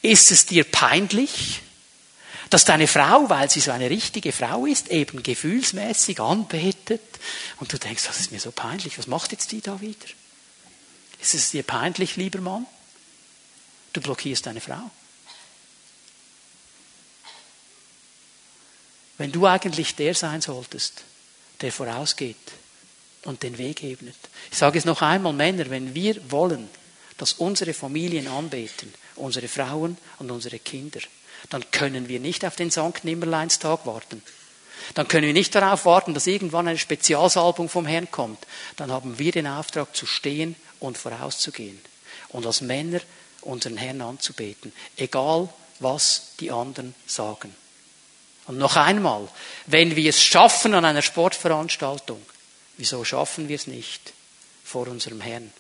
Ist 0.01 0.31
es 0.31 0.47
dir 0.47 0.65
peinlich, 0.65 1.61
dass 2.51 2.65
deine 2.65 2.87
Frau, 2.87 3.31
weil 3.31 3.51
sie 3.51 3.61
so 3.61 3.71
eine 3.71 3.91
richtige 3.91 4.33
Frau 4.33 4.67
ist, 4.67 4.89
eben 4.89 5.23
gefühlsmäßig 5.23 6.21
anbetet 6.21 7.01
und 7.59 7.73
du 7.73 7.79
denkst, 7.79 8.05
das 8.07 8.21
ist 8.21 8.33
mir 8.33 8.41
so 8.41 8.53
peinlich, 8.53 8.99
was 8.99 9.07
macht 9.07 9.33
jetzt 9.33 9.53
die 9.53 9.61
da 9.61 9.81
wieder? 9.81 10.07
Ist 11.21 11.35
es 11.35 11.51
dir 11.51 11.63
peinlich, 11.63 12.17
lieber 12.17 12.41
Mann? 12.41 12.67
Du 13.93 14.01
blockierst 14.01 14.47
deine 14.47 14.61
Frau. 14.61 14.91
Wenn 19.19 19.33
du 19.33 19.47
eigentlich 19.47 19.95
der 19.95 20.15
sein 20.15 20.41
solltest, 20.41 21.05
der 21.61 21.71
vorausgeht 21.71 22.37
und 23.25 23.43
den 23.43 23.59
Weg 23.59 23.83
ebnet. 23.85 24.17
Ich 24.51 24.59
sage 24.59 24.79
es 24.79 24.85
noch 24.85 25.03
einmal, 25.03 25.33
Männer, 25.33 25.71
wenn 25.71 25.95
wir 25.95 26.31
wollen, 26.31 26.69
dass 27.19 27.35
unsere 27.35 27.75
Familien 27.75 28.27
anbeten, 28.27 28.93
unsere 29.17 29.49
Frauen 29.49 29.97
und 30.19 30.31
unsere 30.31 30.59
Kinder, 30.59 31.01
dann 31.51 31.71
können 31.71 32.09
wir 32.09 32.21
nicht 32.21 32.45
auf 32.45 32.57
den 32.57 32.71
Sankt 32.71 33.05
Nimmerleinstag 33.05 33.87
warten. 33.87 34.23
Dann 34.95 35.07
können 35.07 35.27
wir 35.27 35.33
nicht 35.33 35.55
darauf 35.55 35.85
warten, 35.85 36.15
dass 36.15 36.27
irgendwann 36.27 36.67
eine 36.67 36.79
Spezialsalbung 36.79 37.69
vom 37.69 37.87
Herrn 37.87 38.11
kommt. 38.11 38.45
Dann 38.77 38.91
haben 38.91 39.19
wir 39.19 39.31
den 39.31 39.47
Auftrag 39.47 39.95
zu 39.95 40.07
stehen 40.07 40.57
und 40.81 40.99
vorauszugehen. 40.99 41.81
Und 42.31 42.47
als 42.47 42.61
Männer 42.61 43.01
unseren 43.43 43.77
Herrn 43.77 44.01
anzubeten, 44.01 44.73
egal 44.97 45.49
was 45.79 46.35
die 46.41 46.51
anderen 46.51 46.95
sagen. 47.07 47.55
Und 48.47 48.59
noch 48.59 48.77
einmal, 48.77 49.29
wenn 49.67 49.95
wir 49.95 50.11
es 50.11 50.23
schaffen 50.23 50.75
an 50.75 50.85
einer 50.85 51.03
Sportveranstaltung, 51.03 52.21
wieso 52.77 53.05
schaffen 53.05 53.49
wir 53.49 53.57
es 53.57 53.67
nicht 53.67 54.13
vor 54.65 54.89
unserem 54.89 55.21
Herrn, 55.21 55.53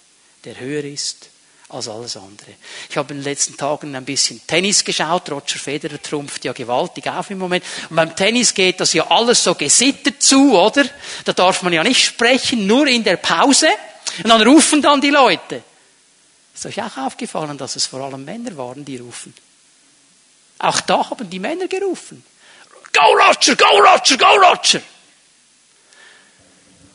der 0.44 0.58
höher 0.58 0.84
ist 0.84 1.28
als 1.68 1.88
alles 1.88 2.16
andere. 2.16 2.50
Ich 2.90 2.96
habe 2.96 3.14
in 3.14 3.20
den 3.20 3.24
letzten 3.24 3.56
Tagen 3.56 3.94
ein 3.94 4.04
bisschen 4.04 4.40
Tennis 4.46 4.84
geschaut. 4.84 5.30
Roger 5.30 5.58
Federer 5.58 6.00
trumpft 6.02 6.44
ja 6.44 6.52
gewaltig 6.52 7.06
auf 7.06 7.30
im 7.30 7.38
Moment. 7.38 7.64
Und 7.88 7.96
beim 7.96 8.14
Tennis 8.14 8.52
geht 8.52 8.80
das 8.80 8.92
ja 8.92 9.10
alles 9.10 9.42
so 9.42 9.54
gesittet 9.54 10.22
zu, 10.22 10.58
oder? 10.58 10.84
Da 11.24 11.32
darf 11.32 11.62
man 11.62 11.72
ja 11.72 11.82
nicht 11.82 12.04
sprechen, 12.04 12.66
nur 12.66 12.86
in 12.86 13.04
der 13.04 13.16
Pause. 13.16 13.68
Und 14.18 14.28
dann 14.28 14.42
rufen 14.42 14.82
dann 14.82 15.00
die 15.00 15.10
Leute. 15.10 15.62
Ist 16.54 16.66
euch 16.66 16.82
auch 16.82 16.96
aufgefallen, 16.96 17.58
dass 17.58 17.76
es 17.76 17.86
vor 17.86 18.00
allem 18.00 18.24
Männer 18.24 18.56
waren, 18.56 18.84
die 18.84 18.98
rufen? 18.98 19.34
Auch 20.58 20.80
da 20.82 21.10
haben 21.10 21.28
die 21.28 21.38
Männer 21.38 21.66
gerufen. 21.66 22.24
Go 22.92 23.12
Roger, 23.14 23.56
go 23.56 23.78
Roger, 23.78 24.16
go 24.18 24.34
Roger! 24.34 24.82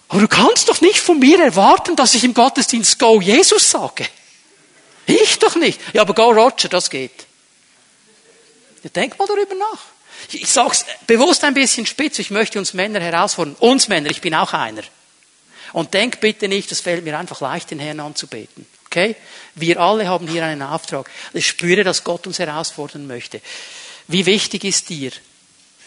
Aber 0.10 0.22
du 0.22 0.28
kannst 0.28 0.70
doch 0.70 0.80
nicht 0.80 1.00
von 1.00 1.20
mir 1.20 1.44
erwarten, 1.44 1.96
dass 1.96 2.14
ich 2.14 2.24
im 2.24 2.34
Gottesdienst 2.34 2.98
Go 2.98 3.20
Jesus 3.20 3.70
sage. 3.70 4.08
Ich 5.06 5.40
doch 5.40 5.56
nicht. 5.56 5.80
Ja, 5.94 6.02
aber 6.02 6.14
Go 6.14 6.30
Roger, 6.30 6.70
das 6.70 6.90
geht. 6.90 7.26
Ja, 8.84 8.90
denk 8.90 9.20
mal 9.20 9.28
darüber 9.28 9.56
nach. 9.56 9.80
Ich 10.32 10.52
sag's 10.52 10.86
bewusst 11.06 11.44
ein 11.44 11.54
bisschen 11.54 11.86
spitz. 11.86 12.20
Ich 12.20 12.32
möchte 12.32 12.60
uns 12.60 12.74
Männer 12.74 13.00
herausfordern. 13.00 13.56
Uns 13.60 13.88
Männer, 13.88 14.10
ich 14.10 14.22
bin 14.22 14.34
auch 14.34 14.54
einer. 14.54 14.84
Und 15.74 15.94
denk 15.94 16.22
bitte 16.22 16.48
nicht, 16.48 16.72
es 16.72 16.82
fällt 16.82 17.04
mir 17.04 17.18
einfach 17.18 17.42
leicht, 17.42 17.72
den 17.72 17.80
Herrn 17.80 18.00
anzubeten. 18.00 18.66
Okay? 18.88 19.16
Wir 19.56 19.80
alle 19.80 20.08
haben 20.08 20.28
hier 20.28 20.46
einen 20.46 20.62
Auftrag. 20.62 21.10
Ich 21.34 21.48
spüre, 21.48 21.84
dass 21.84 22.04
Gott 22.04 22.26
uns 22.28 22.40
herausfordern 22.40 23.06
möchte. 23.08 23.42
Wie 24.08 24.26
wichtig 24.26 24.64
ist 24.64 24.90
dir 24.90 25.12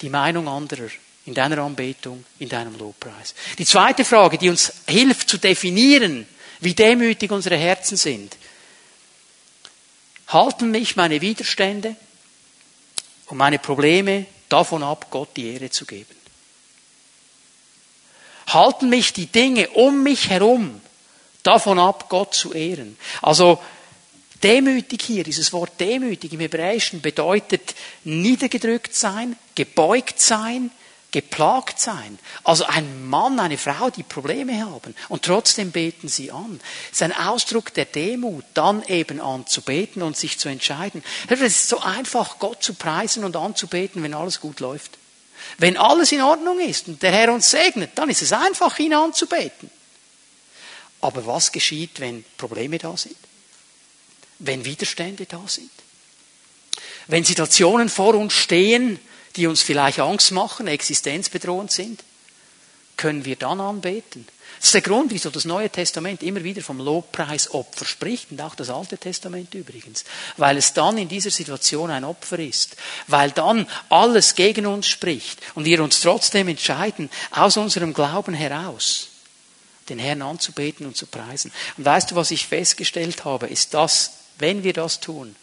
die 0.03 0.11
Meinung 0.11 0.49
anderer 0.49 0.89
in 1.27 1.35
deiner 1.35 1.59
Anbetung, 1.59 2.25
in 2.39 2.49
deinem 2.49 2.79
Lobpreis. 2.79 3.35
Die 3.59 3.65
zweite 3.65 4.05
Frage, 4.05 4.39
die 4.39 4.49
uns 4.49 4.73
hilft 4.87 5.29
zu 5.29 5.39
definieren, 5.39 6.27
wie 6.61 6.75
demütig 6.75 7.31
unsere 7.31 7.57
Herzen 7.57 7.97
sind. 7.97 8.37
Halten 10.29 10.71
mich 10.71 10.97
meine 10.97 11.21
Widerstände 11.21 11.97
und 13.27 13.39
meine 13.39 13.59
Probleme 13.59 14.27
davon 14.49 14.83
ab, 14.83 15.07
Gott 15.11 15.37
die 15.37 15.53
Ehre 15.53 15.71
zu 15.71 15.87
geben? 15.87 16.15
Halten 18.49 18.89
mich 18.89 19.13
die 19.13 19.27
Dinge 19.27 19.69
um 19.71 20.03
mich 20.03 20.29
herum 20.29 20.81
davon 21.43 21.79
ab, 21.79 22.09
Gott 22.09 22.35
zu 22.35 22.53
ehren? 22.53 22.97
Also, 23.23 23.61
demütig 24.43 25.03
hier, 25.03 25.25
dieses 25.25 25.53
Wort 25.53 25.73
demütig 25.81 26.33
im 26.33 26.41
Hebräischen 26.41 27.01
bedeutet 27.01 27.75
niedergedrückt 28.05 28.95
sein, 28.95 29.37
gebeugt 29.55 30.21
sein, 30.21 30.71
geplagt 31.11 31.81
sein. 31.81 32.19
Also 32.45 32.65
ein 32.65 33.09
Mann, 33.09 33.41
eine 33.41 33.59
Frau, 33.59 33.91
die 33.91 34.03
Probleme 34.03 34.65
haben 34.65 34.95
und 35.09 35.25
trotzdem 35.25 35.73
beten 35.73 36.09
sie 36.09 36.31
an. 36.31 36.61
Es 36.87 37.01
ist 37.01 37.03
ein 37.03 37.17
Ausdruck 37.17 37.75
der 37.75 37.85
Demut, 37.85 38.45
dann 38.55 38.83
eben 38.85 39.21
anzubeten 39.21 40.03
und 40.03 40.17
sich 40.17 40.39
zu 40.39 40.49
entscheiden. 40.49 41.03
Es 41.29 41.41
ist 41.41 41.69
so 41.69 41.81
einfach, 41.81 42.39
Gott 42.39 42.63
zu 42.63 42.75
preisen 42.75 43.25
und 43.25 43.37
anzubeten, 43.37 44.03
wenn 44.03 44.15
alles 44.15 44.41
gut 44.41 44.61
läuft. 44.61 44.99
Wenn 45.59 45.77
alles 45.77 46.13
in 46.13 46.21
Ordnung 46.21 46.61
ist 46.61 46.89
und 46.89 47.03
der 47.03 47.13
Herr 47.13 47.33
uns 47.33 47.51
segnet, 47.51 47.93
dann 47.97 48.11
ist 48.11 48.23
es 48.23 48.33
einfach, 48.33 48.79
ihn 48.79 48.95
anzubeten. 48.95 49.71
Aber 51.01 51.27
was 51.27 51.53
geschieht, 51.53 52.01
wenn 52.01 52.25
Probleme 52.37 52.79
da 52.79 52.97
sind? 52.97 53.17
Wenn 54.39 54.65
Widerstände 54.65 55.27
da 55.27 55.43
sind? 55.47 55.71
Wenn 57.07 57.25
Situationen 57.25 57.89
vor 57.89 58.15
uns 58.15 58.33
stehen, 58.33 58.99
die 59.37 59.47
uns 59.47 59.63
vielleicht 59.63 60.01
Angst 60.01 60.33
machen, 60.33 60.67
existenzbedrohend 60.67 61.71
sind, 61.71 62.05
können 62.97 63.25
wir 63.25 63.37
dann 63.37 63.61
anbeten. 63.61 64.27
Das 64.59 64.67
ist 64.67 64.75
der 64.75 64.83
Grund, 64.83 65.11
wieso 65.11 65.31
das 65.31 65.47
Neue 65.47 65.71
Testament 65.71 66.23
immer 66.23 66.45
wieder 66.45 66.61
vom 66.61 66.81
Lobpreisopfer 66.81 67.87
spricht 67.87 68.31
und 68.31 68.43
auch 68.43 68.55
das 68.55 68.69
Alte 68.69 68.99
Testament 68.99 69.55
übrigens. 69.55 70.05
Weil 70.37 70.59
es 70.59 70.75
dann 70.75 70.99
in 70.99 71.09
dieser 71.09 71.31
Situation 71.31 71.91
ein 71.91 72.05
Opfer 72.05 72.39
ist. 72.39 72.77
Weil 73.07 73.31
dann 73.31 73.67
alles 73.89 74.35
gegen 74.35 74.67
uns 74.67 74.87
spricht 74.87 75.41
und 75.55 75.65
wir 75.65 75.83
uns 75.83 76.01
trotzdem 76.01 76.49
entscheiden, 76.49 77.09
aus 77.31 77.57
unserem 77.57 77.95
Glauben 77.95 78.35
heraus 78.35 79.11
den 79.91 79.99
Herrn 79.99 80.23
anzubeten 80.23 80.87
und 80.87 80.97
zu 80.97 81.07
preisen. 81.07 81.53
Und 81.77 81.85
weißt 81.85 82.11
du, 82.11 82.17
was 82.17 82.31
ich 82.31 82.47
festgestellt 82.47 83.25
habe, 83.25 83.47
ist 83.47 83.75
das, 83.75 84.13
wenn 84.39 84.65
wir 84.65 84.73
das 84.73 85.01
tun, 85.01 85.37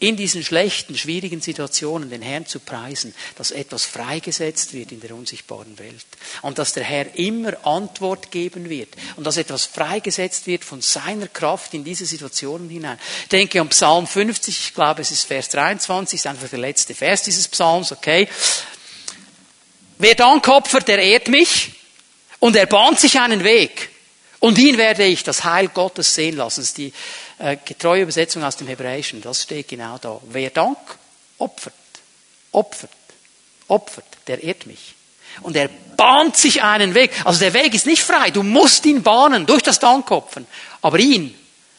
in 0.00 0.16
diesen 0.16 0.44
schlechten, 0.44 0.96
schwierigen 0.96 1.40
Situationen 1.40 2.08
den 2.08 2.22
Herrn 2.22 2.46
zu 2.46 2.60
preisen, 2.60 3.12
dass 3.36 3.50
etwas 3.50 3.84
freigesetzt 3.84 4.72
wird 4.72 4.92
in 4.92 5.00
der 5.00 5.12
unsichtbaren 5.14 5.76
Welt. 5.78 6.06
Und 6.42 6.58
dass 6.58 6.72
der 6.72 6.84
Herr 6.84 7.16
immer 7.16 7.66
Antwort 7.66 8.30
geben 8.30 8.70
wird. 8.70 8.90
Und 9.16 9.26
dass 9.26 9.36
etwas 9.36 9.64
freigesetzt 9.64 10.46
wird 10.46 10.64
von 10.64 10.80
seiner 10.82 11.26
Kraft 11.26 11.74
in 11.74 11.82
diese 11.82 12.06
Situationen 12.06 12.68
hinein. 12.68 12.98
Ich 13.22 13.28
denke 13.28 13.60
an 13.60 13.68
Psalm 13.70 14.06
50, 14.06 14.66
ich 14.66 14.74
glaube 14.74 15.02
es 15.02 15.10
ist 15.10 15.24
Vers 15.24 15.48
23, 15.48 16.20
ist 16.20 16.26
einfach 16.26 16.48
der 16.48 16.60
letzte 16.60 16.94
Vers 16.94 17.24
dieses 17.24 17.48
Psalms, 17.48 17.90
okay. 17.90 18.28
Wer 19.98 20.14
Dank 20.14 20.46
opfert, 20.46 20.86
der 20.86 21.00
ehrt 21.00 21.26
mich 21.26 21.77
und 22.40 22.56
er 22.56 22.66
bahnt 22.66 23.00
sich 23.00 23.18
einen 23.20 23.44
Weg. 23.44 23.90
Und 24.40 24.58
ihn 24.58 24.78
werde 24.78 25.04
ich 25.04 25.24
das 25.24 25.44
Heil 25.44 25.68
Gottes 25.68 26.14
sehen 26.14 26.36
lassen. 26.36 26.60
Das 26.60 26.68
ist 26.68 26.78
die 26.78 26.92
äh, 27.38 27.56
getreue 27.64 28.02
Übersetzung 28.02 28.44
aus 28.44 28.56
dem 28.56 28.68
Hebräischen, 28.68 29.20
das 29.20 29.42
steht 29.42 29.68
genau 29.68 29.98
da. 29.98 30.20
Wer 30.28 30.50
Dank 30.50 30.78
opfert, 31.38 31.74
opfert, 32.52 32.90
opfert, 33.66 34.06
der 34.26 34.42
ehrt 34.42 34.66
mich. 34.66 34.94
Und 35.42 35.56
er 35.56 35.68
bahnt 35.96 36.36
sich 36.36 36.62
einen 36.62 36.94
Weg. 36.94 37.12
Also 37.24 37.40
der 37.40 37.54
Weg 37.54 37.74
ist 37.74 37.86
nicht 37.86 38.02
frei. 38.02 38.30
Du 38.30 38.42
musst 38.42 38.84
ihn 38.86 39.02
bahnen 39.02 39.46
durch 39.46 39.62
das 39.62 39.78
Dankopfern. 39.78 40.46
Aber 40.82 40.98
ihn 40.98 41.34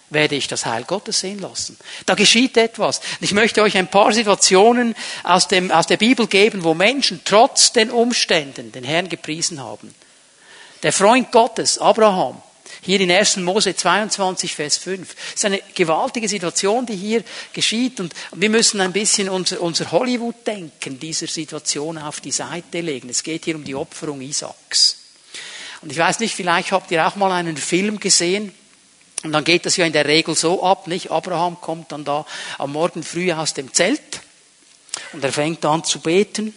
werde 0.09 0.35
ich 0.35 0.47
das 0.47 0.65
Heil 0.65 0.83
Gottes 0.85 1.19
sehen 1.19 1.39
lassen. 1.39 1.77
Da 2.05 2.15
geschieht 2.15 2.57
etwas. 2.57 3.01
Ich 3.21 3.33
möchte 3.33 3.61
euch 3.61 3.77
ein 3.77 3.89
paar 3.89 4.13
Situationen 4.13 4.95
aus, 5.23 5.47
dem, 5.47 5.71
aus 5.71 5.87
der 5.87 5.97
Bibel 5.97 6.27
geben, 6.27 6.63
wo 6.63 6.73
Menschen 6.73 7.21
trotz 7.25 7.73
den 7.73 7.91
Umständen 7.91 8.71
den 8.71 8.83
Herrn 8.83 9.09
gepriesen 9.09 9.61
haben. 9.61 9.93
Der 10.81 10.93
Freund 10.93 11.31
Gottes, 11.31 11.77
Abraham, 11.77 12.41
hier 12.81 13.01
in 13.01 13.11
1. 13.11 13.37
Mose 13.37 13.75
22, 13.75 14.55
Vers 14.55 14.77
5. 14.77 15.13
Es 15.27 15.35
ist 15.35 15.45
eine 15.45 15.61
gewaltige 15.75 16.29
Situation, 16.29 16.85
die 16.85 16.95
hier 16.95 17.23
geschieht 17.51 17.99
und 17.99 18.13
wir 18.33 18.49
müssen 18.49 18.79
ein 18.79 18.93
bisschen 18.93 19.27
unser, 19.27 19.59
unser 19.59 19.91
Hollywood-Denken 19.91 20.97
dieser 20.97 21.27
Situation 21.27 21.97
auf 21.97 22.21
die 22.21 22.31
Seite 22.31 22.79
legen. 22.79 23.09
Es 23.09 23.23
geht 23.23 23.45
hier 23.45 23.55
um 23.55 23.65
die 23.65 23.75
Opferung 23.75 24.21
Isaaks. 24.21 24.95
Und 25.81 25.91
ich 25.91 25.97
weiß 25.97 26.19
nicht, 26.21 26.35
vielleicht 26.35 26.71
habt 26.71 26.91
ihr 26.91 27.05
auch 27.05 27.17
mal 27.17 27.33
einen 27.33 27.57
Film 27.57 27.99
gesehen. 27.99 28.53
Und 29.23 29.33
dann 29.33 29.43
geht 29.43 29.65
das 29.65 29.75
ja 29.75 29.85
in 29.85 29.93
der 29.93 30.05
Regel 30.05 30.35
so 30.35 30.63
ab, 30.63 30.87
nicht? 30.87 31.11
Abraham 31.11 31.59
kommt 31.59 31.91
dann 31.91 32.05
da 32.05 32.25
am 32.57 32.71
Morgen 32.71 33.03
früh 33.03 33.33
aus 33.33 33.53
dem 33.53 33.73
Zelt 33.73 34.21
und 35.11 35.23
er 35.23 35.33
fängt 35.33 35.65
an 35.65 35.83
zu 35.83 35.99
beten 35.99 36.53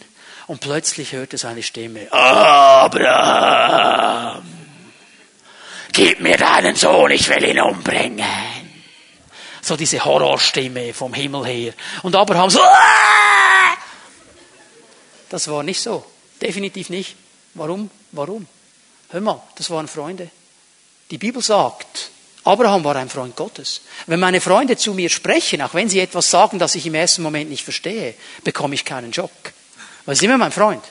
und 0.47 0.59
plötzlich 0.59 1.11
hört 1.13 1.33
er 1.33 1.39
seine 1.39 1.63
Stimme. 1.63 2.11
Abraham! 2.11 3.73
gib 5.93 6.19
mir 6.19 6.37
deinen 6.37 6.75
Sohn, 6.75 7.11
ich 7.11 7.29
will 7.29 7.45
ihn 7.45 7.61
umbringen. 7.61 8.25
So 9.61 9.77
diese 9.77 10.03
Horrorstimme 10.03 10.93
vom 10.93 11.13
Himmel 11.13 11.45
her. 11.45 11.73
Und 12.01 12.15
Abraham 12.15 12.49
so, 12.49 12.59
Aah! 12.59 13.77
das 15.29 15.47
war 15.47 15.63
nicht 15.63 15.79
so. 15.79 16.03
Definitiv 16.41 16.89
nicht. 16.89 17.15
Warum? 17.53 17.89
Warum? 18.11 18.45
Hör 19.09 19.21
mal, 19.21 19.41
das 19.55 19.69
waren 19.69 19.87
Freunde. 19.87 20.29
Die 21.11 21.17
Bibel 21.17 21.41
sagt, 21.41 22.09
Abraham 22.43 22.83
war 22.83 22.95
ein 22.97 23.09
Freund 23.09 23.35
Gottes. 23.35 23.81
Wenn 24.07 24.19
meine 24.19 24.41
Freunde 24.41 24.75
zu 24.75 24.93
mir 24.93 25.09
sprechen, 25.09 25.61
auch 25.61 25.73
wenn 25.75 25.87
sie 25.87 25.99
etwas 25.99 26.29
sagen, 26.29 26.59
das 26.59 26.75
ich 26.75 26.85
im 26.85 26.95
ersten 26.95 27.21
Moment 27.21 27.49
nicht 27.49 27.63
verstehe, 27.63 28.15
bekomme 28.43 28.75
ich 28.75 28.83
keinen 28.83 29.13
Schock. 29.13 29.31
Sie 30.05 30.15
sind 30.15 30.29
immer 30.29 30.37
mein 30.37 30.51
Freund. 30.51 30.83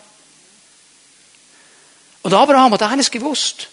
Und 2.22 2.32
Abraham 2.34 2.72
hat 2.72 2.82
eines 2.82 3.10
gewusst 3.10 3.68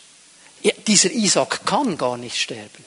dieser 0.64 1.12
Isaac 1.12 1.66
kann 1.66 1.98
gar 1.98 2.18
nicht 2.18 2.38
sterben. 2.38 2.86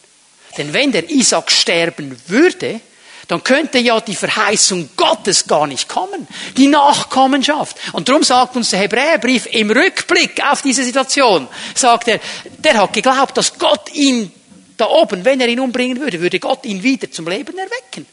Denn 0.58 0.72
wenn 0.72 0.92
der 0.92 1.08
Isaac 1.10 1.50
sterben 1.50 2.16
würde, 2.26 2.80
dann 3.28 3.42
könnte 3.42 3.78
ja 3.78 4.00
die 4.00 4.16
Verheißung 4.16 4.90
Gottes 4.96 5.46
gar 5.46 5.66
nicht 5.66 5.88
kommen. 5.88 6.26
Die 6.56 6.66
Nachkommenschaft. 6.66 7.76
Und 7.92 8.08
darum 8.08 8.22
sagt 8.22 8.56
uns 8.56 8.70
der 8.70 8.80
Hebräerbrief 8.80 9.46
im 9.46 9.70
Rückblick 9.70 10.42
auf 10.44 10.60
diese 10.60 10.84
Situation, 10.84 11.48
sagt 11.74 12.08
er, 12.08 12.20
der 12.58 12.74
hat 12.74 12.92
geglaubt, 12.92 13.36
dass 13.36 13.58
Gott 13.58 13.94
ihn 13.94 14.30
da 14.76 14.86
oben, 14.86 15.24
wenn 15.24 15.40
er 15.40 15.48
ihn 15.48 15.60
umbringen 15.60 16.00
würde, 16.00 16.20
würde 16.20 16.40
Gott 16.40 16.66
ihn 16.66 16.82
wieder 16.82 17.10
zum 17.10 17.28
Leben 17.28 17.56
erwecken. 17.56 18.06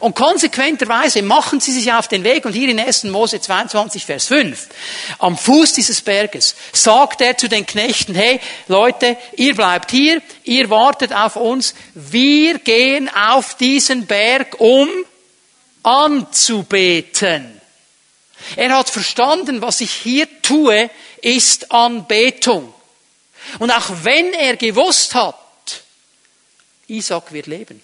Und 0.00 0.14
konsequenterweise 0.14 1.22
machen 1.22 1.60
sie 1.60 1.72
sich 1.72 1.92
auf 1.92 2.08
den 2.08 2.24
Weg 2.24 2.44
und 2.44 2.52
hier 2.52 2.68
in 2.68 2.78
1. 2.78 3.04
Mose 3.04 3.40
22, 3.40 4.04
Vers 4.04 4.26
5, 4.26 4.68
am 5.18 5.36
Fuß 5.36 5.74
dieses 5.74 6.00
Berges, 6.00 6.54
sagt 6.72 7.20
er 7.20 7.36
zu 7.36 7.48
den 7.48 7.66
Knechten, 7.66 8.14
hey 8.14 8.40
Leute, 8.68 9.16
ihr 9.36 9.54
bleibt 9.54 9.90
hier, 9.90 10.22
ihr 10.44 10.70
wartet 10.70 11.12
auf 11.12 11.36
uns, 11.36 11.74
wir 11.94 12.58
gehen 12.60 13.08
auf 13.08 13.54
diesen 13.54 14.06
Berg, 14.06 14.60
um 14.60 14.88
anzubeten. 15.82 17.60
Er 18.56 18.76
hat 18.76 18.90
verstanden, 18.90 19.60
was 19.60 19.80
ich 19.80 19.90
hier 19.90 20.28
tue, 20.42 20.90
ist 21.20 21.72
Anbetung. 21.72 22.72
Und 23.58 23.70
auch 23.70 23.90
wenn 24.02 24.32
er 24.34 24.56
gewusst 24.56 25.14
hat, 25.14 25.34
Isaac 26.86 27.32
wird 27.32 27.46
leben 27.46 27.82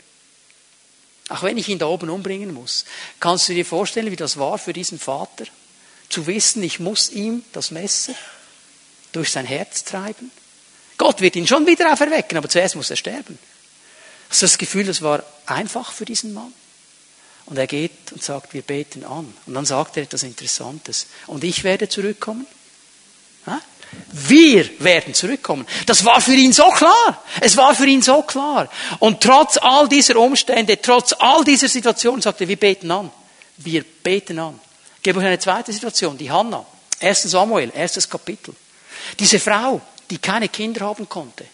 auch 1.31 1.43
wenn 1.43 1.57
ich 1.57 1.69
ihn 1.69 1.79
da 1.79 1.87
oben 1.87 2.11
umbringen 2.11 2.53
muss. 2.53 2.85
Kannst 3.21 3.49
du 3.49 3.55
dir 3.55 3.65
vorstellen, 3.65 4.11
wie 4.11 4.17
das 4.17 4.39
war 4.39 4.59
für 4.59 4.73
diesen 4.73 4.99
Vater? 4.99 5.45
Zu 6.09 6.27
wissen, 6.27 6.63
ich 6.63 6.81
muss 6.81 7.11
ihm 7.11 7.45
das 7.53 7.71
Messer 7.71 8.15
durch 9.13 9.31
sein 9.31 9.47
Herz 9.47 9.85
treiben. 9.85 10.31
Gott 10.99 11.21
wird 11.21 11.37
ihn 11.37 11.47
schon 11.47 11.67
wieder 11.67 11.93
auferwecken, 11.93 12.37
aber 12.37 12.49
zuerst 12.49 12.77
muss 12.77 12.91
er 12.91 12.97
sterben. 12.97 13.39
Hast 14.29 14.43
du 14.43 14.47
das 14.47 14.59
Gefühl, 14.59 14.85
das 14.85 15.03
war 15.03 15.25
einfach 15.47 15.93
für 15.93 16.05
diesen 16.05 16.35
Mann? 16.35 16.53
Und 17.47 17.57
er 17.59 17.67
geht 17.67 18.13
und 18.13 18.23
sagt, 18.23 18.55
wir 18.55 18.63
beten 18.63 19.05
an. 19.05 19.33
Und 19.47 19.55
dann 19.55 19.67
sagt 19.67 19.97
er 19.97 20.05
etwas 20.05 20.23
Interessantes. 20.23 21.07
Und 21.27 21.43
ich 21.43 21.65
werde 21.65 21.89
zurückkommen. 21.89 22.47
Wir 24.13 24.69
werden 24.81 25.15
zurückkommen. 25.15 25.67
Das 25.87 26.05
war 26.05 26.21
für 26.21 26.35
ihn 26.35 26.53
so 26.53 26.69
klar. 26.71 27.23
Es 27.41 27.57
war 27.57 27.75
für 27.75 27.87
ihn 27.87 28.03
so 28.03 28.23
klar. 28.23 28.69
Und 28.99 29.21
trotz 29.21 29.57
all 29.57 29.89
dieser 29.89 30.17
Umstände, 30.17 30.81
trotz 30.81 31.13
all 31.13 31.45
dieser 31.45 31.69
Situationen, 31.69 32.21
sagte 32.21 32.45
er, 32.45 32.49
wir 32.49 32.57
beten 32.57 32.91
an. 32.91 33.11
Wir 33.57 33.85
beten 33.85 34.39
an. 34.39 34.59
Ich 34.97 35.03
gebe 35.03 35.19
euch 35.19 35.27
eine 35.27 35.39
zweite 35.39 35.73
Situation, 35.73 36.19
die 36.19 36.31
Hannah. 36.31 36.67
1. 37.01 37.23
Samuel, 37.23 37.73
erstes 37.75 38.09
Kapitel. 38.09 38.55
Diese 39.19 39.39
Frau, 39.39 39.81
die 40.11 40.19
keine 40.19 40.49
Kinder 40.49 40.87
haben 40.87 41.09
konnte. 41.09 41.47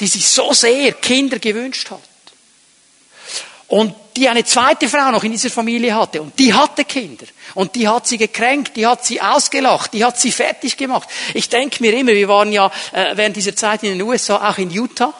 Die 0.00 0.06
sich 0.06 0.26
so 0.28 0.52
sehr 0.52 0.92
Kinder 0.92 1.38
gewünscht 1.38 1.90
hat. 1.90 2.00
Und 3.68 3.94
die 4.18 4.28
eine 4.28 4.44
zweite 4.44 4.88
Frau 4.88 5.10
noch 5.12 5.22
in 5.22 5.32
dieser 5.32 5.50
Familie 5.50 5.94
hatte. 5.94 6.20
Und 6.20 6.38
die 6.38 6.52
hatte 6.52 6.84
Kinder. 6.84 7.26
Und 7.54 7.76
die 7.76 7.86
hat 7.86 8.06
sie 8.06 8.18
gekränkt, 8.18 8.76
die 8.76 8.86
hat 8.86 9.04
sie 9.04 9.20
ausgelacht, 9.20 9.92
die 9.92 10.04
hat 10.04 10.18
sie 10.18 10.32
fertig 10.32 10.76
gemacht. 10.76 11.08
Ich 11.34 11.48
denke 11.48 11.80
mir 11.80 11.94
immer, 11.94 12.12
wir 12.12 12.28
waren 12.28 12.50
ja 12.50 12.70
äh, 12.92 13.16
während 13.16 13.36
dieser 13.36 13.54
Zeit 13.54 13.84
in 13.84 13.96
den 13.96 14.02
USA, 14.02 14.50
auch 14.50 14.58
in 14.58 14.70
Utah, 14.70 15.14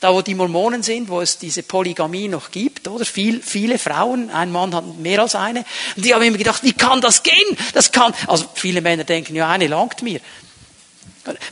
da 0.00 0.12
wo 0.12 0.20
die 0.20 0.34
Mormonen 0.34 0.82
sind, 0.82 1.08
wo 1.08 1.22
es 1.22 1.38
diese 1.38 1.62
Polygamie 1.62 2.28
noch 2.28 2.50
gibt, 2.50 2.86
oder? 2.88 3.06
Viel, 3.06 3.40
viele 3.40 3.78
Frauen, 3.78 4.28
ein 4.28 4.52
Mann 4.52 4.74
hat 4.74 4.84
mehr 4.98 5.20
als 5.20 5.34
eine. 5.34 5.64
Und 5.96 6.04
die 6.04 6.12
haben 6.12 6.22
immer 6.22 6.36
gedacht, 6.36 6.62
wie 6.62 6.74
kann 6.74 7.00
das 7.00 7.22
gehen? 7.22 7.56
Das 7.72 7.90
kann, 7.90 8.12
also 8.26 8.44
viele 8.52 8.82
Männer 8.82 9.04
denken, 9.04 9.34
ja, 9.34 9.48
eine 9.48 9.66
langt 9.66 10.02
mir. 10.02 10.20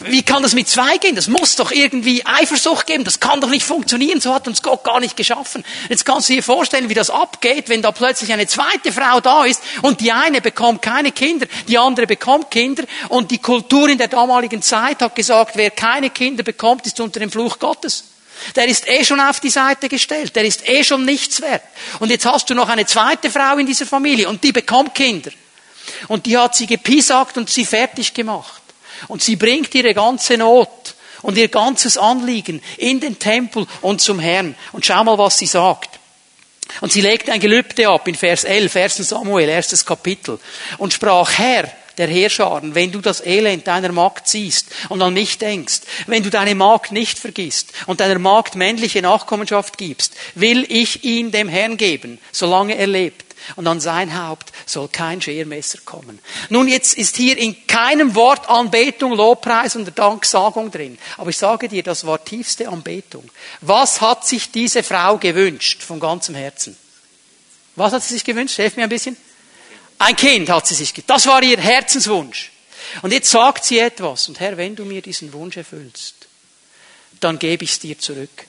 Wie 0.00 0.22
kann 0.22 0.42
das 0.42 0.52
mit 0.52 0.68
zwei 0.68 0.98
gehen? 0.98 1.16
Das 1.16 1.28
muss 1.28 1.56
doch 1.56 1.70
irgendwie 1.72 2.24
Eifersucht 2.26 2.86
geben. 2.86 3.04
Das 3.04 3.20
kann 3.20 3.40
doch 3.40 3.48
nicht 3.48 3.64
funktionieren. 3.64 4.20
So 4.20 4.34
hat 4.34 4.46
uns 4.46 4.62
Gott 4.62 4.84
gar 4.84 5.00
nicht 5.00 5.16
geschaffen. 5.16 5.64
Jetzt 5.88 6.04
kannst 6.04 6.28
du 6.28 6.34
dir 6.34 6.42
vorstellen, 6.42 6.88
wie 6.90 6.94
das 6.94 7.08
abgeht, 7.08 7.68
wenn 7.68 7.80
da 7.80 7.92
plötzlich 7.92 8.32
eine 8.32 8.46
zweite 8.46 8.92
Frau 8.92 9.20
da 9.20 9.44
ist 9.44 9.62
und 9.80 10.00
die 10.00 10.12
eine 10.12 10.40
bekommt 10.40 10.82
keine 10.82 11.12
Kinder, 11.12 11.46
die 11.68 11.78
andere 11.78 12.06
bekommt 12.06 12.50
Kinder 12.50 12.84
und 13.08 13.30
die 13.30 13.38
Kultur 13.38 13.88
in 13.88 13.98
der 13.98 14.08
damaligen 14.08 14.60
Zeit 14.60 15.00
hat 15.00 15.14
gesagt, 15.14 15.56
wer 15.56 15.70
keine 15.70 16.10
Kinder 16.10 16.42
bekommt, 16.42 16.86
ist 16.86 17.00
unter 17.00 17.20
dem 17.20 17.30
Fluch 17.30 17.58
Gottes. 17.58 18.04
Der 18.56 18.66
ist 18.66 18.88
eh 18.88 19.04
schon 19.04 19.20
auf 19.20 19.40
die 19.40 19.50
Seite 19.50 19.88
gestellt. 19.88 20.34
Der 20.36 20.44
ist 20.44 20.68
eh 20.68 20.84
schon 20.84 21.04
nichts 21.04 21.40
wert. 21.40 21.62
Und 22.00 22.10
jetzt 22.10 22.26
hast 22.26 22.50
du 22.50 22.54
noch 22.54 22.68
eine 22.68 22.86
zweite 22.86 23.30
Frau 23.30 23.56
in 23.56 23.66
dieser 23.66 23.86
Familie 23.86 24.28
und 24.28 24.42
die 24.42 24.52
bekommt 24.52 24.94
Kinder. 24.94 25.30
Und 26.08 26.26
die 26.26 26.36
hat 26.36 26.56
sie 26.56 26.66
gepisagt 26.66 27.36
und 27.36 27.50
sie 27.50 27.64
fertig 27.64 28.14
gemacht. 28.14 28.61
Und 29.08 29.22
sie 29.22 29.36
bringt 29.36 29.74
ihre 29.74 29.94
ganze 29.94 30.36
Not 30.36 30.94
und 31.22 31.38
ihr 31.38 31.48
ganzes 31.48 31.96
Anliegen 31.96 32.62
in 32.76 33.00
den 33.00 33.18
Tempel 33.18 33.66
und 33.80 34.00
zum 34.00 34.18
Herrn. 34.18 34.54
Und 34.72 34.84
schau 34.84 35.02
mal, 35.04 35.18
was 35.18 35.38
sie 35.38 35.46
sagt. 35.46 35.98
Und 36.80 36.92
sie 36.92 37.00
legt 37.00 37.28
ein 37.28 37.40
Gelübde 37.40 37.88
ab 37.88 38.08
in 38.08 38.14
Vers 38.14 38.44
11, 38.44 38.76
1. 38.76 38.96
Samuel, 39.08 39.48
erstes 39.48 39.84
Kapitel. 39.84 40.38
Und 40.78 40.92
sprach, 40.92 41.38
Herr, 41.38 41.70
der 41.98 42.08
Heerscharen, 42.08 42.74
wenn 42.74 42.90
du 42.90 43.00
das 43.00 43.24
Elend 43.24 43.66
deiner 43.66 43.92
Magd 43.92 44.26
siehst 44.26 44.68
und 44.88 45.02
an 45.02 45.12
mich 45.12 45.38
denkst, 45.38 45.82
wenn 46.06 46.22
du 46.22 46.30
deine 46.30 46.54
Magd 46.54 46.92
nicht 46.92 47.18
vergisst 47.18 47.72
und 47.86 48.00
deiner 48.00 48.18
Magd 48.18 48.54
männliche 48.54 49.02
Nachkommenschaft 49.02 49.76
gibst, 49.76 50.14
will 50.34 50.64
ich 50.68 51.04
ihn 51.04 51.30
dem 51.30 51.48
Herrn 51.48 51.76
geben, 51.76 52.18
solange 52.32 52.76
er 52.76 52.86
lebt 52.86 53.31
und 53.56 53.66
an 53.66 53.80
sein 53.80 54.16
Haupt 54.20 54.52
soll 54.66 54.88
kein 54.88 55.20
Schermesser 55.20 55.78
kommen. 55.84 56.18
Nun, 56.48 56.68
jetzt 56.68 56.94
ist 56.94 57.16
hier 57.16 57.36
in 57.38 57.66
keinem 57.66 58.14
Wort 58.14 58.48
Anbetung, 58.48 59.12
Lobpreis 59.12 59.76
und 59.76 59.96
Danksagung 59.98 60.70
drin. 60.70 60.98
Aber 61.16 61.30
ich 61.30 61.38
sage 61.38 61.68
dir, 61.68 61.82
das 61.82 62.06
war 62.06 62.24
tiefste 62.24 62.68
Anbetung. 62.68 63.28
Was 63.60 64.00
hat 64.00 64.26
sich 64.26 64.50
diese 64.50 64.82
Frau 64.82 65.18
gewünscht 65.18 65.82
von 65.82 66.00
ganzem 66.00 66.34
Herzen? 66.34 66.76
Was 67.76 67.92
hat 67.92 68.02
sie 68.02 68.14
sich 68.14 68.24
gewünscht? 68.24 68.58
Helf 68.58 68.76
mir 68.76 68.84
ein 68.84 68.88
bisschen. 68.88 69.16
Ein 69.98 70.16
Kind 70.16 70.50
hat 70.50 70.66
sie 70.66 70.74
sich 70.74 70.92
gewünscht. 70.92 71.10
Das 71.10 71.26
war 71.26 71.42
ihr 71.42 71.58
Herzenswunsch. 71.58 72.52
Und 73.02 73.12
jetzt 73.12 73.30
sagt 73.30 73.64
sie 73.64 73.78
etwas. 73.78 74.28
Und 74.28 74.40
Herr, 74.40 74.56
wenn 74.56 74.76
du 74.76 74.84
mir 74.84 75.00
diesen 75.00 75.32
Wunsch 75.32 75.56
erfüllst, 75.56 76.14
dann 77.20 77.38
gebe 77.38 77.64
ich 77.64 77.72
es 77.72 77.78
dir 77.78 77.98
zurück. 77.98 78.46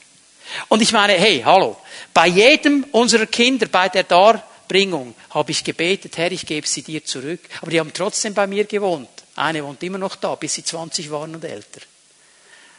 Und 0.68 0.82
ich 0.82 0.91
meine, 0.91 1.14
hey, 1.14 1.41
hallo, 1.46 1.78
bei 2.14 2.28
jedem 2.28 2.84
unserer 2.91 3.26
Kinder, 3.26 3.68
bei 3.68 3.89
der 3.89 4.04
Dar 4.04 4.46
Bringung 4.68 5.16
habe 5.32 5.51
ich 5.51 5.64
gebetet, 5.64 6.18
Herr, 6.18 6.32
ich 6.32 6.45
gebe 6.45 6.68
sie 6.68 6.82
dir 6.82 7.03
zurück. 7.03 7.41
Aber 7.61 7.72
die 7.72 7.80
haben 7.80 7.93
trotzdem 7.93 8.34
bei 8.34 8.47
mir 8.47 8.66
gewohnt. 8.66 9.09
Eine 9.36 9.64
wohnt 9.64 9.82
immer 9.84 9.97
noch 9.97 10.16
da, 10.16 10.36
bis 10.36 10.55
sie 10.55 10.64
20 10.64 11.11
waren 11.11 11.36
und 11.36 11.43
älter. 11.43 11.82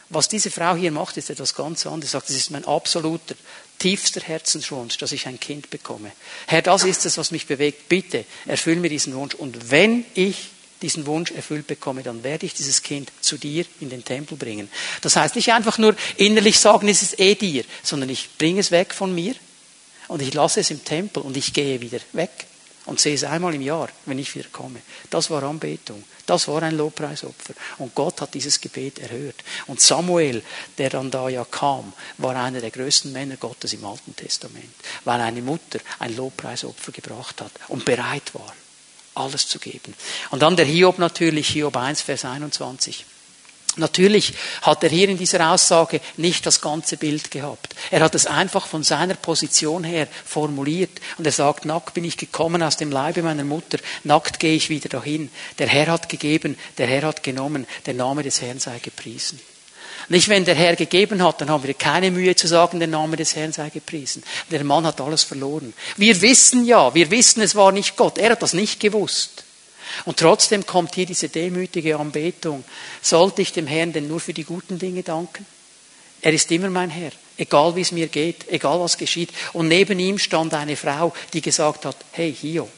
Was 0.09 0.29
diese 0.29 0.51
Frau 0.51 0.75
hier 0.75 0.91
macht, 0.91 1.17
ist 1.17 1.29
etwas 1.29 1.55
ganz 1.55 1.85
anderes. 1.85 2.11
Sie 2.11 2.11
sagt, 2.11 2.29
das 2.29 2.35
ist 2.35 2.51
mein 2.51 2.65
absoluter, 2.65 3.35
tiefster 3.79 4.21
Herzenswunsch, 4.21 4.97
dass 4.97 5.11
ich 5.11 5.27
ein 5.27 5.39
Kind 5.39 5.69
bekomme. 5.69 6.11
Herr, 6.45 6.61
das 6.61 6.83
ist 6.83 7.05
es, 7.05 7.17
was 7.17 7.31
mich 7.31 7.47
bewegt. 7.47 7.89
Bitte, 7.89 8.25
erfüll 8.45 8.75
mir 8.75 8.89
diesen 8.89 9.15
Wunsch. 9.15 9.33
Und 9.33 9.71
wenn 9.71 10.05
ich 10.13 10.49
diesen 10.81 11.07
Wunsch 11.07 11.31
erfüllt 11.31 11.65
bekomme, 11.67 12.03
dann 12.03 12.23
werde 12.23 12.45
ich 12.45 12.53
dieses 12.53 12.83
Kind 12.83 13.11
zu 13.21 13.37
dir 13.37 13.65
in 13.79 13.89
den 13.89 14.05
Tempel 14.05 14.37
bringen. 14.37 14.69
Das 15.01 15.15
heißt 15.15 15.35
nicht 15.35 15.51
einfach 15.51 15.77
nur 15.77 15.95
innerlich 16.17 16.59
sagen, 16.59 16.87
es 16.87 17.01
ist 17.01 17.19
eh 17.19 17.35
dir, 17.35 17.63
sondern 17.81 18.09
ich 18.09 18.29
bringe 18.37 18.59
es 18.59 18.71
weg 18.71 18.93
von 18.93 19.13
mir 19.13 19.33
und 20.07 20.21
ich 20.21 20.33
lasse 20.33 20.59
es 20.59 20.71
im 20.71 20.83
Tempel 20.83 21.23
und 21.23 21.37
ich 21.37 21.53
gehe 21.53 21.81
wieder 21.81 21.99
weg 22.13 22.47
und 22.85 22.99
sehe 22.99 23.15
es 23.15 23.23
einmal 23.23 23.53
im 23.55 23.61
Jahr, 23.61 23.89
wenn 24.05 24.19
ich 24.19 24.35
wieder 24.35 24.49
komme. 24.49 24.81
Das 25.09 25.29
war 25.29 25.43
Anbetung. 25.43 26.03
Das 26.25 26.47
war 26.47 26.61
ein 26.63 26.75
Lobpreisopfer. 26.75 27.53
Und 27.77 27.93
Gott 27.95 28.21
hat 28.21 28.33
dieses 28.33 28.61
Gebet 28.61 28.99
erhört. 28.99 29.35
Und 29.67 29.81
Samuel, 29.81 30.43
der 30.77 30.89
dann 30.89 31.11
da 31.11 31.29
ja 31.29 31.45
kam, 31.45 31.93
war 32.17 32.35
einer 32.35 32.61
der 32.61 32.71
größten 32.71 33.11
Männer 33.11 33.37
Gottes 33.37 33.73
im 33.73 33.85
Alten 33.85 34.15
Testament, 34.15 34.73
weil 35.03 35.21
eine 35.21 35.41
Mutter 35.41 35.79
ein 35.99 36.15
Lobpreisopfer 36.15 36.91
gebracht 36.91 37.41
hat 37.41 37.51
und 37.67 37.85
bereit 37.85 38.33
war, 38.33 38.55
alles 39.15 39.47
zu 39.47 39.59
geben. 39.59 39.93
Und 40.31 40.41
dann 40.41 40.55
der 40.55 40.65
Hiob 40.65 40.99
natürlich, 40.99 41.49
Hiob 41.49 41.77
1, 41.77 42.01
Vers 42.01 42.25
21. 42.25 43.05
Natürlich 43.77 44.33
hat 44.61 44.83
er 44.83 44.89
hier 44.89 45.09
in 45.09 45.17
dieser 45.17 45.51
Aussage 45.51 45.99
nicht 46.17 46.45
das 46.45 46.61
ganze 46.61 46.97
Bild 46.97 47.29
gehabt. 47.31 47.75
Er 47.91 48.01
hat 48.01 48.15
es 48.15 48.25
einfach 48.25 48.67
von 48.67 48.83
seiner 48.83 49.15
Position 49.15 49.83
her 49.83 50.07
formuliert 50.25 51.01
und 51.17 51.25
er 51.25 51.31
sagt, 51.31 51.65
nackt 51.65 51.93
bin 51.93 52.05
ich 52.05 52.17
gekommen 52.17 52.63
aus 52.63 52.77
dem 52.77 52.91
Leibe 52.91 53.21
meiner 53.21 53.43
Mutter, 53.43 53.79
nackt 54.03 54.39
gehe 54.39 54.55
ich 54.55 54.69
wieder 54.69 54.89
dahin. 54.89 55.29
Der 55.59 55.67
Herr 55.67 55.87
hat 55.87 56.07
gegeben, 56.07 56.57
der 56.77 56.87
Herr 56.87 57.03
hat 57.03 57.23
genommen, 57.23 57.67
der 57.85 57.93
Name 57.93 58.23
des 58.23 58.41
Herrn 58.41 58.59
sei 58.59 58.79
gepriesen. 58.79 59.39
Nicht, 60.07 60.29
wenn 60.29 60.45
der 60.45 60.55
Herr 60.55 60.75
gegeben 60.75 61.23
hat, 61.23 61.41
dann 61.41 61.49
haben 61.49 61.63
wir 61.63 61.73
keine 61.73 62.11
Mühe 62.11 62.35
zu 62.35 62.47
sagen, 62.47 62.79
der 62.79 62.87
Name 62.87 63.17
des 63.17 63.35
Herrn 63.35 63.53
sei 63.53 63.69
gepriesen. 63.69 64.23
Der 64.51 64.63
Mann 64.63 64.85
hat 64.85 65.01
alles 65.01 65.23
verloren. 65.23 65.73
Wir 65.97 66.21
wissen 66.21 66.65
ja, 66.65 66.93
wir 66.93 67.09
wissen, 67.11 67.41
es 67.41 67.55
war 67.55 67.71
nicht 67.71 67.95
Gott. 67.95 68.17
Er 68.17 68.31
hat 68.31 68.43
das 68.43 68.53
nicht 68.53 68.79
gewusst. 68.79 69.44
Und 70.03 70.17
trotzdem 70.17 70.65
kommt 70.65 70.95
hier 70.95 71.05
diese 71.05 71.29
demütige 71.29 71.97
Anbetung. 71.97 72.63
Sollte 73.01 73.41
ich 73.41 73.53
dem 73.53 73.67
Herrn 73.67 73.93
denn 73.93 74.07
nur 74.07 74.19
für 74.19 74.33
die 74.33 74.43
guten 74.43 74.77
Dinge 74.77 75.03
danken? 75.03 75.45
Er 76.21 76.33
ist 76.33 76.51
immer 76.51 76.69
mein 76.69 76.89
Herr, 76.89 77.11
egal 77.37 77.75
wie 77.75 77.81
es 77.81 77.91
mir 77.91 78.07
geht, 78.07 78.47
egal 78.49 78.79
was 78.79 78.97
geschieht. 78.97 79.29
Und 79.53 79.67
neben 79.67 79.99
ihm 79.99 80.17
stand 80.17 80.53
eine 80.53 80.75
Frau, 80.75 81.13
die 81.33 81.41
gesagt 81.41 81.85
hat, 81.85 81.97
hey 82.11 82.33
Hiob, 82.33 82.69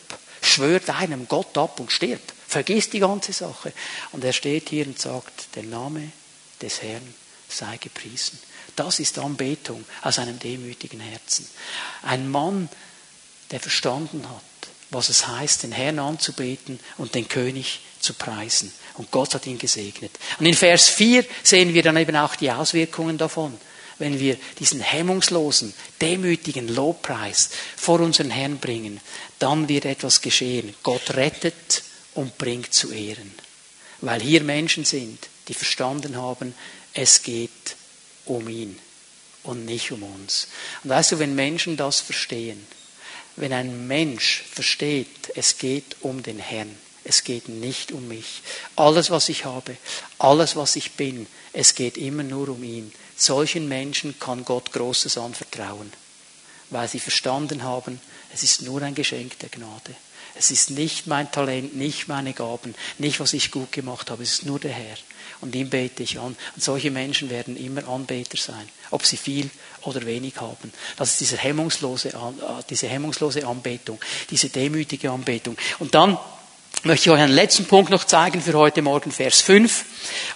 schwör 0.41 0.80
deinem 0.80 1.28
Gott 1.28 1.57
ab 1.57 1.80
und 1.80 1.91
stirb. 1.91 2.22
Vergiss 2.47 2.89
die 2.89 2.99
ganze 2.99 3.34
Sache. 3.34 3.74
Und 4.11 4.24
er 4.24 4.34
steht 4.34 4.70
hier 4.70 4.86
und 4.86 4.99
sagt, 4.99 5.55
der 5.55 5.63
Name 5.63 6.11
des 6.61 6.82
Herrn 6.82 7.13
sei 7.49 7.78
gepriesen. 7.78 8.39
Das 8.76 8.99
ist 8.99 9.18
Anbetung 9.18 9.84
aus 10.01 10.20
einem 10.20 10.39
demütigen 10.39 10.99
Herzen. 10.99 11.47
Ein 12.03 12.30
Mann, 12.30 12.70
der 13.51 13.59
verstanden 13.59 14.28
hat, 14.30 14.43
was 14.89 15.09
es 15.09 15.27
heißt, 15.27 15.63
den 15.63 15.71
Herrn 15.71 15.99
anzubeten 15.99 16.79
und 16.97 17.15
den 17.15 17.27
König 17.27 17.81
zu 17.99 18.13
preisen. 18.13 18.71
Und 18.95 19.11
Gott 19.11 19.33
hat 19.35 19.45
ihn 19.45 19.59
gesegnet. 19.59 20.11
Und 20.39 20.45
in 20.45 20.53
Vers 20.53 20.88
4 20.89 21.25
sehen 21.43 21.73
wir 21.73 21.83
dann 21.83 21.97
eben 21.97 22.15
auch 22.15 22.35
die 22.35 22.51
Auswirkungen 22.51 23.17
davon. 23.17 23.57
Wenn 23.99 24.19
wir 24.19 24.38
diesen 24.59 24.79
hemmungslosen, 24.79 25.73
demütigen 26.01 26.67
Lobpreis 26.67 27.49
vor 27.75 27.99
unseren 27.99 28.29
Herrn 28.29 28.59
bringen, 28.59 29.01
dann 29.39 29.67
wird 29.69 29.85
etwas 29.85 30.21
geschehen. 30.21 30.73
Gott 30.83 31.15
rettet 31.15 31.83
und 32.13 32.38
bringt 32.38 32.73
zu 32.73 32.91
Ehren. 32.91 33.33
Weil 34.01 34.21
hier 34.21 34.41
Menschen 34.43 34.85
sind, 34.85 35.27
die 35.47 35.55
verstanden 35.55 36.15
haben, 36.15 36.53
es 36.93 37.23
geht 37.23 37.75
um 38.25 38.47
ihn 38.47 38.77
und 39.43 39.65
nicht 39.65 39.91
um 39.91 40.03
uns. 40.03 40.47
Und 40.83 40.91
weißt 40.91 41.13
du, 41.13 41.19
wenn 41.19 41.35
Menschen 41.35 41.77
das 41.77 41.99
verstehen, 41.99 42.65
wenn 43.38 43.53
ein 43.53 43.88
Mensch 43.88 44.43
versteht, 44.51 45.31
es 45.35 45.57
geht 45.57 45.95
um 46.01 46.23
den 46.23 46.39
Herrn, 46.39 46.75
es 47.03 47.23
geht 47.23 47.47
nicht 47.47 47.91
um 47.91 48.07
mich. 48.07 48.41
Alles, 48.75 49.09
was 49.09 49.29
ich 49.29 49.45
habe, 49.45 49.77
alles, 50.19 50.55
was 50.55 50.75
ich 50.75 50.93
bin, 50.93 51.27
es 51.53 51.75
geht 51.75 51.97
immer 51.97 52.23
nur 52.23 52.49
um 52.49 52.63
ihn. 52.63 52.91
Solchen 53.15 53.67
Menschen 53.67 54.19
kann 54.19 54.43
Gott 54.43 54.73
Großes 54.73 55.17
anvertrauen, 55.17 55.91
weil 56.70 56.88
sie 56.88 56.99
verstanden 56.99 57.63
haben, 57.63 57.99
es 58.34 58.43
ist 58.43 58.61
nur 58.61 58.82
ein 58.82 58.95
Geschenk 58.95 59.39
der 59.39 59.49
Gnade. 59.49 59.95
Es 60.36 60.51
ist 60.51 60.70
nicht 60.70 61.07
mein 61.07 61.32
Talent, 61.32 61.76
nicht 61.76 62.07
meine 62.07 62.34
Gaben, 62.34 62.76
nicht 62.99 63.20
was 63.20 63.34
ich 63.34 63.51
gut 63.51 63.72
gemacht 63.72 64.11
habe, 64.11 64.22
es 64.24 64.34
ist 64.34 64.45
nur 64.45 64.59
der 64.59 64.72
Herr. 64.72 64.97
Und 65.41 65.55
ihn 65.55 65.70
bete 65.70 66.03
ich 66.03 66.20
an. 66.20 66.36
Und 66.55 66.63
solche 66.63 66.91
Menschen 66.91 67.30
werden 67.30 67.57
immer 67.57 67.88
Anbeter 67.88 68.38
sein, 68.38 68.70
ob 68.91 69.05
sie 69.05 69.18
viel 69.18 69.49
oder 69.82 70.05
wenig 70.05 70.39
haben. 70.39 70.72
Das 70.95 71.11
ist 71.11 71.22
diese 71.22 71.38
hemmungslose, 71.38 72.09
äh, 72.09 72.63
diese 72.70 72.88
hemmungslose 72.88 73.47
Anbetung, 73.47 73.99
diese 74.30 74.49
demütige 74.49 75.11
Anbetung. 75.11 75.57
Und 75.80 75.95
dann 75.95 76.18
möchte 76.88 77.09
ich 77.09 77.13
euch 77.13 77.21
einen 77.21 77.33
letzten 77.33 77.65
Punkt 77.65 77.91
noch 77.91 78.05
zeigen 78.05 78.41
für 78.41 78.53
heute 78.53 78.81
Morgen, 78.81 79.11
Vers 79.11 79.41
5. 79.41 79.85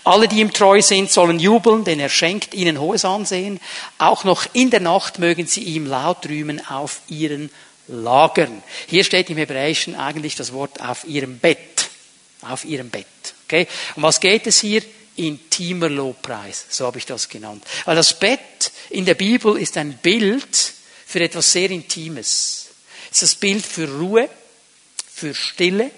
Alle, 0.04 0.28
die 0.28 0.42
ihm 0.42 0.52
treu 0.52 0.82
sind, 0.82 1.10
sollen 1.10 1.40
jubeln, 1.40 1.86
denn 1.86 2.00
er 2.00 2.10
schenkt 2.10 2.54
ihnen 2.54 2.80
hohes 2.80 3.06
Ansehen. 3.06 3.60
Auch 3.98 4.26
noch 4.26 4.46
in 4.52 4.70
der 4.70 4.82
Nacht 4.82 5.18
mögen 5.18 5.48
sie 5.48 5.64
ihm 5.64 5.88
laut 5.88 6.28
rühmen 6.28 6.62
auf 6.68 7.02
ihren 7.08 7.50
Lagern. 7.88 8.62
Hier 8.88 9.06
steht 9.06 9.30
im 9.30 9.38
Hebräischen 9.38 9.96
eigentlich 9.96 10.36
das 10.36 10.52
Wort 10.52 10.82
auf 10.82 11.06
ihrem 11.06 11.40
Bett. 11.40 11.90
Auf 12.42 12.66
ihrem 12.66 12.90
Bett. 12.90 13.08
Okay? 13.48 13.66
Um 13.96 14.04
was 14.04 14.20
geht 14.20 14.46
es 14.46 14.60
hier? 14.60 14.84
Intimer 15.16 15.90
Lobpreis. 15.90 16.66
So 16.70 16.86
habe 16.86 16.98
ich 16.98 17.06
das 17.06 17.30
genannt. 17.30 17.64
Weil 17.86 17.96
das 17.96 18.20
Bett 18.20 18.72
in 18.90 19.06
der 19.06 19.16
Bibel 19.16 19.58
ist 19.58 19.78
ein 19.78 19.98
Bild 19.98 20.74
für 21.06 21.22
etwas 21.22 21.52
sehr 21.52 21.72
Intimes. 21.72 22.68
Es 23.10 23.22
ist 23.22 23.24
das 23.24 23.36
Bild 23.36 23.66
für 23.66 23.88
Ruhe, 23.88 24.30
für 25.14 25.34
Stille, 25.34 25.92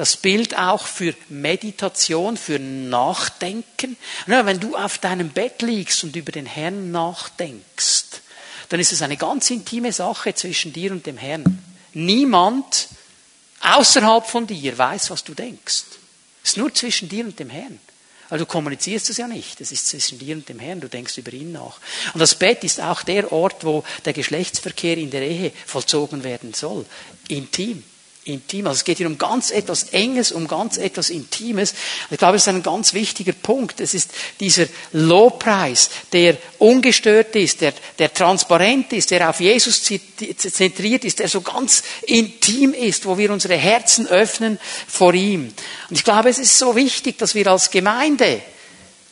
das 0.00 0.16
Bild 0.16 0.56
auch 0.56 0.86
für 0.86 1.14
Meditation, 1.28 2.38
für 2.38 2.58
Nachdenken. 2.58 3.98
wenn 4.24 4.58
du 4.58 4.74
auf 4.74 4.96
deinem 4.96 5.28
Bett 5.28 5.60
liegst 5.60 6.04
und 6.04 6.16
über 6.16 6.32
den 6.32 6.46
Herrn 6.46 6.90
nachdenkst, 6.90 8.06
dann 8.70 8.80
ist 8.80 8.92
es 8.92 9.02
eine 9.02 9.18
ganz 9.18 9.50
intime 9.50 9.92
Sache 9.92 10.34
zwischen 10.34 10.72
dir 10.72 10.92
und 10.92 11.04
dem 11.04 11.18
Herrn. 11.18 11.62
Niemand 11.92 12.88
außerhalb 13.60 14.24
von 14.26 14.46
dir 14.46 14.78
weiß, 14.78 15.10
was 15.10 15.22
du 15.22 15.34
denkst. 15.34 15.84
Es 16.42 16.52
ist 16.52 16.56
nur 16.56 16.72
zwischen 16.72 17.10
dir 17.10 17.26
und 17.26 17.38
dem 17.38 17.50
Herrn. 17.50 17.78
Also 18.30 18.46
du 18.46 18.50
kommunizierst 18.50 19.10
es 19.10 19.18
ja 19.18 19.28
nicht. 19.28 19.60
Es 19.60 19.70
ist 19.70 19.86
zwischen 19.86 20.18
dir 20.18 20.34
und 20.34 20.48
dem 20.48 20.60
Herrn. 20.60 20.80
Du 20.80 20.88
denkst 20.88 21.18
über 21.18 21.34
ihn 21.34 21.52
nach. 21.52 21.78
Und 22.14 22.20
das 22.20 22.34
Bett 22.36 22.64
ist 22.64 22.80
auch 22.80 23.02
der 23.02 23.30
Ort, 23.32 23.66
wo 23.66 23.84
der 24.06 24.14
Geschlechtsverkehr 24.14 24.96
in 24.96 25.10
der 25.10 25.28
Ehe 25.28 25.52
vollzogen 25.66 26.24
werden 26.24 26.54
soll. 26.54 26.86
Intim 27.28 27.82
intim. 28.24 28.66
Also 28.66 28.78
es 28.78 28.84
geht 28.84 28.98
hier 28.98 29.06
um 29.06 29.18
ganz 29.18 29.50
etwas 29.50 29.84
Enges, 29.92 30.32
um 30.32 30.46
ganz 30.46 30.76
etwas 30.76 31.10
Intimes. 31.10 31.74
ich 32.10 32.18
glaube, 32.18 32.34
das 32.34 32.42
ist 32.42 32.48
ein 32.48 32.62
ganz 32.62 32.92
wichtiger 32.92 33.32
Punkt. 33.32 33.80
Es 33.80 33.94
ist 33.94 34.10
dieser 34.40 34.66
Lobpreis, 34.92 35.90
der 36.12 36.36
ungestört 36.58 37.34
ist, 37.36 37.60
der, 37.60 37.72
der 37.98 38.12
transparent 38.12 38.92
ist, 38.92 39.10
der 39.10 39.30
auf 39.30 39.40
Jesus 39.40 39.82
zentriert 39.82 41.04
ist, 41.04 41.18
der 41.18 41.28
so 41.28 41.40
ganz 41.40 41.82
intim 42.02 42.74
ist, 42.74 43.06
wo 43.06 43.16
wir 43.16 43.30
unsere 43.30 43.56
Herzen 43.56 44.06
öffnen 44.06 44.58
vor 44.86 45.14
ihm. 45.14 45.52
Und 45.88 45.96
ich 45.96 46.04
glaube, 46.04 46.28
es 46.28 46.38
ist 46.38 46.58
so 46.58 46.76
wichtig, 46.76 47.18
dass 47.18 47.34
wir 47.34 47.46
als 47.46 47.70
Gemeinde 47.70 48.42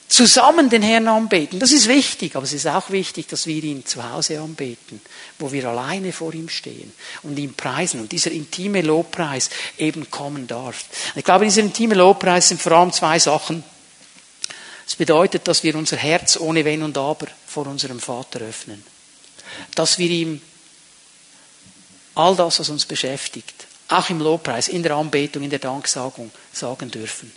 zusammen 0.09 0.71
den 0.71 0.83
Herrn 0.83 1.07
anbeten. 1.07 1.61
Das 1.61 1.73
ist 1.73 1.87
wichtig, 1.87 2.35
aber 2.35 2.45
es 2.45 2.53
ist 2.53 2.67
auch 2.67 2.91
wichtig, 2.91 3.29
dass 3.29 3.47
wir 3.47 3.63
ihn 3.63 3.85
zu 3.85 4.11
Hause 4.11 4.41
anbeten, 4.41 5.01
wo 5.39 5.53
wir 5.53 5.69
alleine 5.69 6.13
vor 6.13 6.33
ihm 6.35 6.49
stehen 6.49 6.93
und 7.23 7.39
ihn 7.39 7.55
preisen 7.55 8.01
und 8.01 8.11
dieser 8.11 8.31
intime 8.31 8.81
Lobpreis 8.81 9.51
eben 9.77 10.11
kommen 10.11 10.47
darf. 10.47 10.85
Ich 11.15 11.25
glaube, 11.25 11.45
dieser 11.45 11.61
intime 11.61 11.95
Lobpreis 11.95 12.49
sind 12.49 12.61
vor 12.61 12.73
allem 12.73 12.93
zwei 12.93 13.19
Sachen. 13.19 13.63
Es 14.87 14.97
bedeutet, 14.97 15.47
dass 15.47 15.63
wir 15.63 15.77
unser 15.77 15.99
Herz 15.99 16.39
ohne 16.39 16.65
Wenn 16.65 16.83
und 16.83 16.97
Aber 16.97 17.27
vor 17.47 17.67
unserem 17.67 18.01
Vater 18.01 18.41
öffnen. 18.41 18.83
Dass 19.75 19.99
wir 19.99 20.09
ihm 20.09 20.41
all 22.15 22.35
das, 22.35 22.59
was 22.59 22.71
uns 22.71 22.87
beschäftigt, 22.87 23.67
auch 23.89 24.09
im 24.09 24.21
Lobpreis, 24.21 24.69
in 24.69 24.83
der 24.83 24.97
Anbetung, 24.97 25.43
in 25.43 25.51
der 25.51 25.59
Danksagung 25.59 26.31
sagen 26.53 26.91
dürfen. 26.91 27.31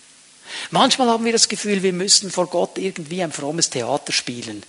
Manchmal 0.72 1.10
haben 1.10 1.26
wir 1.26 1.32
das 1.32 1.49
Gefühl, 1.49 1.84
wir 1.84 1.93
müssen 1.93 2.32
vor 2.32 2.47
Gott 2.47 2.78
irgendwie 2.78 3.24
ein 3.24 3.32
frommes 3.32 3.70
Theater 3.70 4.12
spielen. 4.12 4.64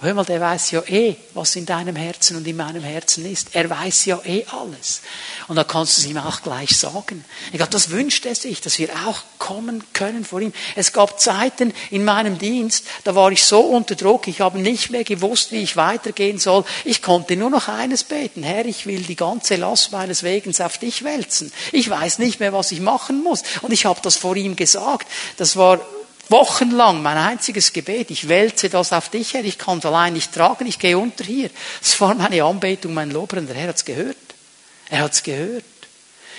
Hör 0.00 0.14
mal, 0.14 0.24
der 0.24 0.40
weiß 0.40 0.70
ja 0.70 0.82
eh, 0.86 1.16
was 1.34 1.56
in 1.56 1.66
deinem 1.66 1.96
Herzen 1.96 2.36
und 2.36 2.46
in 2.46 2.56
meinem 2.56 2.84
Herzen 2.84 3.28
ist. 3.28 3.56
Er 3.56 3.68
weiß 3.68 4.04
ja 4.04 4.20
eh 4.24 4.44
alles. 4.46 5.00
Und 5.48 5.56
da 5.56 5.64
kannst 5.64 5.98
du 5.98 6.02
es 6.02 6.06
ihm 6.06 6.18
auch 6.18 6.40
gleich 6.42 6.76
sagen. 6.76 7.24
Ich 7.50 7.56
glaube, 7.56 7.72
das 7.72 7.90
wünscht 7.90 8.24
er 8.24 8.36
sich, 8.36 8.60
dass 8.60 8.78
wir 8.78 8.90
auch 9.08 9.22
kommen 9.38 9.82
können 9.94 10.24
vor 10.24 10.40
ihm. 10.40 10.52
Es 10.76 10.92
gab 10.92 11.18
Zeiten 11.18 11.74
in 11.90 12.04
meinem 12.04 12.38
Dienst, 12.38 12.84
da 13.02 13.16
war 13.16 13.32
ich 13.32 13.42
so 13.42 13.58
unter 13.58 13.96
Druck, 13.96 14.28
ich 14.28 14.40
habe 14.40 14.60
nicht 14.60 14.90
mehr 14.90 15.02
gewusst, 15.02 15.50
wie 15.50 15.62
ich 15.62 15.76
weitergehen 15.76 16.38
soll. 16.38 16.64
Ich 16.84 17.02
konnte 17.02 17.34
nur 17.34 17.50
noch 17.50 17.66
eines 17.66 18.04
beten. 18.04 18.44
Herr, 18.44 18.66
ich 18.66 18.86
will 18.86 19.02
die 19.02 19.16
ganze 19.16 19.56
Last 19.56 19.90
meines 19.90 20.22
Wegens 20.22 20.60
auf 20.60 20.78
dich 20.78 21.02
wälzen. 21.02 21.52
Ich 21.72 21.90
weiß 21.90 22.20
nicht 22.20 22.38
mehr, 22.38 22.52
was 22.52 22.70
ich 22.70 22.80
machen 22.80 23.24
muss. 23.24 23.42
Und 23.62 23.72
ich 23.72 23.84
habe 23.84 23.98
das 24.00 24.16
vor 24.16 24.36
ihm 24.36 24.54
gesagt. 24.54 25.08
Das 25.38 25.56
war 25.56 25.80
Wochenlang 26.30 27.02
mein 27.02 27.16
einziges 27.16 27.72
Gebet, 27.72 28.10
ich 28.10 28.28
wälze 28.28 28.68
das 28.68 28.92
auf 28.92 29.08
dich 29.08 29.34
her, 29.34 29.44
ich 29.44 29.56
kann 29.56 29.78
es 29.78 29.86
allein 29.86 30.12
nicht 30.12 30.32
tragen, 30.32 30.66
ich 30.66 30.78
gehe 30.78 30.98
unter 30.98 31.24
hier. 31.24 31.50
Das 31.80 31.98
war 32.00 32.14
meine 32.14 32.44
Anbetung, 32.44 32.92
mein 32.92 33.10
Lob, 33.10 33.32
und 33.32 33.46
der 33.46 33.56
Herr 33.56 33.68
hat's 33.68 33.84
gehört. 33.84 34.16
Er 34.90 35.00
hat's 35.00 35.22
gehört 35.22 35.64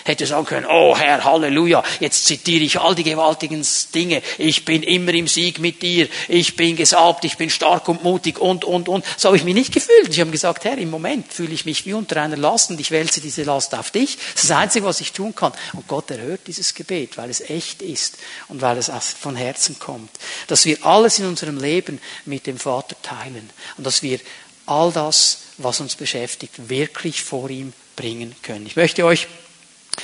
hätte 0.05 0.25
sagen 0.25 0.45
können, 0.45 0.65
oh 0.69 0.97
Herr, 0.97 1.23
Halleluja, 1.23 1.83
jetzt 1.99 2.25
zitiere 2.25 2.63
ich 2.63 2.79
all 2.79 2.95
die 2.95 3.03
gewaltigen 3.03 3.65
Dinge, 3.93 4.21
ich 4.37 4.65
bin 4.65 4.83
immer 4.83 5.13
im 5.13 5.27
Sieg 5.27 5.59
mit 5.59 5.81
dir, 5.81 6.07
ich 6.27 6.55
bin 6.55 6.75
gesalbt, 6.75 7.25
ich 7.25 7.37
bin 7.37 7.49
stark 7.49 7.87
und 7.87 8.03
mutig 8.03 8.39
und, 8.39 8.65
und, 8.65 8.89
und. 8.89 9.05
So 9.17 9.29
habe 9.29 9.37
ich 9.37 9.43
mich 9.43 9.53
nicht 9.53 9.73
gefühlt. 9.73 10.09
Ich 10.09 10.19
habe 10.19 10.31
gesagt, 10.31 10.65
Herr, 10.65 10.77
im 10.77 10.89
Moment 10.89 11.31
fühle 11.31 11.53
ich 11.53 11.65
mich 11.65 11.85
wie 11.85 11.93
unter 11.93 12.21
einer 12.21 12.37
Last 12.37 12.69
und 12.69 12.79
ich 12.79 12.91
wälze 12.91 13.21
diese 13.21 13.43
Last 13.43 13.75
auf 13.75 13.91
dich. 13.91 14.17
Das 14.33 14.43
ist 14.43 14.49
das 14.49 14.57
Einzige, 14.57 14.85
was 14.85 15.01
ich 15.01 15.11
tun 15.11 15.35
kann. 15.35 15.53
Und 15.73 15.87
Gott 15.87 16.11
erhört 16.11 16.41
dieses 16.47 16.73
Gebet, 16.73 17.17
weil 17.17 17.29
es 17.29 17.41
echt 17.41 17.81
ist 17.81 18.17
und 18.47 18.61
weil 18.61 18.77
es 18.77 18.91
von 19.19 19.35
Herzen 19.35 19.79
kommt. 19.79 20.11
Dass 20.47 20.65
wir 20.65 20.85
alles 20.85 21.19
in 21.19 21.25
unserem 21.25 21.57
Leben 21.57 21.99
mit 22.25 22.47
dem 22.47 22.57
Vater 22.57 22.95
teilen 23.01 23.49
und 23.77 23.85
dass 23.85 24.03
wir 24.03 24.19
all 24.65 24.91
das, 24.91 25.39
was 25.57 25.79
uns 25.79 25.95
beschäftigt, 25.95 26.69
wirklich 26.69 27.23
vor 27.23 27.49
ihm 27.49 27.73
bringen 27.95 28.35
können. 28.43 28.65
Ich 28.65 28.75
möchte 28.75 29.05
euch 29.05 29.27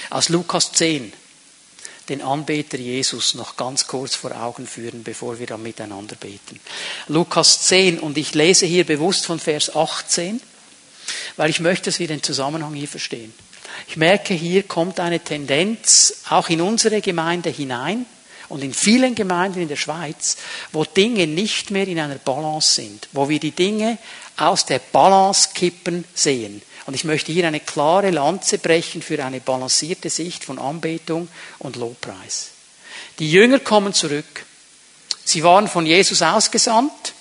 aus 0.10 0.30
Lukas 0.30 0.72
10 0.72 1.14
den 2.10 2.22
Anbeter 2.22 2.78
Jesus 2.78 3.34
noch 3.34 3.58
ganz 3.58 3.88
kurz 3.88 4.16
vor 4.16 4.36
Augen 4.36 4.68
führen, 4.68 5.04
bevor 5.04 5.40
wir 5.40 5.48
dann 5.48 5.64
miteinander 5.64 6.16
beten. 6.16 6.60
Lukas 7.08 7.64
10 7.64 8.00
und 8.00 8.18
ich 8.18 8.34
lese 8.34 8.66
hier 8.66 8.86
bewusst 8.86 9.26
von 9.26 9.40
Vers 9.40 9.76
18, 9.76 10.40
weil 11.36 11.50
ich 11.50 11.60
möchte, 11.60 11.86
dass 11.86 12.00
wir 12.00 12.08
den 12.08 12.22
Zusammenhang 12.22 12.74
hier 12.74 12.88
verstehen. 12.88 13.34
Ich 13.88 13.98
merke, 13.98 14.34
hier 14.34 14.64
kommt 14.64 15.00
eine 15.00 15.20
Tendenz 15.20 16.22
auch 16.30 16.50
in 16.50 16.62
unsere 16.62 17.02
Gemeinde 17.02 17.50
hinein 17.50 18.06
und 18.50 18.64
in 18.64 18.74
vielen 18.74 19.16
Gemeinden 19.16 19.62
in 19.62 19.68
der 19.68 19.76
Schweiz, 19.76 20.38
wo 20.72 20.86
Dinge 20.86 21.28
nicht 21.28 21.72
mehr 21.72 21.88
in 21.88 22.00
einer 22.00 22.16
Balance 22.16 22.76
sind, 22.76 23.10
wo 23.12 23.28
wir 23.28 23.40
die 23.40 23.52
Dinge 23.52 23.98
aus 24.38 24.66
der 24.66 24.80
Balance 24.80 25.50
kippen 25.54 26.06
sehen. 26.14 26.62
Und 26.86 26.94
ich 26.94 27.04
möchte 27.04 27.32
hier 27.32 27.48
eine 27.48 27.60
klare 27.60 28.12
Lanze 28.12 28.58
brechen 28.58 29.02
für 29.02 29.24
eine 29.24 29.40
balancierte 29.40 30.10
Sicht 30.10 30.44
von 30.44 30.60
Anbetung 30.60 31.28
und 31.60 31.76
Lobpreis. 31.78 32.50
Die 33.20 33.32
Jünger 33.32 33.60
kommen 33.60 33.94
zurück. 33.94 34.46
Sie 35.24 35.44
waren 35.44 35.68
von 35.68 35.86
Jesus 35.86 36.22
ausgesandt. 36.22 37.14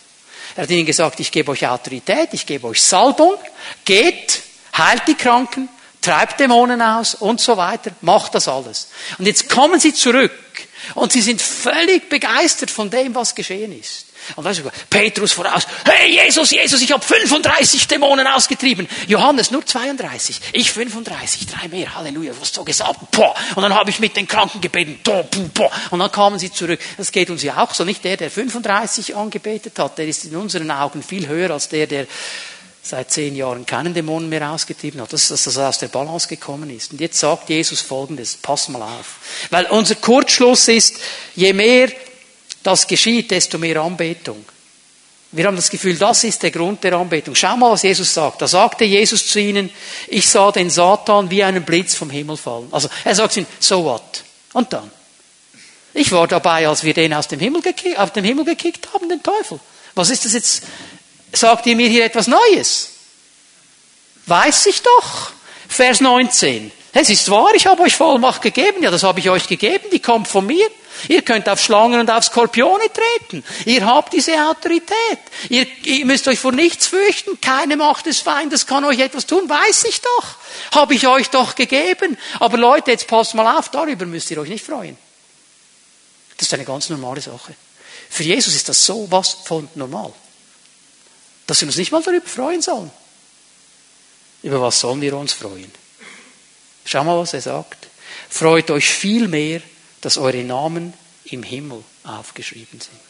Er 0.57 0.65
hat 0.65 0.71
ihnen 0.71 0.87
gesagt, 0.87 1.19
ich 1.21 1.33
gebe 1.33 1.51
euch 1.51 1.67
Autorität, 1.67 2.29
ich 2.33 2.47
gebe 2.47 2.67
euch 2.69 2.83
Salbung, 2.83 3.37
geht, 3.85 4.43
heilt 4.77 5.09
die 5.09 5.15
Kranken, 5.15 5.69
treibt 6.01 6.39
Dämonen 6.39 6.81
aus 6.83 7.15
und 7.15 7.41
so 7.41 7.57
weiter, 7.57 7.91
macht 8.03 8.35
das 8.35 8.47
alles. 8.47 8.89
Und 9.19 9.27
jetzt 9.27 9.49
kommen 9.49 9.81
sie 9.81 9.95
zurück 9.95 10.33
und 10.95 11.12
sie 11.12 11.23
sind 11.23 11.41
völlig 11.41 12.09
begeistert 12.09 12.71
von 12.71 12.91
dem, 12.91 13.15
was 13.15 13.35
geschehen 13.35 13.79
ist. 13.79 14.04
Und 14.37 14.45
weißt 14.45 14.61
du, 14.61 14.70
Petrus 14.91 15.33
voraus, 15.33 15.66
hey 15.85 16.12
Jesus, 16.12 16.51
Jesus, 16.51 16.81
ich 16.81 16.93
habe 16.93 17.05
35 17.05 17.87
Dämonen 17.89 18.27
ausgetrieben. 18.27 18.89
Johannes 19.07 19.51
nur 19.51 19.64
32, 19.64 20.41
ich 20.53 20.72
35, 20.72 21.47
drei 21.47 21.68
mehr, 21.68 21.95
Halleluja, 21.95 22.33
was 22.41 22.53
so 22.53 22.64
gesagt. 22.64 23.11
Boah. 23.11 23.35
Und 23.55 23.62
dann 23.62 23.75
habe 23.75 23.91
ich 23.91 24.01
mit 24.01 24.16
den 24.16 24.27
Kranken 24.27 24.61
gebeten. 24.61 24.99
Boah. 25.03 25.70
Und 25.91 25.99
dann 25.99 26.12
kamen 26.12 26.39
sie 26.39 26.53
zurück. 26.53 26.81
Das 26.97 27.12
geht 27.12 27.31
uns 27.31 27.43
ja 27.43 27.62
auch 27.62 27.75
so. 27.75 27.85
Nicht 27.85 28.05
der, 28.05 28.16
der 28.16 28.31
35 28.31 29.14
angebetet 29.16 29.79
hat, 29.79 29.99
der 29.99 30.07
ist 30.07 30.25
in 30.25 30.37
unseren 30.37 30.70
Augen 30.70 31.03
viel 31.03 31.29
höher 31.29 31.51
als 31.51 31.68
der, 31.68 31.87
der 31.87 32.07
seit 32.85 33.11
zehn 33.11 33.35
Jahren 33.35 33.64
keinen 33.64 33.95
Dämonen 33.95 34.29
mehr 34.29 34.51
ausgetrieben 34.51 35.01
hat, 35.01 35.12
dass 35.12 35.29
das 35.29 35.57
aus 35.57 35.79
der 35.79 35.89
Balance 35.89 36.29
gekommen 36.29 36.68
ist. 36.68 36.93
Und 36.93 37.01
jetzt 37.01 37.18
sagt 37.18 37.49
Jesus 37.49 37.81
Folgendes, 37.81 38.37
pass 38.41 38.68
mal 38.68 38.83
auf. 38.83 39.16
Weil 39.51 39.66
unser 39.66 39.95
Kurzschluss 39.95 40.68
ist, 40.68 40.97
je 41.35 41.53
mehr 41.53 41.91
das 42.65 42.87
geschieht, 42.89 43.31
desto 43.31 43.59
mehr 43.59 43.81
Anbetung. 43.81 44.45
Wir 45.31 45.47
haben 45.47 45.57
das 45.57 45.71
Gefühl, 45.71 45.97
das 45.97 46.25
ist 46.25 46.43
der 46.43 46.51
Grund 46.51 46.83
der 46.85 46.93
Anbetung. 46.95 47.35
Schau 47.35 47.57
mal, 47.57 47.73
was 47.73 47.83
Jesus 47.83 48.15
sagt. 48.15 48.41
Da 48.41 48.47
sagte 48.47 48.85
Jesus 48.85 49.27
zu 49.27 49.41
ihnen, 49.41 49.71
ich 50.09 50.29
sah 50.29 50.53
den 50.53 50.71
Satan 50.71 51.31
wie 51.31 51.43
einen 51.43 51.65
Blitz 51.65 51.95
vom 51.95 52.09
Himmel 52.09 52.37
fallen. 52.37 52.69
Also 52.71 52.89
er 53.05 53.15
sagt 53.15 53.37
ihnen, 53.37 53.47
so 53.59 53.85
what? 53.85 54.23
Und 54.53 54.73
dann? 54.73 54.91
Ich 55.93 56.12
war 56.12 56.27
dabei, 56.27 56.69
als 56.69 56.85
wir 56.85 56.95
den 56.95 57.15
aus 57.15 57.29
dem 57.29 57.41
Himmel 57.41 57.62
gekickt, 57.62 57.99
auf 57.99 58.12
den 58.12 58.25
Himmel 58.25 58.45
gekickt 58.45 58.93
haben, 58.93 59.09
den 59.09 59.23
Teufel. 59.23 59.61
Was 59.95 60.11
ist 60.11 60.25
das 60.25 60.33
jetzt? 60.33 60.65
Sagt 61.33 61.67
ihr 61.67 61.77
mir 61.77 61.89
hier 61.89 62.05
etwas 62.05 62.29
Neues? 62.29 62.91
Weiß 64.27 64.67
ich 64.67 64.83
doch. 64.83 65.33
Vers 65.69 66.01
19. 66.01 66.71
Es 66.93 67.11
ist 67.11 67.29
wahr, 67.29 67.53
ich 67.55 67.67
habe 67.67 67.83
euch 67.83 67.97
Vollmacht 67.97 68.41
gegeben. 68.41 68.83
Ja, 68.83 68.93
das 68.93 69.03
habe 69.03 69.19
ich 69.19 69.29
euch 69.31 69.49
gegeben. 69.49 69.85
Die 69.93 69.99
kommt 69.99 70.29
von 70.29 70.47
mir. 70.47 70.69
Ihr 71.09 71.22
könnt 71.22 71.49
auf 71.49 71.61
Schlangen 71.61 72.01
und 72.01 72.11
auf 72.11 72.24
Skorpione 72.24 72.84
treten. 72.92 73.45
Ihr 73.66 73.84
habt 73.84 74.12
diese 74.12 74.32
Autorität. 74.49 75.18
Ihr, 75.49 75.66
ihr, 75.84 76.07
müsst 76.07 76.26
euch 76.28 76.38
vor 76.38 76.53
nichts 76.53 76.86
fürchten. 76.86 77.40
Keine 77.40 77.76
Macht 77.76 78.07
des 78.07 78.20
Feindes 78.20 78.66
kann 78.66 78.84
euch 78.84 79.01
etwas 79.01 79.26
tun. 79.26 79.49
Weiß 79.49 79.84
ich 79.84 80.01
doch. 80.01 80.36
Habe 80.72 80.95
ich 80.95 81.07
euch 81.07 81.30
doch 81.30 81.55
gegeben. 81.55 82.16
Aber 82.40 82.57
Leute, 82.57 82.90
jetzt 82.90 83.07
passt 83.07 83.34
mal 83.34 83.59
auf, 83.59 83.68
darüber 83.68 84.07
müsst 84.07 84.30
ihr 84.30 84.38
euch 84.38 84.49
nicht 84.49 84.64
freuen. 84.64 84.97
Das 86.36 86.49
ist 86.49 86.55
eine 86.55 86.64
ganz 86.64 86.88
normale 86.88 87.20
Sache. 87.20 87.55
Für 88.09 88.22
Jesus 88.22 88.55
ist 88.55 88.68
das 88.68 88.84
so 88.84 89.11
was 89.11 89.30
von 89.45 89.68
normal. 89.74 90.12
Dass 91.47 91.61
wir 91.61 91.68
uns 91.68 91.76
nicht 91.76 91.92
mal 91.92 92.03
darüber 92.03 92.26
freuen 92.26 92.62
sollen. 92.62 92.90
Über 94.42 94.61
was 94.61 94.80
sollen 94.80 95.01
wir 95.01 95.16
uns 95.16 95.32
freuen? 95.32 95.72
Schau 96.84 97.05
mal, 97.05 97.18
was 97.18 97.34
er 97.34 97.40
sagt. 97.40 97.88
Freut 98.28 98.70
euch 98.70 98.88
viel 98.88 99.28
mehr 99.28 99.62
dass 100.05 100.19
eure 100.19 100.45
Namen 100.45 100.93
im 101.25 101.43
Himmel 101.43 101.83
aufgeschrieben 102.05 102.79
sind. 102.81 103.01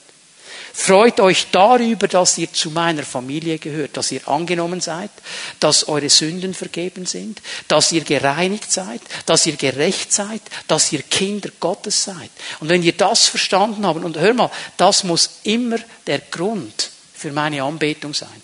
Freut 0.73 1.19
euch 1.21 1.49
darüber, 1.51 2.07
dass 2.07 2.39
ihr 2.39 2.53
zu 2.53 2.71
meiner 2.71 3.03
Familie 3.03 3.59
gehört, 3.59 3.97
dass 3.97 4.13
ihr 4.13 4.27
angenommen 4.29 4.81
seid, 4.81 5.11
dass 5.59 5.89
eure 5.89 6.09
Sünden 6.09 6.55
vergeben 6.55 7.07
sind, 7.07 7.43
dass 7.67 7.91
ihr 7.91 8.03
gereinigt 8.03 8.71
seid, 8.71 9.01
dass 9.27 9.47
ihr 9.47 9.57
gerecht 9.57 10.13
seid, 10.13 10.43
dass 10.69 10.93
ihr 10.93 11.03
Kinder 11.03 11.51
Gottes 11.59 12.05
seid. 12.05 12.31
Und 12.61 12.69
wenn 12.69 12.83
ihr 12.83 12.93
das 12.93 13.27
verstanden 13.27 13.87
habt, 13.87 14.05
und 14.05 14.19
hör 14.19 14.35
mal, 14.35 14.51
das 14.77 15.03
muss 15.05 15.39
immer 15.43 15.79
der 16.07 16.19
Grund 16.19 16.91
für 17.13 17.33
meine 17.33 17.63
Anbetung 17.63 18.15
sein. 18.15 18.43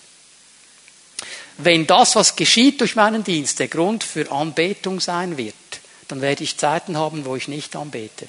Wenn 1.57 1.87
das, 1.87 2.15
was 2.15 2.35
geschieht 2.35 2.81
durch 2.81 2.95
meinen 2.95 3.23
Dienst, 3.23 3.59
der 3.59 3.67
Grund 3.67 4.03
für 4.03 4.29
Anbetung 4.31 4.99
sein 4.99 5.37
wird, 5.37 5.55
dann 6.07 6.21
werde 6.21 6.43
ich 6.43 6.57
Zeiten 6.57 6.97
haben, 6.97 7.23
wo 7.23 7.35
ich 7.35 7.47
nicht 7.47 7.75
anbete. 7.75 8.27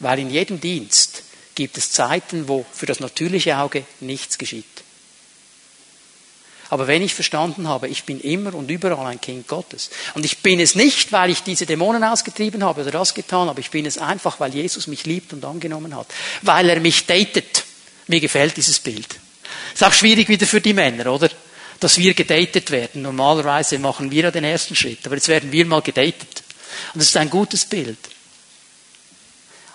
Weil 0.00 0.18
in 0.18 0.30
jedem 0.30 0.60
Dienst 0.60 1.22
gibt 1.54 1.78
es 1.78 1.92
Zeiten, 1.92 2.48
wo 2.48 2.64
für 2.72 2.86
das 2.86 3.00
natürliche 3.00 3.58
Auge 3.58 3.84
nichts 4.00 4.38
geschieht. 4.38 4.64
Aber 6.70 6.86
wenn 6.86 7.02
ich 7.02 7.14
verstanden 7.14 7.66
habe, 7.66 7.88
ich 7.88 8.04
bin 8.04 8.20
immer 8.20 8.54
und 8.54 8.70
überall 8.70 9.06
ein 9.06 9.20
Kind 9.20 9.48
Gottes. 9.48 9.90
Und 10.14 10.24
ich 10.24 10.38
bin 10.38 10.60
es 10.60 10.76
nicht, 10.76 11.10
weil 11.10 11.30
ich 11.30 11.42
diese 11.42 11.66
Dämonen 11.66 12.04
ausgetrieben 12.04 12.62
habe 12.62 12.82
oder 12.82 12.92
das 12.92 13.12
getan 13.12 13.48
habe. 13.48 13.60
Ich 13.60 13.70
bin 13.70 13.86
es 13.86 13.98
einfach, 13.98 14.38
weil 14.38 14.54
Jesus 14.54 14.86
mich 14.86 15.04
liebt 15.04 15.32
und 15.32 15.44
angenommen 15.44 15.96
hat. 15.96 16.06
Weil 16.42 16.70
er 16.70 16.78
mich 16.78 17.06
datet. 17.06 17.64
Mir 18.06 18.20
gefällt 18.20 18.56
dieses 18.56 18.78
Bild. 18.78 19.18
Ist 19.74 19.82
auch 19.82 19.92
schwierig 19.92 20.28
wieder 20.28 20.46
für 20.46 20.60
die 20.60 20.72
Männer, 20.72 21.12
oder? 21.12 21.28
Dass 21.80 21.98
wir 21.98 22.14
gedatet 22.14 22.70
werden. 22.70 23.02
Normalerweise 23.02 23.80
machen 23.80 24.12
wir 24.12 24.24
ja 24.24 24.30
den 24.30 24.44
ersten 24.44 24.76
Schritt. 24.76 25.04
Aber 25.06 25.16
jetzt 25.16 25.28
werden 25.28 25.50
wir 25.50 25.66
mal 25.66 25.82
gedatet. 25.82 26.44
Und 26.94 27.00
das 27.00 27.08
ist 27.08 27.16
ein 27.16 27.30
gutes 27.30 27.64
Bild. 27.64 27.98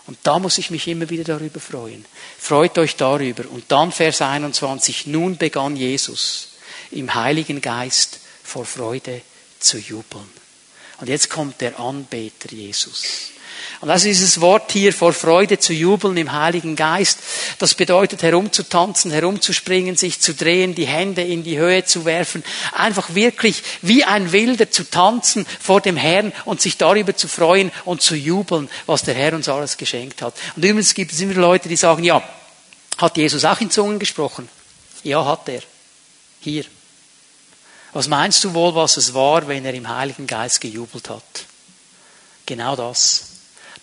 Und 0.08 0.18
da 0.24 0.40
muss 0.40 0.58
ich 0.58 0.70
mich 0.70 0.88
immer 0.88 1.10
wieder 1.10 1.24
darüber 1.24 1.60
freuen. 1.60 2.06
Freut 2.38 2.78
euch 2.78 2.96
darüber. 2.96 3.50
Und 3.50 3.72
dann 3.72 3.92
Vers 3.92 4.22
21. 4.22 5.08
Nun 5.08 5.38
begann 5.38 5.76
Jesus 5.76 6.50
im 6.92 7.14
Heiligen 7.16 7.62
Geist 7.62 8.20
vor 8.44 8.66
Freude 8.66 9.22
zu 9.60 9.78
jubeln. 9.78 10.30
Und 11.00 11.10
jetzt 11.10 11.30
kommt 11.30 11.60
der 11.62 11.80
Anbeter 11.80 12.52
Jesus. 12.52 13.32
Und 13.82 13.90
das 13.90 14.02
ist 14.02 14.20
dieses 14.20 14.42
Wort 14.42 14.72
hier, 14.72 14.94
vor 14.94 15.14
Freude 15.14 15.60
zu 15.60 15.74
jubeln 15.74 16.18
im 16.18 16.32
Heiligen 16.32 16.76
Geist. 16.76 17.20
Das 17.60 17.76
bedeutet 17.76 18.24
herumzutanzen, 18.24 19.12
herumzuspringen, 19.12 19.96
sich 19.96 20.22
zu 20.22 20.34
drehen, 20.34 20.76
die 20.76 20.88
Hände 20.88 21.22
in 21.22 21.44
die 21.44 21.58
Höhe 21.58 21.86
zu 21.86 22.06
werfen. 22.06 22.44
Einfach 22.74 23.14
wirklich 23.14 23.64
wie 23.82 24.04
ein 24.04 24.32
Wilder 24.32 24.72
zu 24.72 24.90
tanzen 24.90 25.46
vor 25.60 25.82
dem 25.82 25.98
Herrn 25.98 26.34
und 26.46 26.62
sich 26.62 26.78
darüber 26.78 27.16
zu 27.16 27.28
freuen 27.28 27.72
und 27.84 28.02
zu 28.02 28.16
jubeln, 28.16 28.70
was 28.86 29.04
der 29.04 29.14
Herr 29.14 29.34
uns 29.34 29.50
alles 29.50 29.78
geschenkt 29.78 30.22
hat. 30.22 30.34
Und 30.56 30.64
übrigens 30.64 30.94
gibt 30.94 31.12
es 31.12 31.20
immer 31.20 31.34
Leute, 31.34 31.70
die 31.70 31.76
sagen, 31.76 32.04
ja, 32.04 32.24
hat 32.98 33.18
Jesus 33.18 33.46
auch 33.46 33.60
in 33.62 33.70
Zungen 33.70 34.00
gesprochen? 34.00 34.50
Ja, 35.04 35.26
hat 35.26 35.48
er. 35.50 35.62
Hier. 36.40 36.66
Was 37.94 38.08
meinst 38.08 38.44
du 38.44 38.54
wohl, 38.54 38.76
was 38.76 38.98
es 38.98 39.14
war, 39.14 39.48
wenn 39.48 39.66
er 39.66 39.74
im 39.74 39.88
Heiligen 39.88 40.28
Geist 40.28 40.60
gejubelt 40.60 41.10
hat? 41.10 41.46
Genau 42.46 42.76
das 42.76 43.35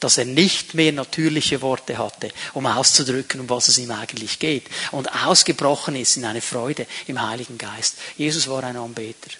dass 0.03 0.19
er 0.19 0.25
nicht 0.25 0.75
mehr 0.75 0.91
natürliche 0.91 1.63
Worte 1.63 1.97
hatte, 1.97 2.33
um 2.55 2.67
auszudrücken, 2.67 3.41
um 3.41 3.49
was 3.49 3.69
es 3.69 3.79
ihm 3.79 3.93
eigentlich 3.93 4.41
geht. 4.41 4.65
Und 4.91 5.07
ausgebrochen 5.13 5.95
ist 5.95 6.17
in 6.17 6.25
eine 6.25 6.41
Freude 6.41 6.89
im 7.07 7.23
Heiligen 7.23 7.57
Geist. 7.57 7.99
Jesus 8.17 8.49
war 8.49 8.65
ein 8.65 8.77
Anbeter. 8.77 9.31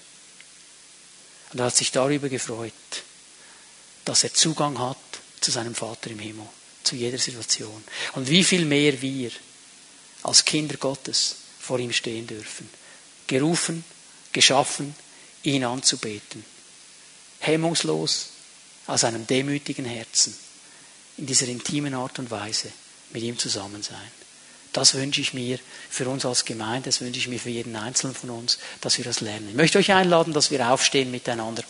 Und 1.53 1.59
er 1.59 1.67
hat 1.67 1.75
sich 1.75 1.91
darüber 1.91 2.29
gefreut, 2.29 2.73
dass 4.05 4.23
er 4.23 4.33
Zugang 4.33 4.79
hat 4.79 4.97
zu 5.41 5.51
seinem 5.51 5.75
Vater 5.75 6.11
im 6.11 6.21
Himmel, 6.21 6.47
zu 6.85 6.95
jeder 6.95 7.19
Situation. 7.19 7.83
Und 8.13 8.31
wie 8.31 8.45
viel 8.45 8.65
mehr 8.65 9.03
wir 9.03 9.33
als 10.23 10.45
Kinder 10.45 10.77
Gottes 10.77 11.39
vor 11.59 11.81
ihm 11.81 11.93
stehen 11.93 12.29
dürfen. 12.29 12.71
Gerufen, 13.27 13.85
geschaffen, 14.33 14.95
ihn 15.43 15.65
anzubeten. 15.65 16.45
Hemmungslos, 17.41 18.29
aus 18.87 19.03
einem 19.03 19.27
demütigen 19.27 19.87
Herzen 19.87 20.37
in 21.19 21.27
dieser 21.27 21.49
intimen 21.49 21.95
Art 21.95 22.19
und 22.19 22.31
Weise 22.31 22.69
mit 23.13 23.23
ihm 23.23 23.39
zusammen 23.39 23.83
sein. 23.83 24.11
Das 24.73 24.95
wünsche 24.95 25.21
ich 25.21 25.35
mir 25.35 25.59
für 25.91 26.09
uns 26.09 26.25
als 26.25 26.47
Gemeinde, 26.47 26.87
das 26.87 27.03
wünsche 27.03 27.19
ich 27.19 27.29
mir 27.29 27.39
für 27.39 27.51
jeden 27.51 27.77
Einzelnen 27.77 28.15
von 28.15 28.31
uns, 28.31 28.59
dass 28.81 28.97
wir 28.97 29.05
das 29.05 29.21
lernen. 29.21 29.51
Ich 29.51 29.55
möchte 29.55 29.79
euch 29.79 29.93
einladen, 29.93 30.33
dass 30.33 30.51
wir 30.51 30.67
aufstehen 30.71 31.11
miteinander. 31.11 31.63